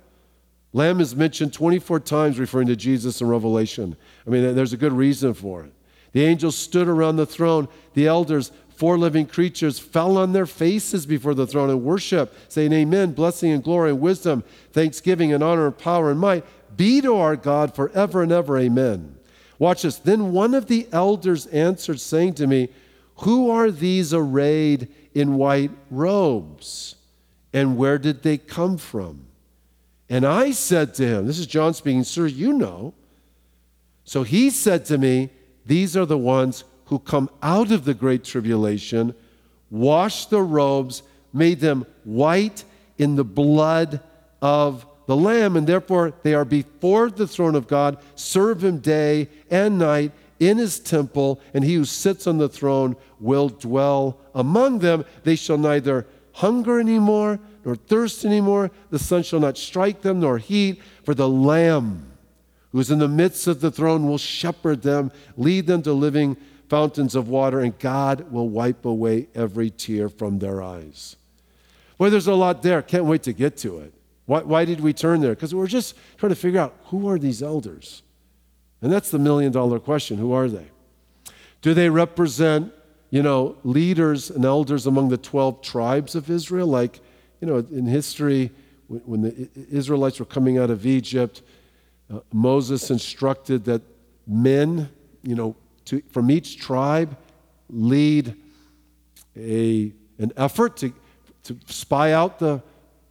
Lamb 0.75 0.99
is 0.99 1.15
mentioned 1.15 1.53
24 1.53 2.01
times 2.01 2.37
referring 2.37 2.67
to 2.67 2.75
Jesus 2.75 3.21
in 3.21 3.27
Revelation. 3.27 3.95
I 4.27 4.29
mean, 4.29 4.53
there's 4.55 4.73
a 4.73 4.77
good 4.77 4.91
reason 4.91 5.33
for 5.33 5.63
it. 5.63 5.71
The 6.11 6.25
angels 6.25 6.57
stood 6.57 6.89
around 6.89 7.15
the 7.15 7.25
throne. 7.25 7.69
The 7.93 8.07
elders, 8.07 8.51
four 8.75 8.97
living 8.97 9.25
creatures, 9.25 9.79
fell 9.79 10.17
on 10.17 10.33
their 10.33 10.45
faces 10.45 11.05
before 11.05 11.33
the 11.33 11.47
throne 11.47 11.69
and 11.69 11.81
worship, 11.81 12.35
saying, 12.49 12.73
Amen, 12.73 13.13
blessing 13.13 13.53
and 13.53 13.63
glory 13.63 13.91
and 13.91 14.01
wisdom, 14.01 14.43
thanksgiving 14.73 15.31
and 15.31 15.41
honor 15.41 15.67
and 15.67 15.77
power 15.77 16.11
and 16.11 16.19
might 16.19 16.43
be 16.75 16.99
to 16.99 17.15
our 17.15 17.37
God 17.37 17.73
forever 17.73 18.21
and 18.21 18.33
ever. 18.33 18.57
Amen. 18.57 19.15
Watch 19.57 19.83
this. 19.83 19.97
Then 19.97 20.33
one 20.33 20.53
of 20.53 20.67
the 20.67 20.89
elders 20.91 21.45
answered, 21.45 22.01
saying 22.01 22.33
to 22.33 22.47
me, 22.47 22.67
Who 23.19 23.49
are 23.49 23.71
these 23.71 24.13
arrayed 24.13 24.89
in 25.13 25.35
white 25.35 25.71
robes? 25.89 26.95
And 27.53 27.77
where 27.77 27.97
did 27.97 28.23
they 28.23 28.37
come 28.37 28.77
from? 28.77 29.27
And 30.09 30.25
I 30.25 30.51
said 30.51 30.93
to 30.95 31.07
him, 31.07 31.27
This 31.27 31.39
is 31.39 31.47
John 31.47 31.73
speaking, 31.73 32.03
Sir, 32.03 32.27
you 32.27 32.53
know. 32.53 32.93
So 34.03 34.23
he 34.23 34.49
said 34.49 34.85
to 34.85 34.97
me, 34.97 35.31
These 35.65 35.97
are 35.97 36.05
the 36.05 36.17
ones 36.17 36.63
who 36.85 36.99
come 36.99 37.29
out 37.41 37.71
of 37.71 37.85
the 37.85 37.93
great 37.93 38.23
tribulation, 38.23 39.15
washed 39.71 40.29
their 40.29 40.43
robes, 40.43 41.01
made 41.33 41.59
them 41.59 41.85
white 42.03 42.63
in 42.97 43.15
the 43.15 43.23
blood 43.23 43.99
of 44.41 44.85
the 45.07 45.15
Lamb, 45.15 45.55
and 45.55 45.67
therefore 45.67 46.13
they 46.23 46.33
are 46.33 46.45
before 46.45 47.09
the 47.09 47.27
throne 47.27 47.55
of 47.55 47.67
God, 47.67 47.97
serve 48.15 48.63
him 48.63 48.79
day 48.79 49.27
and 49.49 49.77
night 49.77 50.11
in 50.39 50.57
his 50.57 50.79
temple, 50.79 51.39
and 51.53 51.63
he 51.63 51.75
who 51.75 51.85
sits 51.85 52.27
on 52.27 52.37
the 52.37 52.49
throne 52.49 52.95
will 53.19 53.49
dwell 53.49 54.19
among 54.33 54.79
them. 54.79 55.05
They 55.23 55.35
shall 55.35 55.57
neither 55.57 56.05
hunger 56.33 56.79
anymore 56.79 57.39
nor 57.65 57.75
thirst 57.75 58.23
anymore. 58.23 58.71
The 58.91 58.99
sun 58.99 59.23
shall 59.23 59.39
not 59.39 59.57
strike 59.57 60.01
them, 60.01 60.21
nor 60.21 60.37
heat, 60.37 60.81
for 61.03 61.13
the 61.13 61.27
Lamb 61.27 62.11
who 62.75 62.81
is 62.81 62.91
in 62.91 62.99
the 62.99 63.07
midst 63.07 63.47
of 63.47 63.61
the 63.61 63.71
throne 63.71 64.05
will 64.05 64.17
shepherd 64.17 64.81
them, 64.81 65.09
lead 65.37 65.65
them 65.65 65.81
to 65.81 65.93
living 65.93 66.35
fountains 66.67 67.15
of 67.15 67.29
water, 67.29 67.61
and 67.61 67.79
God 67.79 68.29
will 68.33 68.49
wipe 68.49 68.83
away 68.83 69.29
every 69.33 69.69
tear 69.69 70.09
from 70.09 70.39
their 70.39 70.61
eyes. 70.61 71.15
Boy, 71.97 72.09
there's 72.09 72.27
a 72.27 72.33
lot 72.33 72.63
there. 72.63 72.81
Can't 72.81 73.05
wait 73.05 73.23
to 73.23 73.31
get 73.31 73.55
to 73.59 73.79
it. 73.79 73.93
Why, 74.25 74.41
why 74.41 74.65
did 74.65 74.81
we 74.81 74.91
turn 74.91 75.21
there? 75.21 75.35
Because 75.35 75.55
we're 75.55 75.67
just 75.67 75.95
trying 76.17 76.31
to 76.31 76.35
figure 76.35 76.59
out 76.59 76.75
who 76.87 77.07
are 77.07 77.17
these 77.17 77.41
elders? 77.41 78.03
And 78.81 78.91
that's 78.91 79.09
the 79.09 79.19
million 79.19 79.53
dollar 79.53 79.79
question 79.79 80.17
who 80.17 80.33
are 80.33 80.49
they? 80.49 80.67
Do 81.61 81.73
they 81.73 81.89
represent, 81.89 82.73
you 83.09 83.23
know, 83.23 83.55
leaders 83.63 84.29
and 84.29 84.43
elders 84.43 84.85
among 84.85 85.07
the 85.07 85.17
12 85.17 85.61
tribes 85.61 86.13
of 86.13 86.29
Israel, 86.29 86.67
like 86.67 86.99
you 87.41 87.47
know, 87.47 87.57
in 87.57 87.85
history, 87.85 88.51
when 88.87 89.21
the 89.21 89.49
Israelites 89.69 90.19
were 90.19 90.25
coming 90.25 90.57
out 90.57 90.69
of 90.69 90.85
Egypt, 90.85 91.41
uh, 92.13 92.19
Moses 92.31 92.91
instructed 92.91 93.65
that 93.65 93.81
men, 94.27 94.89
you 95.23 95.35
know, 95.35 95.55
to, 95.85 96.01
from 96.11 96.29
each 96.31 96.57
tribe 96.57 97.17
lead 97.69 98.35
a, 99.35 99.91
an 100.19 100.31
effort 100.37 100.77
to, 100.77 100.93
to 101.43 101.57
spy 101.65 102.11
out 102.11 102.39
the, 102.39 102.61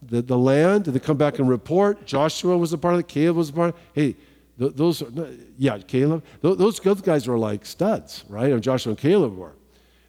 the, 0.01 0.21
the 0.21 0.37
land 0.37 0.87
and 0.87 0.93
to 0.93 0.99
come 0.99 1.17
back 1.17 1.39
and 1.39 1.49
report. 1.49 2.05
Joshua 2.05 2.57
was 2.57 2.73
a 2.73 2.77
part 2.77 2.93
of 2.93 3.01
it, 3.01 3.07
Caleb 3.07 3.37
was 3.37 3.49
a 3.49 3.53
part 3.53 3.69
of 3.69 3.75
it. 3.75 3.81
Hey, 3.93 4.15
th- 4.59 4.73
those, 4.75 5.03
yeah, 5.57 5.77
Caleb, 5.79 6.23
th- 6.41 6.57
those, 6.57 6.79
guys 6.79 7.27
were 7.27 7.37
like 7.37 7.65
studs, 7.65 8.23
right? 8.29 8.59
Joshua 8.61 8.91
and 8.91 8.99
Caleb 8.99 9.35
were. 9.35 9.53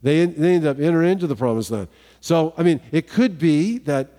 They, 0.03 0.25
they 0.27 0.55
ended 0.55 0.69
up 0.69 0.79
entering 0.79 1.11
into 1.11 1.27
the 1.27 1.37
promised 1.37 1.71
land. 1.71 1.89
So, 2.21 2.55
I 2.57 2.63
mean, 2.63 2.81
it 2.93 3.09
could 3.09 3.39
be 3.39 3.79
that 3.79 4.11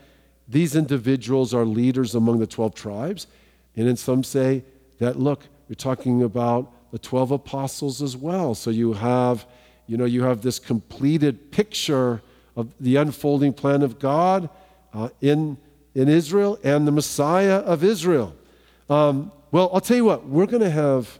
these 0.47 0.75
individuals 0.75 1.53
are 1.53 1.65
leaders 1.65 2.15
among 2.15 2.39
the 2.39 2.47
12 2.47 2.73
tribes. 2.73 3.27
And 3.75 3.87
then 3.87 3.97
some 3.97 4.23
say 4.23 4.63
that, 4.99 5.19
look, 5.19 5.43
you're 5.67 5.75
talking 5.75 6.23
about 6.23 6.71
the 6.91 6.99
12 6.99 7.31
apostles 7.31 8.01
as 8.01 8.15
well. 8.15 8.55
So 8.55 8.69
you 8.69 8.93
have, 8.93 9.45
you 9.87 9.97
know, 9.97 10.05
you 10.05 10.23
have 10.23 10.41
this 10.41 10.59
completed 10.59 11.51
picture 11.51 12.21
of 12.55 12.73
the 12.79 12.95
unfolding 12.95 13.53
plan 13.53 13.83
of 13.83 13.99
God 13.99 14.49
uh, 14.93 15.09
in, 15.21 15.57
in 15.93 16.07
Israel 16.07 16.57
and 16.63 16.87
the 16.87 16.91
Messiah 16.91 17.57
of 17.57 17.83
Israel. 17.83 18.35
Um, 18.89 19.31
well, 19.51 19.69
I'll 19.73 19.81
tell 19.81 19.97
you 19.97 20.05
what, 20.05 20.25
we're 20.25 20.45
going 20.45 20.63
to 20.63 20.69
have, 20.69 21.19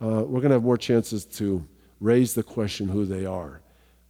uh, 0.00 0.22
we're 0.24 0.40
going 0.40 0.50
to 0.50 0.56
have 0.56 0.62
more 0.62 0.78
chances 0.78 1.24
to 1.24 1.66
raise 2.00 2.34
the 2.34 2.42
question 2.42 2.88
who 2.88 3.04
they 3.04 3.26
are. 3.26 3.60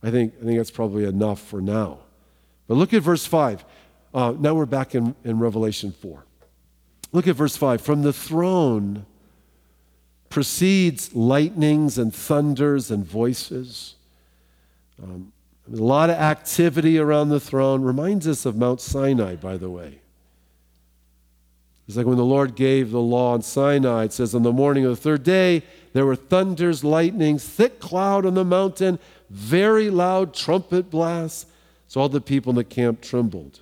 I 0.02 0.10
think, 0.10 0.34
I 0.40 0.44
think 0.44 0.58
that's 0.58 0.70
probably 0.70 1.04
enough 1.04 1.40
for 1.40 1.60
now. 1.60 1.98
But 2.66 2.74
look 2.74 2.92
at 2.92 3.02
verse 3.02 3.26
5. 3.26 3.64
Uh, 4.14 4.34
now 4.38 4.54
we're 4.54 4.66
back 4.66 4.94
in, 4.94 5.14
in 5.24 5.38
Revelation 5.38 5.92
4. 5.92 6.24
Look 7.12 7.26
at 7.26 7.36
verse 7.36 7.56
5. 7.56 7.80
From 7.80 8.02
the 8.02 8.12
throne 8.12 9.06
proceeds 10.28 11.14
lightnings 11.14 11.98
and 11.98 12.14
thunders 12.14 12.90
and 12.90 13.04
voices. 13.04 13.94
Um, 15.02 15.32
a 15.72 15.76
lot 15.76 16.10
of 16.10 16.16
activity 16.16 16.98
around 16.98 17.28
the 17.28 17.40
throne. 17.40 17.82
Reminds 17.82 18.26
us 18.26 18.46
of 18.46 18.56
Mount 18.56 18.80
Sinai, 18.80 19.36
by 19.36 19.56
the 19.56 19.70
way. 19.70 20.00
It's 21.86 21.96
like 21.96 22.06
when 22.06 22.18
the 22.18 22.24
Lord 22.24 22.54
gave 22.54 22.90
the 22.90 23.00
law 23.00 23.32
on 23.32 23.40
Sinai, 23.40 24.04
it 24.04 24.12
says, 24.12 24.34
On 24.34 24.42
the 24.42 24.52
morning 24.52 24.84
of 24.84 24.90
the 24.90 24.96
third 25.02 25.22
day, 25.22 25.62
there 25.94 26.04
were 26.04 26.16
thunders, 26.16 26.84
lightnings, 26.84 27.44
thick 27.44 27.80
cloud 27.80 28.26
on 28.26 28.34
the 28.34 28.44
mountain, 28.44 28.98
very 29.30 29.90
loud 29.90 30.34
trumpet 30.34 30.90
blasts. 30.90 31.46
So 31.86 32.00
all 32.00 32.08
the 32.08 32.20
people 32.20 32.50
in 32.50 32.56
the 32.56 32.64
camp 32.64 33.00
trembled. 33.00 33.60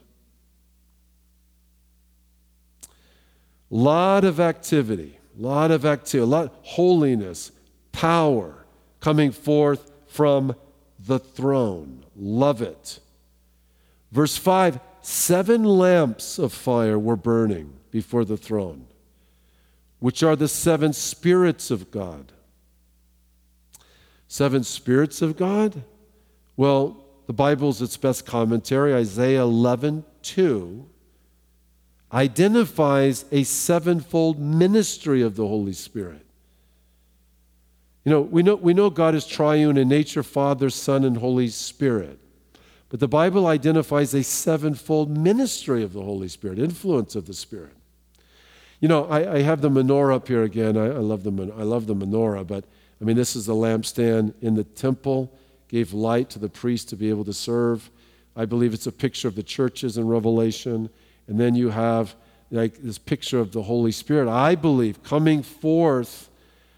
Lot 3.71 4.25
of 4.25 4.39
activity, 4.39 5.19
lot 5.37 5.71
of 5.71 5.85
activity, 5.85 6.23
a 6.23 6.27
lot 6.27 6.55
holiness, 6.63 7.53
power 7.93 8.65
coming 9.01 9.33
forth 9.33 9.91
from 10.07 10.55
the 10.99 11.19
throne. 11.19 12.05
Love 12.17 12.63
it. 12.63 13.01
Verse 14.13 14.37
5 14.37 14.81
Seven 15.03 15.63
lamps 15.63 16.37
of 16.37 16.53
fire 16.53 16.99
were 16.99 17.15
burning 17.15 17.75
before 17.93 18.25
the 18.25 18.37
throne, 18.37 18.87
which 20.01 20.21
are 20.25 20.35
the 20.35 20.49
seven 20.49 20.93
spirits 20.93 21.71
of 21.71 21.93
God. 21.93 22.33
Seven 24.29 24.65
spirits 24.65 25.23
of 25.23 25.37
God? 25.37 25.83
Well, 26.57 27.05
the 27.27 27.33
Bible's 27.33 27.83
its 27.83 27.97
best 27.97 28.25
commentary, 28.25 28.95
Isaiah 28.95 29.43
11 29.43 30.05
2, 30.23 30.87
identifies 32.13 33.25
a 33.33 33.43
sevenfold 33.43 34.39
ministry 34.39 35.23
of 35.23 35.37
the 35.37 35.47
Holy 35.47 35.73
Spirit. 35.73 36.25
You 38.05 38.13
know, 38.13 38.21
we 38.21 38.43
know, 38.43 38.55
we 38.55 38.73
know 38.73 38.89
God 38.89 39.17
is 39.17 39.27
triune 39.27 39.77
in 39.77 39.89
nature, 39.89 40.23
Father, 40.23 40.71
Son, 40.71 41.05
and 41.05 41.17
Holy 41.17 41.49
Spirit. 41.49 42.21
But 42.89 43.01
the 43.01 43.09
Bible 43.09 43.49
identifies 43.49 44.15
a 44.15 44.23
sevenfold 44.23 45.17
ministry 45.17 45.83
of 45.83 45.93
the 45.93 46.03
Holy 46.03 46.29
Spirit, 46.29 46.61
influence 46.61 47.17
of 47.17 47.27
the 47.27 47.35
Spirit. 47.35 47.75
You 48.81 48.89
know, 48.89 49.07
I, 49.07 49.35
I 49.35 49.43
have 49.43 49.61
the 49.61 49.71
menorah 49.71 50.15
up 50.15 50.29
here 50.29 50.45
again. 50.45 50.77
I, 50.77 50.87
I, 50.87 50.99
love 50.99 51.25
the, 51.25 51.53
I 51.59 51.63
love 51.63 51.87
the 51.87 51.97
menorah, 51.97 52.47
but 52.47 52.65
I 53.01 53.05
mean, 53.05 53.17
this 53.17 53.37
is 53.37 53.47
the 53.47 53.55
lampstand 53.55 54.35
in 54.41 54.55
the 54.55 54.65
temple, 54.65 55.33
gave 55.69 55.93
light 55.93 56.31
to 56.31 56.39
the 56.39 56.49
priest 56.49 56.89
to 56.91 56.97
be 56.97 57.11
able 57.11 57.25
to 57.25 57.33
serve. 57.33 57.91
I 58.35 58.45
believe 58.45 58.75
it's 58.75 58.87
a 58.87 58.93
picture 58.93 59.29
of 59.29 59.35
the 59.35 59.43
churches 59.43 59.99
in 59.99 60.07
Revelation. 60.07 60.91
And 61.27 61.39
then 61.39 61.55
you 61.55 61.71
have 61.71 62.15
like 62.51 62.77
this 62.79 62.99
picture 62.99 63.41
of 63.41 63.53
the 63.53 63.63
Holy 63.63 63.93
Spirit, 63.93 64.29
I 64.29 64.55
believe, 64.55 65.03
coming 65.03 65.43
forth 65.43 66.31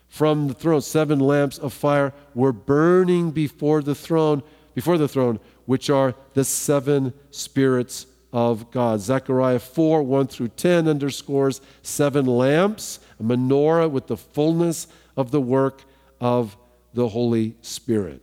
from 0.08 0.48
the 0.48 0.54
throne. 0.54 0.80
Seven 0.80 1.20
lamps 1.20 1.58
of 1.58 1.72
fire 1.72 2.14
were 2.34 2.52
burning 2.52 3.30
before 3.30 3.82
the 3.82 3.94
throne, 3.94 4.42
before 4.74 4.96
the 4.96 5.08
throne, 5.08 5.38
which 5.66 5.90
are 5.90 6.14
the 6.34 6.44
seven 6.44 7.12
spirits 7.30 8.06
of 8.32 8.70
God. 8.70 9.00
Zechariah 9.00 9.58
4 9.58 10.02
1 10.02 10.26
through 10.28 10.48
10 10.48 10.88
underscores 10.88 11.60
seven 11.82 12.26
lamps, 12.26 13.00
a 13.20 13.22
menorah 13.22 13.90
with 13.90 14.06
the 14.06 14.16
fullness 14.16 14.86
of 15.16 15.30
the 15.30 15.40
work 15.40 15.82
of 16.20 16.56
the 16.94 17.08
Holy 17.08 17.56
Spirit. 17.62 18.22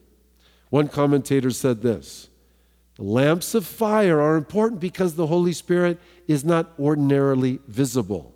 One 0.70 0.88
commentator 0.88 1.52
said 1.52 1.82
this 1.82 2.30
The 2.96 3.04
lamps 3.04 3.56
of 3.56 3.66
fire 3.66 4.20
are 4.20 4.36
important 4.36 4.82
because 4.82 5.16
the 5.16 5.28
Holy 5.28 5.54
Spirit 5.54 6.00
is 6.28 6.44
not 6.44 6.74
ordinarily 6.80 7.60
visible. 7.68 8.34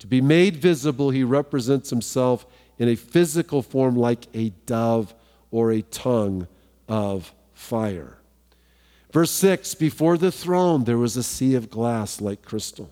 To 0.00 0.06
be 0.06 0.20
made 0.20 0.56
visible, 0.56 1.10
he 1.10 1.24
represents 1.24 1.90
himself 1.90 2.46
in 2.78 2.88
a 2.88 2.96
physical 2.96 3.62
form 3.62 3.96
like 3.96 4.26
a 4.34 4.50
dove 4.66 5.14
or 5.50 5.70
a 5.70 5.82
tongue 5.82 6.48
of 6.88 7.32
fire. 7.52 8.16
Verse 9.12 9.30
6 9.30 9.74
Before 9.74 10.16
the 10.16 10.32
throne, 10.32 10.84
there 10.84 10.98
was 10.98 11.16
a 11.16 11.22
sea 11.22 11.54
of 11.54 11.70
glass 11.70 12.20
like 12.20 12.42
crystal. 12.42 12.90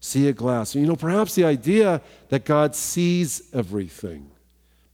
Sea 0.00 0.28
of 0.28 0.36
glass. 0.36 0.74
You 0.74 0.86
know, 0.86 0.96
perhaps 0.96 1.34
the 1.34 1.44
idea 1.44 2.00
that 2.28 2.44
God 2.44 2.74
sees 2.74 3.42
everything. 3.52 4.30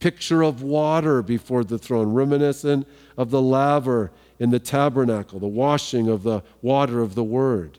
Picture 0.01 0.43
of 0.43 0.63
water 0.63 1.23
before 1.23 1.65
the 1.65 1.79
throne, 1.79 2.13
reminiscent 2.13 2.87
of 3.17 3.31
the 3.31 3.41
laver 3.41 4.11
in 4.39 4.51
the 4.51 4.59
tabernacle, 4.59 5.39
the 5.39 5.47
washing 5.47 6.09
of 6.09 6.23
the 6.23 6.43
water 6.61 7.01
of 7.01 7.15
the 7.15 7.25
word. 7.25 7.79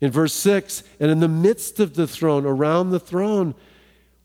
In 0.00 0.10
verse 0.10 0.34
6, 0.34 0.82
and 1.00 1.10
in 1.10 1.20
the 1.20 1.28
midst 1.28 1.80
of 1.80 1.94
the 1.94 2.06
throne, 2.06 2.44
around 2.44 2.90
the 2.90 3.00
throne, 3.00 3.54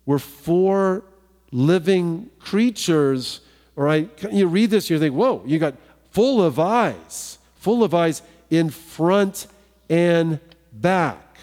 were 0.05 0.19
four 0.19 1.03
living 1.51 2.29
creatures. 2.39 3.41
All 3.77 3.83
right, 3.83 4.09
you 4.31 4.47
read 4.47 4.71
this, 4.71 4.89
you 4.89 4.99
think, 4.99 5.15
whoa, 5.15 5.41
you 5.45 5.59
got 5.59 5.75
full 6.11 6.43
of 6.43 6.59
eyes, 6.59 7.37
full 7.55 7.83
of 7.83 7.93
eyes 7.93 8.21
in 8.49 8.69
front 8.69 9.47
and 9.89 10.39
back. 10.73 11.37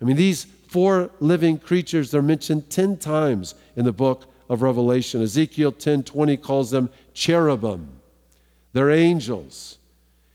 I 0.00 0.04
mean, 0.04 0.16
these 0.16 0.44
four 0.68 1.10
living 1.20 1.58
creatures 1.58 2.14
are 2.14 2.22
mentioned 2.22 2.70
10 2.70 2.98
times 2.98 3.54
in 3.76 3.84
the 3.84 3.92
book 3.92 4.26
of 4.48 4.62
Revelation. 4.62 5.22
Ezekiel 5.22 5.72
10 5.72 6.04
20 6.04 6.36
calls 6.36 6.70
them 6.70 6.90
cherubim. 7.12 7.88
They're 8.72 8.90
angels, 8.90 9.78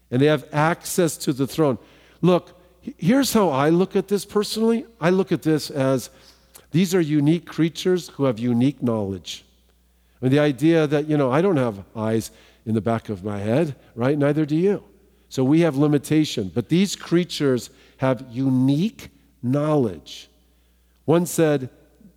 and 0.09 0.21
they 0.21 0.25
have 0.25 0.47
access 0.51 1.17
to 1.17 1.33
the 1.33 1.47
throne. 1.47 1.77
Look, 2.21 2.59
here's 2.97 3.33
how 3.33 3.49
I 3.49 3.69
look 3.69 3.95
at 3.95 4.07
this 4.07 4.25
personally 4.25 4.85
I 4.99 5.09
look 5.09 5.31
at 5.31 5.43
this 5.43 5.69
as 5.69 6.09
these 6.71 6.95
are 6.95 7.01
unique 7.01 7.45
creatures 7.45 8.09
who 8.09 8.23
have 8.23 8.39
unique 8.39 8.81
knowledge. 8.81 9.43
I 10.21 10.25
mean, 10.25 10.31
the 10.31 10.39
idea 10.39 10.87
that, 10.87 11.07
you 11.07 11.17
know, 11.17 11.31
I 11.31 11.41
don't 11.41 11.57
have 11.57 11.83
eyes 11.95 12.31
in 12.65 12.75
the 12.75 12.81
back 12.81 13.09
of 13.09 13.23
my 13.23 13.39
head, 13.39 13.75
right? 13.95 14.17
Neither 14.17 14.45
do 14.45 14.55
you. 14.55 14.83
So 15.29 15.43
we 15.43 15.61
have 15.61 15.77
limitation. 15.77 16.51
But 16.53 16.69
these 16.69 16.95
creatures 16.95 17.69
have 17.97 18.25
unique 18.29 19.09
knowledge. 19.41 20.29
One 21.05 21.25
said, 21.25 21.69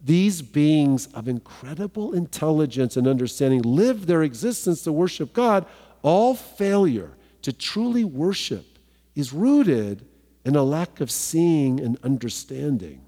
these 0.04 0.42
beings 0.42 1.06
of 1.14 1.28
incredible 1.28 2.12
intelligence 2.12 2.96
and 2.96 3.08
understanding 3.08 3.62
live 3.62 4.06
their 4.06 4.22
existence 4.22 4.82
to 4.82 4.92
worship 4.92 5.32
God. 5.32 5.64
All 6.02 6.34
failure 6.34 7.12
to 7.42 7.52
truly 7.52 8.04
worship 8.04 8.66
is 9.14 9.32
rooted 9.32 10.04
in 10.44 10.56
a 10.56 10.62
lack 10.62 11.00
of 11.00 11.10
seeing 11.10 11.80
and 11.80 11.98
understanding. 12.02 13.00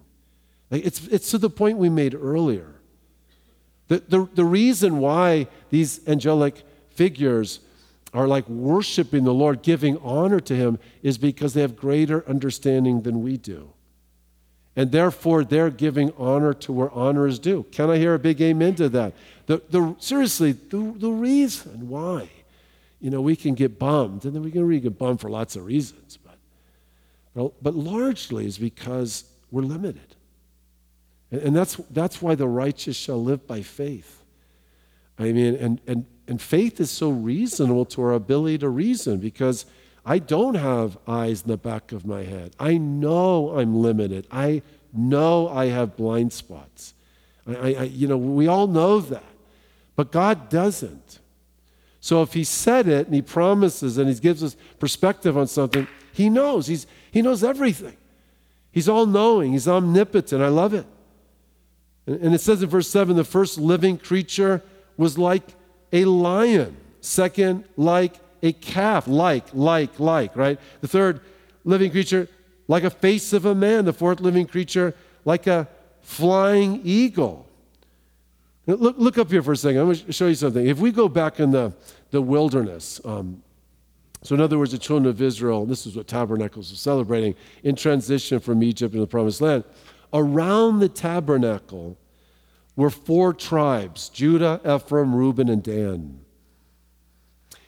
It's, 0.70 1.06
it's 1.08 1.30
to 1.32 1.38
the 1.38 1.50
point 1.50 1.76
we 1.78 1.90
made 1.90 2.14
earlier. 2.14 2.76
The, 3.88 4.02
the, 4.08 4.28
the 4.34 4.44
reason 4.44 4.98
why 4.98 5.48
these 5.70 6.06
angelic 6.08 6.62
figures 6.88 7.60
are 8.14 8.26
like 8.26 8.48
worshiping 8.48 9.24
the 9.24 9.34
Lord, 9.34 9.62
giving 9.62 9.98
honor 9.98 10.40
to 10.40 10.56
Him, 10.56 10.78
is 11.02 11.18
because 11.18 11.52
they 11.52 11.60
have 11.60 11.76
greater 11.76 12.26
understanding 12.28 13.02
than 13.02 13.22
we 13.22 13.36
do. 13.36 13.72
And 14.76 14.92
therefore, 14.92 15.42
they're 15.42 15.70
giving 15.70 16.12
honor 16.18 16.52
to 16.52 16.72
where 16.72 16.90
honor 16.90 17.26
is 17.26 17.38
due. 17.38 17.64
Can 17.72 17.88
I 17.88 17.96
hear 17.96 18.12
a 18.12 18.18
big 18.18 18.42
amen 18.42 18.74
to 18.74 18.90
that? 18.90 19.14
The, 19.46 19.62
the, 19.70 19.96
seriously, 19.98 20.52
the, 20.52 20.94
the 20.96 21.10
reason 21.10 21.88
why, 21.88 22.28
you 23.00 23.08
know, 23.10 23.22
we 23.22 23.36
can 23.36 23.54
get 23.54 23.78
bummed, 23.78 24.26
and 24.26 24.34
then 24.34 24.42
we 24.42 24.50
can 24.50 24.66
really 24.66 24.80
get 24.80 24.98
bummed 24.98 25.20
for 25.20 25.30
lots 25.30 25.56
of 25.56 25.64
reasons, 25.64 26.18
but, 26.18 27.54
but 27.62 27.74
largely 27.74 28.44
is 28.44 28.58
because 28.58 29.24
we're 29.50 29.62
limited. 29.62 30.14
And 31.30 31.56
that's, 31.56 31.76
that's 31.90 32.20
why 32.20 32.34
the 32.34 32.46
righteous 32.46 32.96
shall 32.96 33.22
live 33.22 33.46
by 33.46 33.62
faith. 33.62 34.22
I 35.18 35.32
mean, 35.32 35.54
and, 35.56 35.80
and, 35.86 36.06
and 36.28 36.40
faith 36.40 36.80
is 36.80 36.90
so 36.90 37.10
reasonable 37.10 37.86
to 37.86 38.02
our 38.02 38.12
ability 38.12 38.58
to 38.58 38.68
reason 38.68 39.18
because 39.18 39.64
I 40.06 40.20
don't 40.20 40.54
have 40.54 40.96
eyes 41.08 41.42
in 41.42 41.48
the 41.48 41.56
back 41.56 41.90
of 41.90 42.06
my 42.06 42.22
head. 42.22 42.54
I 42.60 42.78
know 42.78 43.58
I'm 43.58 43.82
limited. 43.82 44.28
I 44.30 44.62
know 44.92 45.48
I 45.48 45.66
have 45.66 45.96
blind 45.96 46.32
spots. 46.32 46.94
I, 47.44 47.74
I, 47.74 47.82
you 47.82 48.06
know, 48.06 48.16
we 48.16 48.46
all 48.46 48.68
know 48.68 49.00
that. 49.00 49.24
But 49.96 50.12
God 50.12 50.48
doesn't. 50.48 51.18
So 52.00 52.22
if 52.22 52.34
He 52.34 52.44
said 52.44 52.86
it 52.86 53.06
and 53.06 53.14
He 53.16 53.20
promises 53.20 53.98
and 53.98 54.08
He 54.08 54.14
gives 54.14 54.44
us 54.44 54.56
perspective 54.78 55.36
on 55.36 55.48
something, 55.48 55.88
He 56.12 56.30
knows. 56.30 56.68
He's, 56.68 56.86
he 57.10 57.20
knows 57.20 57.42
everything. 57.42 57.96
He's 58.70 58.88
all 58.88 59.06
knowing, 59.06 59.52
He's 59.52 59.66
omnipotent. 59.66 60.40
I 60.40 60.48
love 60.48 60.72
it. 60.72 60.86
And 62.06 62.32
it 62.32 62.40
says 62.40 62.62
in 62.62 62.68
verse 62.68 62.88
7 62.88 63.16
the 63.16 63.24
first 63.24 63.58
living 63.58 63.98
creature 63.98 64.62
was 64.96 65.18
like 65.18 65.42
a 65.92 66.04
lion, 66.04 66.76
second, 67.00 67.64
like 67.76 68.14
a 68.42 68.52
calf, 68.52 69.06
like, 69.06 69.46
like, 69.52 69.98
like, 69.98 70.36
right? 70.36 70.58
The 70.80 70.88
third 70.88 71.20
living 71.64 71.90
creature, 71.90 72.28
like 72.68 72.84
a 72.84 72.90
face 72.90 73.32
of 73.32 73.44
a 73.44 73.54
man. 73.54 73.84
The 73.84 73.92
fourth 73.92 74.20
living 74.20 74.46
creature, 74.46 74.94
like 75.24 75.46
a 75.46 75.68
flying 76.02 76.80
eagle. 76.84 77.46
Look, 78.66 78.96
look 78.98 79.18
up 79.18 79.30
here 79.30 79.42
for 79.42 79.52
a 79.52 79.56
second. 79.56 79.80
I'm 79.80 79.86
going 79.86 79.98
to 79.98 80.12
show 80.12 80.26
you 80.26 80.34
something. 80.34 80.66
If 80.66 80.78
we 80.78 80.90
go 80.90 81.08
back 81.08 81.38
in 81.38 81.52
the, 81.52 81.72
the 82.10 82.20
wilderness, 82.20 83.00
um, 83.04 83.42
so 84.22 84.34
in 84.34 84.40
other 84.40 84.58
words, 84.58 84.72
the 84.72 84.78
children 84.78 85.08
of 85.08 85.22
Israel, 85.22 85.66
this 85.66 85.86
is 85.86 85.94
what 85.94 86.08
Tabernacles 86.08 86.72
are 86.72 86.76
celebrating, 86.76 87.36
in 87.62 87.76
transition 87.76 88.40
from 88.40 88.62
Egypt 88.62 88.94
to 88.94 89.00
the 89.00 89.06
promised 89.06 89.40
land 89.40 89.62
around 90.12 90.78
the 90.78 90.88
tabernacle 90.88 91.96
were 92.74 92.90
four 92.90 93.32
tribes 93.32 94.08
Judah, 94.08 94.60
Ephraim, 94.66 95.14
Reuben, 95.14 95.48
and 95.48 95.62
Dan. 95.62 96.20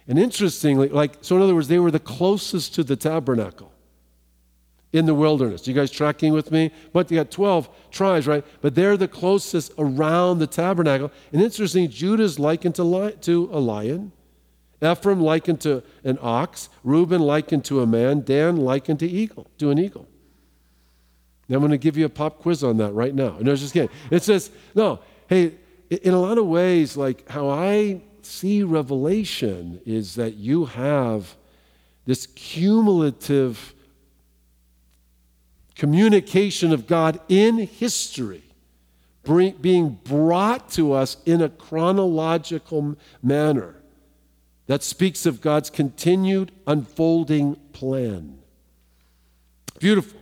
And 0.09 0.18
interestingly, 0.18 0.88
like, 0.88 1.18
so 1.20 1.36
in 1.36 1.42
other 1.42 1.54
words, 1.54 1.68
they 1.68 1.78
were 1.78 1.90
the 1.90 2.00
closest 2.00 2.74
to 2.76 2.82
the 2.82 2.96
tabernacle 2.96 3.72
in 4.92 5.04
the 5.04 5.14
wilderness. 5.14 5.68
You 5.68 5.74
guys 5.74 5.90
tracking 5.90 6.32
with 6.32 6.50
me? 6.50 6.70
But 6.94 7.11
you 7.11 7.18
got 7.18 7.30
12 7.30 7.68
tribes, 7.90 8.26
right? 8.26 8.44
But 8.62 8.74
they're 8.74 8.96
the 8.96 9.06
closest 9.06 9.72
around 9.76 10.38
the 10.38 10.46
tabernacle. 10.46 11.12
And 11.30 11.42
interesting, 11.42 11.90
Judah's 11.90 12.38
likened 12.38 12.74
to, 12.76 12.84
li- 12.84 13.16
to 13.20 13.50
a 13.52 13.61
lion, 13.61 14.12
Ephraim 14.82 15.20
likened 15.20 15.61
to 15.62 15.82
an 16.04 16.18
ox, 16.22 16.70
Reuben 16.84 17.20
likened 17.20 17.64
to 17.66 17.82
a 17.82 17.86
man, 17.86 18.22
Dan 18.22 18.56
likened 18.56 19.00
to 19.00 19.06
eagle, 19.06 19.50
to 19.59 19.70
an 19.70 19.78
eagle. 19.78 20.09
Now, 21.48 21.56
I'm 21.56 21.62
going 21.62 21.72
to 21.72 21.78
give 21.78 21.96
you 21.96 22.06
a 22.06 22.11
pop 22.11 22.38
quiz 22.38 22.62
on 22.62 22.76
that 22.78 22.92
right 22.92 23.14
now. 23.14 23.36
No, 23.40 23.56
just 23.56 23.74
kidding. 23.74 23.90
It 24.11 24.22
says, 24.22 24.50
no, 24.74 25.00
hey, 25.28 25.54
in 25.90 26.14
a 26.14 26.20
lot 26.20 26.38
of 26.38 26.46
ways, 26.46 26.96
like 26.96 27.28
how 27.28 27.48
I 27.48 28.02
see 28.29 28.62
Revelation 28.62 29.81
is 29.87 30.14
that 30.16 30.35
you 30.35 30.66
have 30.66 31.37
this 32.05 32.26
cumulative 32.26 33.74
communication 35.74 36.72
of 36.72 36.87
God 36.87 37.20
in 37.29 37.59
history 37.59 38.43
being 39.61 39.99
brought 40.05 40.70
to 40.70 40.93
us 40.93 41.18
in 41.26 41.43
a 41.43 41.49
chronological 41.49 42.97
manner. 43.22 43.74
that 44.66 44.83
speaks 44.83 45.24
of 45.24 45.41
God's 45.41 45.70
continued 45.70 46.53
unfolding 46.66 47.55
plan. 47.72 48.39
Beautiful. 49.79 50.20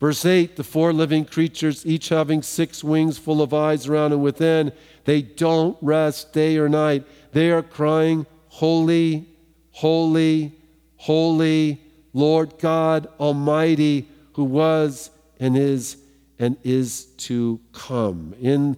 Verse 0.00 0.24
8 0.24 0.56
the 0.56 0.64
four 0.64 0.92
living 0.92 1.24
creatures, 1.24 1.86
each 1.86 2.08
having 2.08 2.42
six 2.42 2.84
wings 2.84 3.18
full 3.18 3.40
of 3.40 3.54
eyes 3.54 3.86
around 3.86 4.12
and 4.12 4.22
within, 4.22 4.72
they 5.06 5.22
don't 5.22 5.78
rest 5.80 6.32
day 6.32 6.58
or 6.58 6.68
night. 6.68 7.06
They 7.32 7.50
are 7.50 7.62
crying, 7.62 8.26
Holy, 8.48 9.26
holy, 9.70 10.52
holy, 10.96 11.80
Lord 12.12 12.58
God 12.58 13.08
Almighty, 13.20 14.08
who 14.34 14.44
was 14.44 15.10
and 15.38 15.56
is 15.56 15.96
and 16.38 16.56
is 16.64 17.04
to 17.18 17.60
come. 17.72 18.34
In, 18.40 18.76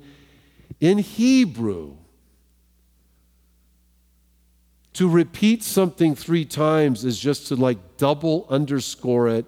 in 0.80 0.98
Hebrew, 0.98 1.96
to 4.92 5.08
repeat 5.08 5.62
something 5.62 6.14
three 6.14 6.44
times 6.44 7.04
is 7.04 7.18
just 7.18 7.46
to 7.48 7.56
like 7.56 7.78
double 7.96 8.46
underscore 8.50 9.28
it. 9.28 9.46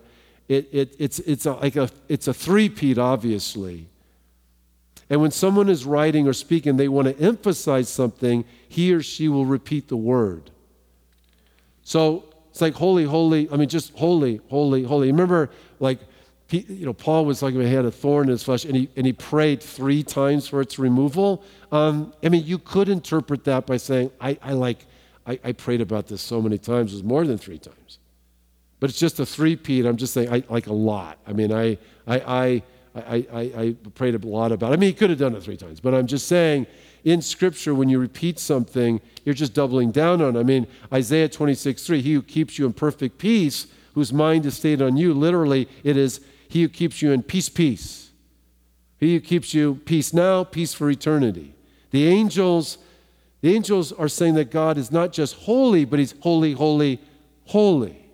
it, 0.49 0.69
it 0.73 0.97
it's 0.99 1.19
it's 1.21 1.45
a, 1.47 1.55
like 1.55 1.77
a 1.77 1.91
it's 2.09 2.29
a 2.29 2.35
three-peat, 2.35 2.99
obviously. 2.99 3.89
And 5.11 5.21
when 5.21 5.33
someone 5.33 5.69
is 5.69 5.85
writing 5.85 6.29
or 6.29 6.33
speaking, 6.33 6.77
they 6.77 6.89
want 6.89 7.09
to 7.09 7.19
emphasize 7.23 7.89
something, 7.89 8.45
he 8.69 8.95
or 8.95 9.03
she 9.03 9.29
will 9.29 9.45
repeat 9.45 9.89
the 9.89 9.97
word. 9.97 10.51
So 11.83 12.33
it's 12.51 12.61
like 12.61 12.75
holy, 12.75 13.05
holy, 13.05 13.51
I 13.51 13.57
mean, 13.57 13.69
just 13.69 13.93
holy, 13.95 14.41
holy, 14.49 14.85
holy. 14.85 15.09
Remember, 15.09 15.51
like, 15.81 15.99
you 16.51 16.87
know, 16.87 16.93
Paul 16.93 17.25
was 17.25 17.43
like 17.43 17.55
he 17.55 17.75
had 17.75 17.85
a 17.85 17.91
thorn 17.91 18.25
in 18.27 18.31
his 18.31 18.45
flesh 18.45 18.65
and 18.65 18.77
he, 18.77 18.89
and 18.97 19.05
he 19.05 19.13
prayed 19.13 19.63
three 19.63 20.03
times 20.05 20.47
for 20.47 20.61
its 20.61 20.79
removal. 20.79 21.43
Um, 21.73 22.13
I 22.23 22.29
mean, 22.29 22.45
you 22.45 22.59
could 22.59 22.89
interpret 22.89 23.45
that 23.45 23.67
by 23.67 23.77
saying, 23.77 24.13
I, 24.21 24.39
I 24.43 24.53
like, 24.53 24.87
I, 25.27 25.39
I 25.45 25.53
prayed 25.53 25.81
about 25.81 26.07
this 26.07 26.23
so 26.23 26.41
many 26.41 26.59
times, 26.59 26.93
it 26.93 26.97
was 26.97 27.05
more 27.05 27.27
than 27.27 27.39
three 27.39 27.59
times. 27.59 27.99
But 28.79 28.91
it's 28.91 28.99
just 28.99 29.21
a 29.21 29.27
three-peat. 29.27 29.85
I'm 29.85 29.97
just 29.97 30.15
saying, 30.15 30.33
I 30.33 30.43
like 30.49 30.67
a 30.67 30.73
lot. 30.73 31.19
I 31.27 31.33
mean, 31.33 31.53
I, 31.53 31.79
I, 32.07 32.21
I, 32.21 32.63
I, 32.95 33.27
I, 33.33 33.41
I 33.41 33.77
prayed 33.95 34.15
a 34.15 34.27
lot 34.27 34.53
about. 34.53 34.73
I 34.73 34.77
mean, 34.77 34.89
he 34.89 34.93
could 34.93 35.11
have 35.11 35.19
done 35.19 35.35
it 35.35 35.43
three 35.43 35.57
times, 35.57 35.81
but 35.81 35.95
I'm 35.95 36.07
just 36.07 36.27
saying, 36.27 36.67
in 37.05 37.23
Scripture, 37.23 37.75
when 37.75 37.89
you 37.89 37.99
repeat 37.99 38.39
something, 38.39 39.01
you're 39.25 39.35
just 39.35 39.55
doubling 39.55 39.91
down 39.91 40.21
on 40.21 40.37
it. 40.37 40.41
I 40.41 40.43
mean, 40.43 40.67
Isaiah 40.93 41.29
26, 41.29 41.87
3, 41.87 42.01
he 42.01 42.15
who 42.15 42.23
keeps 42.23 42.59
you 42.59 42.67
in 42.67 42.73
perfect 42.73 43.19
peace, 43.19 43.67
whose 43.95 44.13
mind 44.13 44.45
is 44.47 44.57
stayed 44.57 44.83
on 44.83 44.97
you, 44.97 45.15
literally, 45.15 45.69
it 45.85 45.97
is 45.97 46.21
he 46.49 46.63
who 46.63 46.69
keeps 46.69 47.01
you 47.01 47.13
in 47.13 47.23
peace, 47.23 47.49
peace. 47.49 48.11
He 48.99 49.15
who 49.15 49.21
keeps 49.21 49.55
you 49.55 49.81
peace 49.85 50.13
now, 50.13 50.45
peace 50.45 50.75
for 50.75 50.91
eternity. 50.91 51.55
The 51.91 52.07
angels 52.09 52.79
the 53.41 53.55
angels 53.55 53.93
are 53.93 54.09
saying 54.09 54.35
that 54.35 54.51
God 54.51 54.77
is 54.77 54.91
not 54.93 55.13
just 55.13 55.35
holy, 55.35 55.85
but 55.85 55.99
he's 55.99 56.15
holy, 56.21 56.53
holy, 56.53 57.01
holy. 57.47 58.05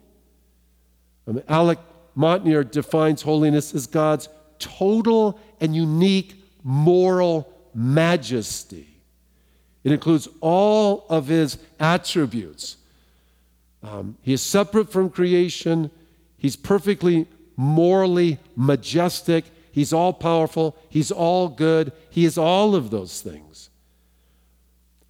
I 1.26 1.32
mean, 1.32 1.42
Alec 1.48 1.78
Motyer 2.14 2.62
defines 2.62 3.22
holiness 3.22 3.74
as 3.74 3.86
God's 3.86 4.28
total 4.58 5.40
and 5.60 5.74
unique 5.74 6.42
moral 6.62 7.52
majesty. 7.74 8.88
It 9.84 9.92
includes 9.92 10.28
all 10.40 11.06
of 11.08 11.28
his 11.28 11.58
attributes. 11.78 12.76
Um, 13.82 14.16
he 14.22 14.32
is 14.32 14.42
separate 14.42 14.90
from 14.90 15.10
creation. 15.10 15.90
He's 16.36 16.56
perfectly 16.56 17.28
morally 17.56 18.38
majestic. 18.56 19.44
He's 19.70 19.92
all 19.92 20.12
powerful. 20.12 20.76
He's 20.88 21.12
all 21.12 21.48
good. 21.48 21.92
He 22.10 22.24
is 22.24 22.36
all 22.36 22.74
of 22.74 22.90
those 22.90 23.20
things. 23.20 23.70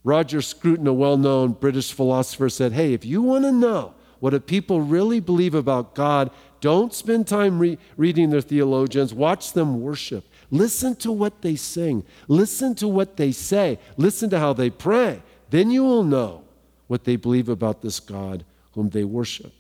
Roger 0.05 0.43
Scruton, 0.43 0.87
a 0.87 0.93
well 0.93 1.17
known 1.17 1.53
British 1.53 1.93
philosopher, 1.93 2.49
said, 2.49 2.73
Hey, 2.73 2.93
if 2.93 3.05
you 3.05 3.23
want 3.23 3.45
to 3.45 3.53
know 3.53 3.95
what 4.21 4.35
a 4.35 4.41
people 4.41 4.81
really 4.81 5.21
believe 5.21 5.55
about 5.55 5.95
God, 5.95 6.31
don't 6.61 6.93
spend 6.93 7.27
time 7.27 7.59
re- 7.59 7.79
reading 7.97 8.31
their 8.31 8.41
theologians, 8.41 9.15
watch 9.15 9.53
them 9.53 9.81
worship. 9.81 10.25
Listen 10.51 10.95
to 10.97 11.11
what 11.13 11.43
they 11.43 11.57
sing, 11.57 12.05
listen 12.29 12.75
to 12.77 12.89
what 12.89 13.17
they 13.17 13.33
say, 13.33 13.79
listen 13.97 14.31
to 14.31 14.39
how 14.39 14.53
they 14.53 14.71
pray. 14.71 15.23
Then 15.51 15.71
you 15.71 15.85
will 15.85 16.05
know 16.05 16.45
what 16.87 17.05
they 17.05 17.17
believe 17.17 17.49
about 17.49 17.83
this 17.83 18.01
God 18.01 18.45
whom 18.73 18.91
they 18.91 19.05
worship. 19.05 19.53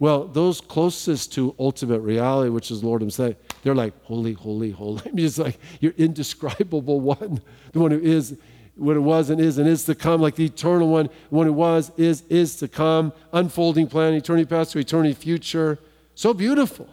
Well, 0.00 0.26
those 0.26 0.60
closest 0.60 1.32
to 1.34 1.54
ultimate 1.58 2.00
reality, 2.00 2.50
which 2.50 2.70
is 2.70 2.84
Lord 2.84 3.00
Himself, 3.00 3.34
they're 3.62 3.74
like, 3.74 3.92
holy, 4.04 4.32
holy, 4.32 4.70
holy. 4.70 5.02
I 5.06 5.10
mean, 5.10 5.26
it's 5.26 5.38
like 5.38 5.58
you're 5.80 5.94
indescribable 5.96 7.00
one, 7.00 7.42
the 7.72 7.80
one 7.80 7.90
who 7.90 8.00
is 8.00 8.36
what 8.78 8.96
it 8.96 9.00
was 9.00 9.28
and 9.28 9.40
is 9.40 9.58
and 9.58 9.68
is 9.68 9.84
to 9.84 9.94
come, 9.94 10.20
like 10.20 10.36
the 10.36 10.46
eternal 10.46 10.88
one, 10.88 11.10
one 11.30 11.46
who 11.46 11.52
was, 11.52 11.90
is, 11.96 12.22
is 12.28 12.56
to 12.56 12.68
come, 12.68 13.12
unfolding 13.32 13.86
plan, 13.86 14.14
eternity 14.14 14.46
past 14.46 14.72
to 14.72 14.78
eternity 14.78 15.14
future. 15.14 15.78
So 16.14 16.32
beautiful. 16.32 16.88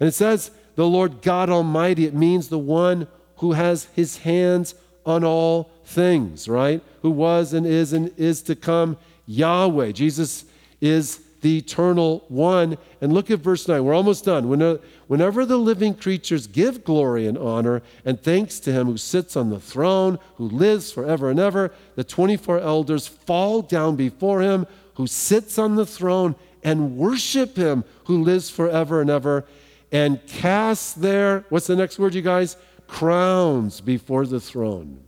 And 0.00 0.08
it 0.08 0.12
says, 0.12 0.50
the 0.74 0.86
Lord 0.86 1.22
God 1.22 1.48
Almighty, 1.48 2.04
it 2.06 2.14
means 2.14 2.48
the 2.48 2.58
one 2.58 3.08
who 3.36 3.52
has 3.52 3.84
his 3.94 4.18
hands 4.18 4.74
on 5.04 5.24
all 5.24 5.70
things, 5.84 6.48
right? 6.48 6.82
Who 7.02 7.10
was 7.10 7.52
and 7.52 7.66
is 7.66 7.92
and 7.92 8.12
is 8.16 8.42
to 8.42 8.56
come, 8.56 8.98
Yahweh. 9.26 9.92
Jesus 9.92 10.44
is 10.80 11.20
the 11.40 11.58
eternal 11.58 12.24
one. 12.28 12.78
And 13.00 13.12
look 13.12 13.30
at 13.30 13.40
verse 13.40 13.68
9. 13.68 13.84
We're 13.84 13.94
almost 13.94 14.24
done. 14.24 14.62
Uh, 14.62 14.78
whenever 15.06 15.44
the 15.44 15.56
living 15.56 15.94
creatures 15.94 16.46
give 16.46 16.84
glory 16.84 17.26
and 17.26 17.38
honor 17.38 17.82
and 18.04 18.20
thanks 18.20 18.58
to 18.60 18.72
him 18.72 18.86
who 18.86 18.96
sits 18.96 19.36
on 19.36 19.50
the 19.50 19.60
throne, 19.60 20.18
who 20.36 20.48
lives 20.48 20.92
forever 20.92 21.30
and 21.30 21.38
ever, 21.38 21.72
the 21.94 22.04
24 22.04 22.60
elders 22.60 23.06
fall 23.06 23.62
down 23.62 23.96
before 23.96 24.40
him 24.40 24.66
who 24.94 25.06
sits 25.06 25.58
on 25.58 25.76
the 25.76 25.86
throne 25.86 26.34
and 26.62 26.96
worship 26.96 27.56
him 27.56 27.84
who 28.04 28.22
lives 28.22 28.50
forever 28.50 29.00
and 29.00 29.10
ever 29.10 29.44
and 29.92 30.24
cast 30.26 31.00
their, 31.00 31.44
what's 31.48 31.66
the 31.66 31.76
next 31.76 31.98
word, 31.98 32.14
you 32.14 32.22
guys? 32.22 32.56
Crowns 32.86 33.80
before 33.80 34.26
the 34.26 34.40
throne. 34.40 35.05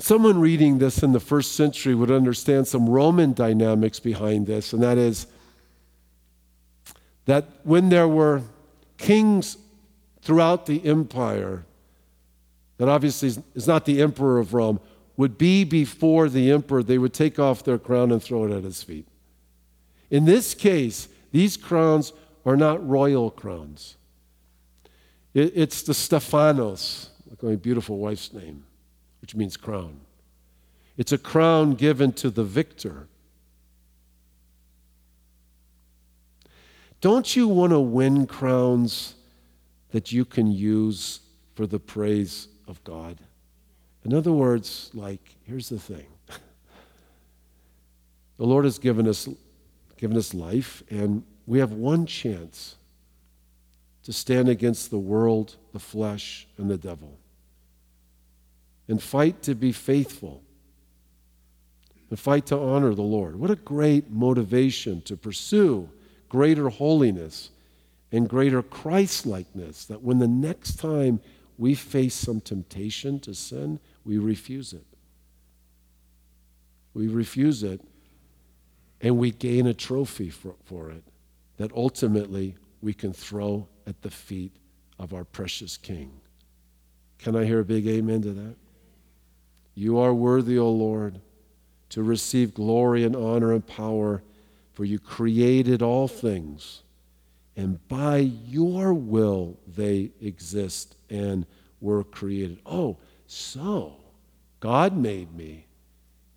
Someone 0.00 0.40
reading 0.40 0.78
this 0.78 1.02
in 1.02 1.12
the 1.12 1.20
first 1.20 1.52
century 1.52 1.94
would 1.94 2.10
understand 2.10 2.66
some 2.66 2.88
Roman 2.88 3.34
dynamics 3.34 4.00
behind 4.00 4.46
this, 4.46 4.72
and 4.72 4.82
that 4.82 4.96
is 4.96 5.26
that 7.26 7.44
when 7.64 7.90
there 7.90 8.08
were 8.08 8.40
kings 8.96 9.58
throughout 10.22 10.64
the 10.64 10.82
empire, 10.86 11.66
that 12.78 12.88
obviously 12.88 13.42
is 13.54 13.66
not 13.66 13.84
the 13.84 14.00
emperor 14.00 14.38
of 14.38 14.54
Rome, 14.54 14.80
would 15.18 15.36
be 15.36 15.64
before 15.64 16.30
the 16.30 16.50
emperor, 16.50 16.82
they 16.82 16.96
would 16.96 17.12
take 17.12 17.38
off 17.38 17.62
their 17.62 17.78
crown 17.78 18.10
and 18.10 18.22
throw 18.22 18.46
it 18.46 18.56
at 18.56 18.64
his 18.64 18.82
feet. 18.82 19.06
In 20.08 20.24
this 20.24 20.54
case, 20.54 21.08
these 21.30 21.58
crowns 21.58 22.14
are 22.46 22.56
not 22.56 22.86
royal 22.88 23.30
crowns. 23.30 23.96
it's 25.34 25.82
the 25.82 25.92
Stephanos, 25.92 27.10
like 27.28 27.42
my 27.42 27.54
beautiful 27.54 27.98
wife's 27.98 28.32
name 28.32 28.64
which 29.20 29.34
means 29.34 29.56
crown. 29.56 30.00
It's 30.96 31.12
a 31.12 31.18
crown 31.18 31.74
given 31.74 32.12
to 32.14 32.30
the 32.30 32.44
victor. 32.44 33.08
Don't 37.00 37.34
you 37.34 37.48
want 37.48 37.72
to 37.72 37.80
win 37.80 38.26
crowns 38.26 39.14
that 39.92 40.12
you 40.12 40.24
can 40.24 40.52
use 40.52 41.20
for 41.54 41.66
the 41.66 41.78
praise 41.78 42.48
of 42.68 42.82
God? 42.84 43.18
In 44.04 44.12
other 44.12 44.32
words, 44.32 44.90
like, 44.92 45.36
here's 45.44 45.68
the 45.68 45.78
thing 45.78 46.06
the 48.36 48.44
Lord 48.44 48.64
has 48.64 48.78
given 48.78 49.08
us, 49.08 49.28
given 49.96 50.16
us 50.16 50.34
life, 50.34 50.82
and 50.90 51.22
we 51.46 51.58
have 51.58 51.72
one 51.72 52.06
chance 52.06 52.76
to 54.02 54.12
stand 54.12 54.48
against 54.48 54.90
the 54.90 54.98
world, 54.98 55.56
the 55.72 55.78
flesh, 55.78 56.46
and 56.58 56.70
the 56.70 56.78
devil 56.78 57.19
and 58.90 59.00
fight 59.00 59.40
to 59.40 59.54
be 59.54 59.70
faithful 59.70 60.42
and 62.10 62.18
fight 62.18 62.44
to 62.46 62.58
honor 62.58 62.92
the 62.92 63.02
Lord. 63.02 63.36
What 63.36 63.52
a 63.52 63.54
great 63.54 64.10
motivation 64.10 65.00
to 65.02 65.16
pursue 65.16 65.88
greater 66.28 66.68
holiness 66.68 67.50
and 68.10 68.28
greater 68.28 68.64
Christ 68.64 69.26
likeness 69.26 69.84
that 69.84 70.02
when 70.02 70.18
the 70.18 70.26
next 70.26 70.80
time 70.80 71.20
we 71.56 71.72
face 71.76 72.16
some 72.16 72.40
temptation 72.40 73.20
to 73.20 73.32
sin, 73.32 73.78
we 74.04 74.18
refuse 74.18 74.72
it. 74.72 74.86
We 76.92 77.06
refuse 77.06 77.62
it 77.62 77.80
and 79.00 79.18
we 79.18 79.30
gain 79.30 79.68
a 79.68 79.74
trophy 79.74 80.30
for, 80.30 80.56
for 80.64 80.90
it 80.90 81.04
that 81.58 81.70
ultimately 81.76 82.56
we 82.82 82.92
can 82.92 83.12
throw 83.12 83.68
at 83.86 84.02
the 84.02 84.10
feet 84.10 84.56
of 84.98 85.14
our 85.14 85.24
precious 85.24 85.76
King. 85.76 86.10
Can 87.18 87.36
I 87.36 87.44
hear 87.44 87.60
a 87.60 87.64
big 87.64 87.86
amen 87.86 88.22
to 88.22 88.32
that? 88.32 88.56
You 89.74 89.98
are 89.98 90.14
worthy, 90.14 90.58
O 90.58 90.70
Lord, 90.70 91.20
to 91.90 92.02
receive 92.02 92.54
glory 92.54 93.04
and 93.04 93.16
honor 93.16 93.52
and 93.52 93.66
power, 93.66 94.22
for 94.74 94.84
you 94.84 94.98
created 94.98 95.82
all 95.82 96.08
things, 96.08 96.82
and 97.56 97.86
by 97.88 98.18
your 98.18 98.94
will 98.94 99.58
they 99.66 100.12
exist 100.20 100.96
and 101.08 101.46
were 101.80 102.04
created. 102.04 102.60
Oh, 102.64 102.98
so 103.26 103.96
God 104.60 104.96
made 104.96 105.34
me, 105.34 105.66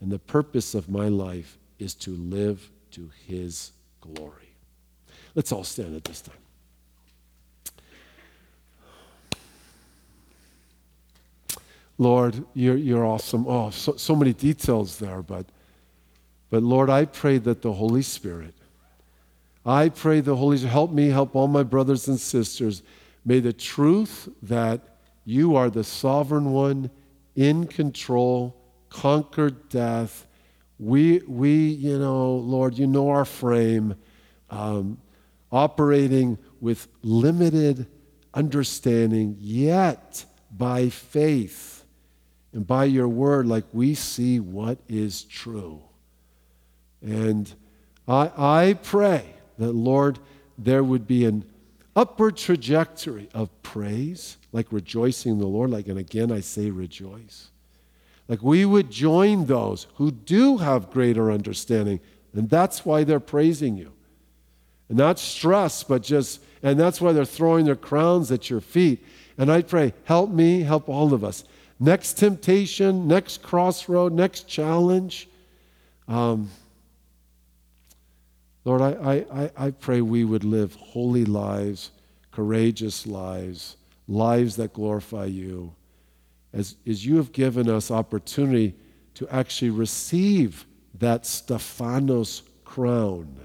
and 0.02 0.12
the 0.12 0.20
purpose 0.20 0.74
of 0.74 0.90
my 0.90 1.08
life 1.08 1.58
is 1.80 1.94
to 1.96 2.12
live 2.12 2.72
to 2.92 3.12
His 3.28 3.72
glory. 4.02 4.56
Let's 5.36 5.52
all 5.52 5.64
stand 5.64 5.96
at 5.96 6.04
this 6.04 6.22
time. 6.22 6.43
Lord, 12.04 12.46
you're, 12.54 12.76
you're 12.76 13.06
awesome. 13.06 13.46
Oh, 13.48 13.70
so, 13.70 13.96
so 13.96 14.16
many 14.16 14.34
details 14.34 15.00
there, 15.00 15.22
but, 15.22 15.46
but 16.50 16.62
Lord, 16.62 16.90
I 16.90 17.06
pray 17.06 17.38
that 17.40 17.62
the 17.62 17.72
Holy 17.72 18.02
Spirit, 18.02 18.54
I 19.66 19.88
pray 19.88 20.20
the 20.20 20.36
Holy 20.36 20.58
Spirit, 20.58 20.74
help 20.74 20.92
me, 20.92 21.08
help 21.08 21.34
all 21.34 21.48
my 21.48 21.64
brothers 21.64 22.10
and 22.10 22.20
sisters. 22.20 22.84
May 23.24 23.40
the 23.40 23.54
truth 23.54 24.28
that 24.42 24.82
you 25.24 25.56
are 25.56 25.70
the 25.70 25.86
sovereign 25.86 26.52
one, 26.52 26.92
in 27.36 27.66
control, 27.66 28.56
conquered 28.90 29.70
death. 29.70 30.28
We, 30.78 31.20
we 31.20 31.70
you 31.70 31.98
know, 31.98 32.36
Lord, 32.36 32.78
you 32.78 32.86
know 32.86 33.10
our 33.10 33.26
frame, 33.26 33.96
um, 34.50 35.00
operating 35.52 36.38
with 36.60 36.88
limited 37.02 37.88
understanding, 38.34 39.38
yet 39.40 40.26
by 40.52 40.90
faith 40.90 41.73
and 42.54 42.66
by 42.66 42.86
your 42.86 43.08
word, 43.08 43.48
like 43.48 43.66
we 43.74 43.96
see 43.96 44.40
what 44.40 44.78
is 44.88 45.24
true. 45.24 45.82
And 47.02 47.52
I, 48.08 48.32
I 48.38 48.74
pray 48.82 49.26
that, 49.58 49.74
Lord, 49.74 50.20
there 50.58 50.84
would 50.84 51.08
be 51.08 51.26
an 51.26 51.46
upward 51.96 52.38
trajectory 52.38 53.28
of 53.34 53.50
praise, 53.64 54.38
like 54.52 54.68
rejoicing 54.72 55.34
in 55.34 55.40
the 55.40 55.48
Lord, 55.48 55.72
like, 55.72 55.88
and 55.88 55.98
again 55.98 56.32
I 56.32 56.42
say 56.42 56.70
rejoice. 56.70 57.50
Like 58.28 58.42
we 58.42 58.66
would 58.66 58.90
join 58.90 59.46
those 59.46 59.88
who 59.96 60.12
do 60.12 60.58
have 60.58 60.92
greater 60.92 61.32
understanding, 61.32 62.00
and 62.34 62.50
that's 62.50 62.86
why 62.86 63.04
they're 63.04 63.20
praising 63.20 63.78
you. 63.78 63.92
And 64.90 64.98
not 64.98 65.18
stress, 65.18 65.84
but 65.84 66.04
just, 66.04 66.40
and 66.62 66.80
that's 66.80 67.02
why 67.02 67.14
they're 67.14 67.26
throwing 67.26 67.66
their 67.66 67.76
crowns 67.76 68.32
at 68.32 68.50
your 68.50 68.62
feet. 68.62 69.04
And 69.38 69.52
I 69.52 69.64
pray, 69.64 69.94
help 70.04 70.30
me, 70.30 70.62
help 70.62 70.88
all 70.88 71.14
of 71.14 71.24
us 71.24 71.44
next 71.84 72.14
temptation, 72.14 73.08
next 73.10 73.44
crossroad, 73.44 74.14
next 74.14 74.48
challenge. 74.48 75.28
Um, 76.08 76.50
Lord, 78.64 78.82
I, 78.82 79.26
I, 79.30 79.52
I 79.58 79.72
pray 79.72 80.00
we 80.00 80.24
would 80.24 80.46
live 80.46 80.74
holy 80.76 81.26
lives, 81.26 81.92
courageous 82.32 83.06
lives, 83.06 83.76
lives 84.08 84.56
that 84.56 84.72
glorify 84.72 85.26
you, 85.26 85.76
as, 86.54 86.78
as 86.88 87.06
you 87.06 87.18
have 87.18 87.34
given 87.34 87.70
us 87.70 87.92
opportunity 87.92 88.76
to 89.16 89.28
actually 89.28 89.72
receive 89.72 90.66
that 91.00 91.26
Stephanos 91.26 92.44
crown, 92.64 93.36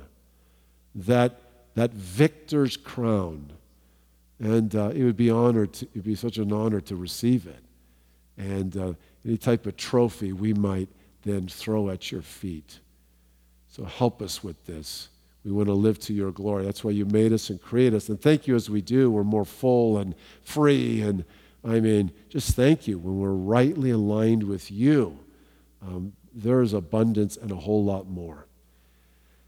that, 0.95 1.41
that 1.75 1.93
victor's 1.93 2.77
crown. 2.77 3.53
And 4.39 4.77
uh, 4.77 4.93
it 4.95 5.03
would 5.03 5.17
be 5.17 5.31
honored 5.31 5.73
to, 5.75 5.87
it 5.87 5.91
would 5.97 6.05
be 6.05 6.15
such 6.15 6.39
an 6.39 6.53
honor 6.53 6.81
to 6.83 6.95
receive 6.95 7.49
it 7.49 7.65
and 8.39 8.77
uh, 8.77 8.93
any 9.27 9.37
type 9.37 9.67
of 9.67 9.77
trophy 9.77 10.33
we 10.33 10.55
might 10.55 10.89
then 11.25 11.49
throw 11.49 11.91
at 11.91 12.11
your 12.11 12.23
feet. 12.23 12.79
So 13.69 13.85
help 13.85 14.23
us 14.23 14.43
with 14.43 14.65
this. 14.67 15.09
We 15.45 15.53
want 15.53 15.69
to 15.69 15.75
live 15.75 15.99
to 16.01 16.13
your 16.13 16.31
glory. 16.31 16.65
That's 16.65 16.83
why 16.83 16.93
you 16.93 17.05
made 17.05 17.33
us 17.33 17.51
and 17.51 17.61
created 17.61 17.97
us. 17.97 18.09
And 18.09 18.21
thank 18.21 18.47
you 18.47 18.55
as 18.55 18.71
we 18.71 18.81
do. 18.81 19.11
We're 19.11 19.25
more 19.25 19.45
full 19.45 19.99
and 19.99 20.15
free. 20.43 21.03
And 21.03 21.25
I 21.65 21.81
mean, 21.81 22.13
just 22.29 22.55
thank 22.55 22.87
you 22.87 22.99
when 22.99 23.19
we're 23.19 23.31
rightly 23.31 23.91
aligned 23.91 24.45
with 24.45 24.71
you. 24.71 25.19
Um, 25.83 26.13
there 26.35 26.63
is 26.63 26.73
abundance 26.73 27.37
and 27.37 27.51
a 27.51 27.57
whole 27.57 27.85
lot 27.85 28.09
more. 28.09 28.47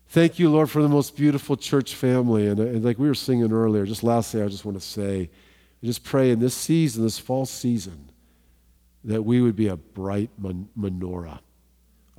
Thank 0.08 0.38
you, 0.38 0.50
Lord, 0.50 0.68
for 0.70 0.82
the 0.82 0.88
most 0.88 1.16
beautiful 1.16 1.56
church 1.56 1.94
family. 1.94 2.48
And, 2.48 2.58
and 2.58 2.84
like 2.84 2.98
we 2.98 3.06
were 3.06 3.14
singing 3.14 3.52
earlier, 3.52 3.86
just 3.86 4.02
lastly, 4.02 4.42
I 4.42 4.48
just 4.48 4.64
want 4.64 4.80
to 4.80 4.84
say, 4.84 5.30
just 5.84 6.02
pray 6.02 6.30
in 6.30 6.40
this 6.40 6.54
season, 6.54 7.04
this 7.04 7.18
fall 7.18 7.46
season, 7.46 8.09
that 9.04 9.22
we 9.22 9.40
would 9.40 9.56
be 9.56 9.68
a 9.68 9.76
bright 9.76 10.30
menorah. 10.40 11.40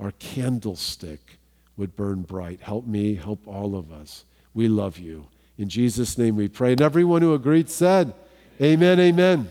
Our 0.00 0.10
candlestick 0.18 1.38
would 1.76 1.94
burn 1.94 2.22
bright. 2.22 2.60
Help 2.60 2.86
me, 2.86 3.14
help 3.14 3.46
all 3.46 3.76
of 3.76 3.92
us. 3.92 4.24
We 4.52 4.66
love 4.68 4.98
you. 4.98 5.28
In 5.56 5.68
Jesus' 5.68 6.18
name 6.18 6.34
we 6.34 6.48
pray. 6.48 6.72
And 6.72 6.80
everyone 6.80 7.22
who 7.22 7.34
agreed 7.34 7.70
said, 7.70 8.12
Amen, 8.60 8.98
amen. 8.98 9.50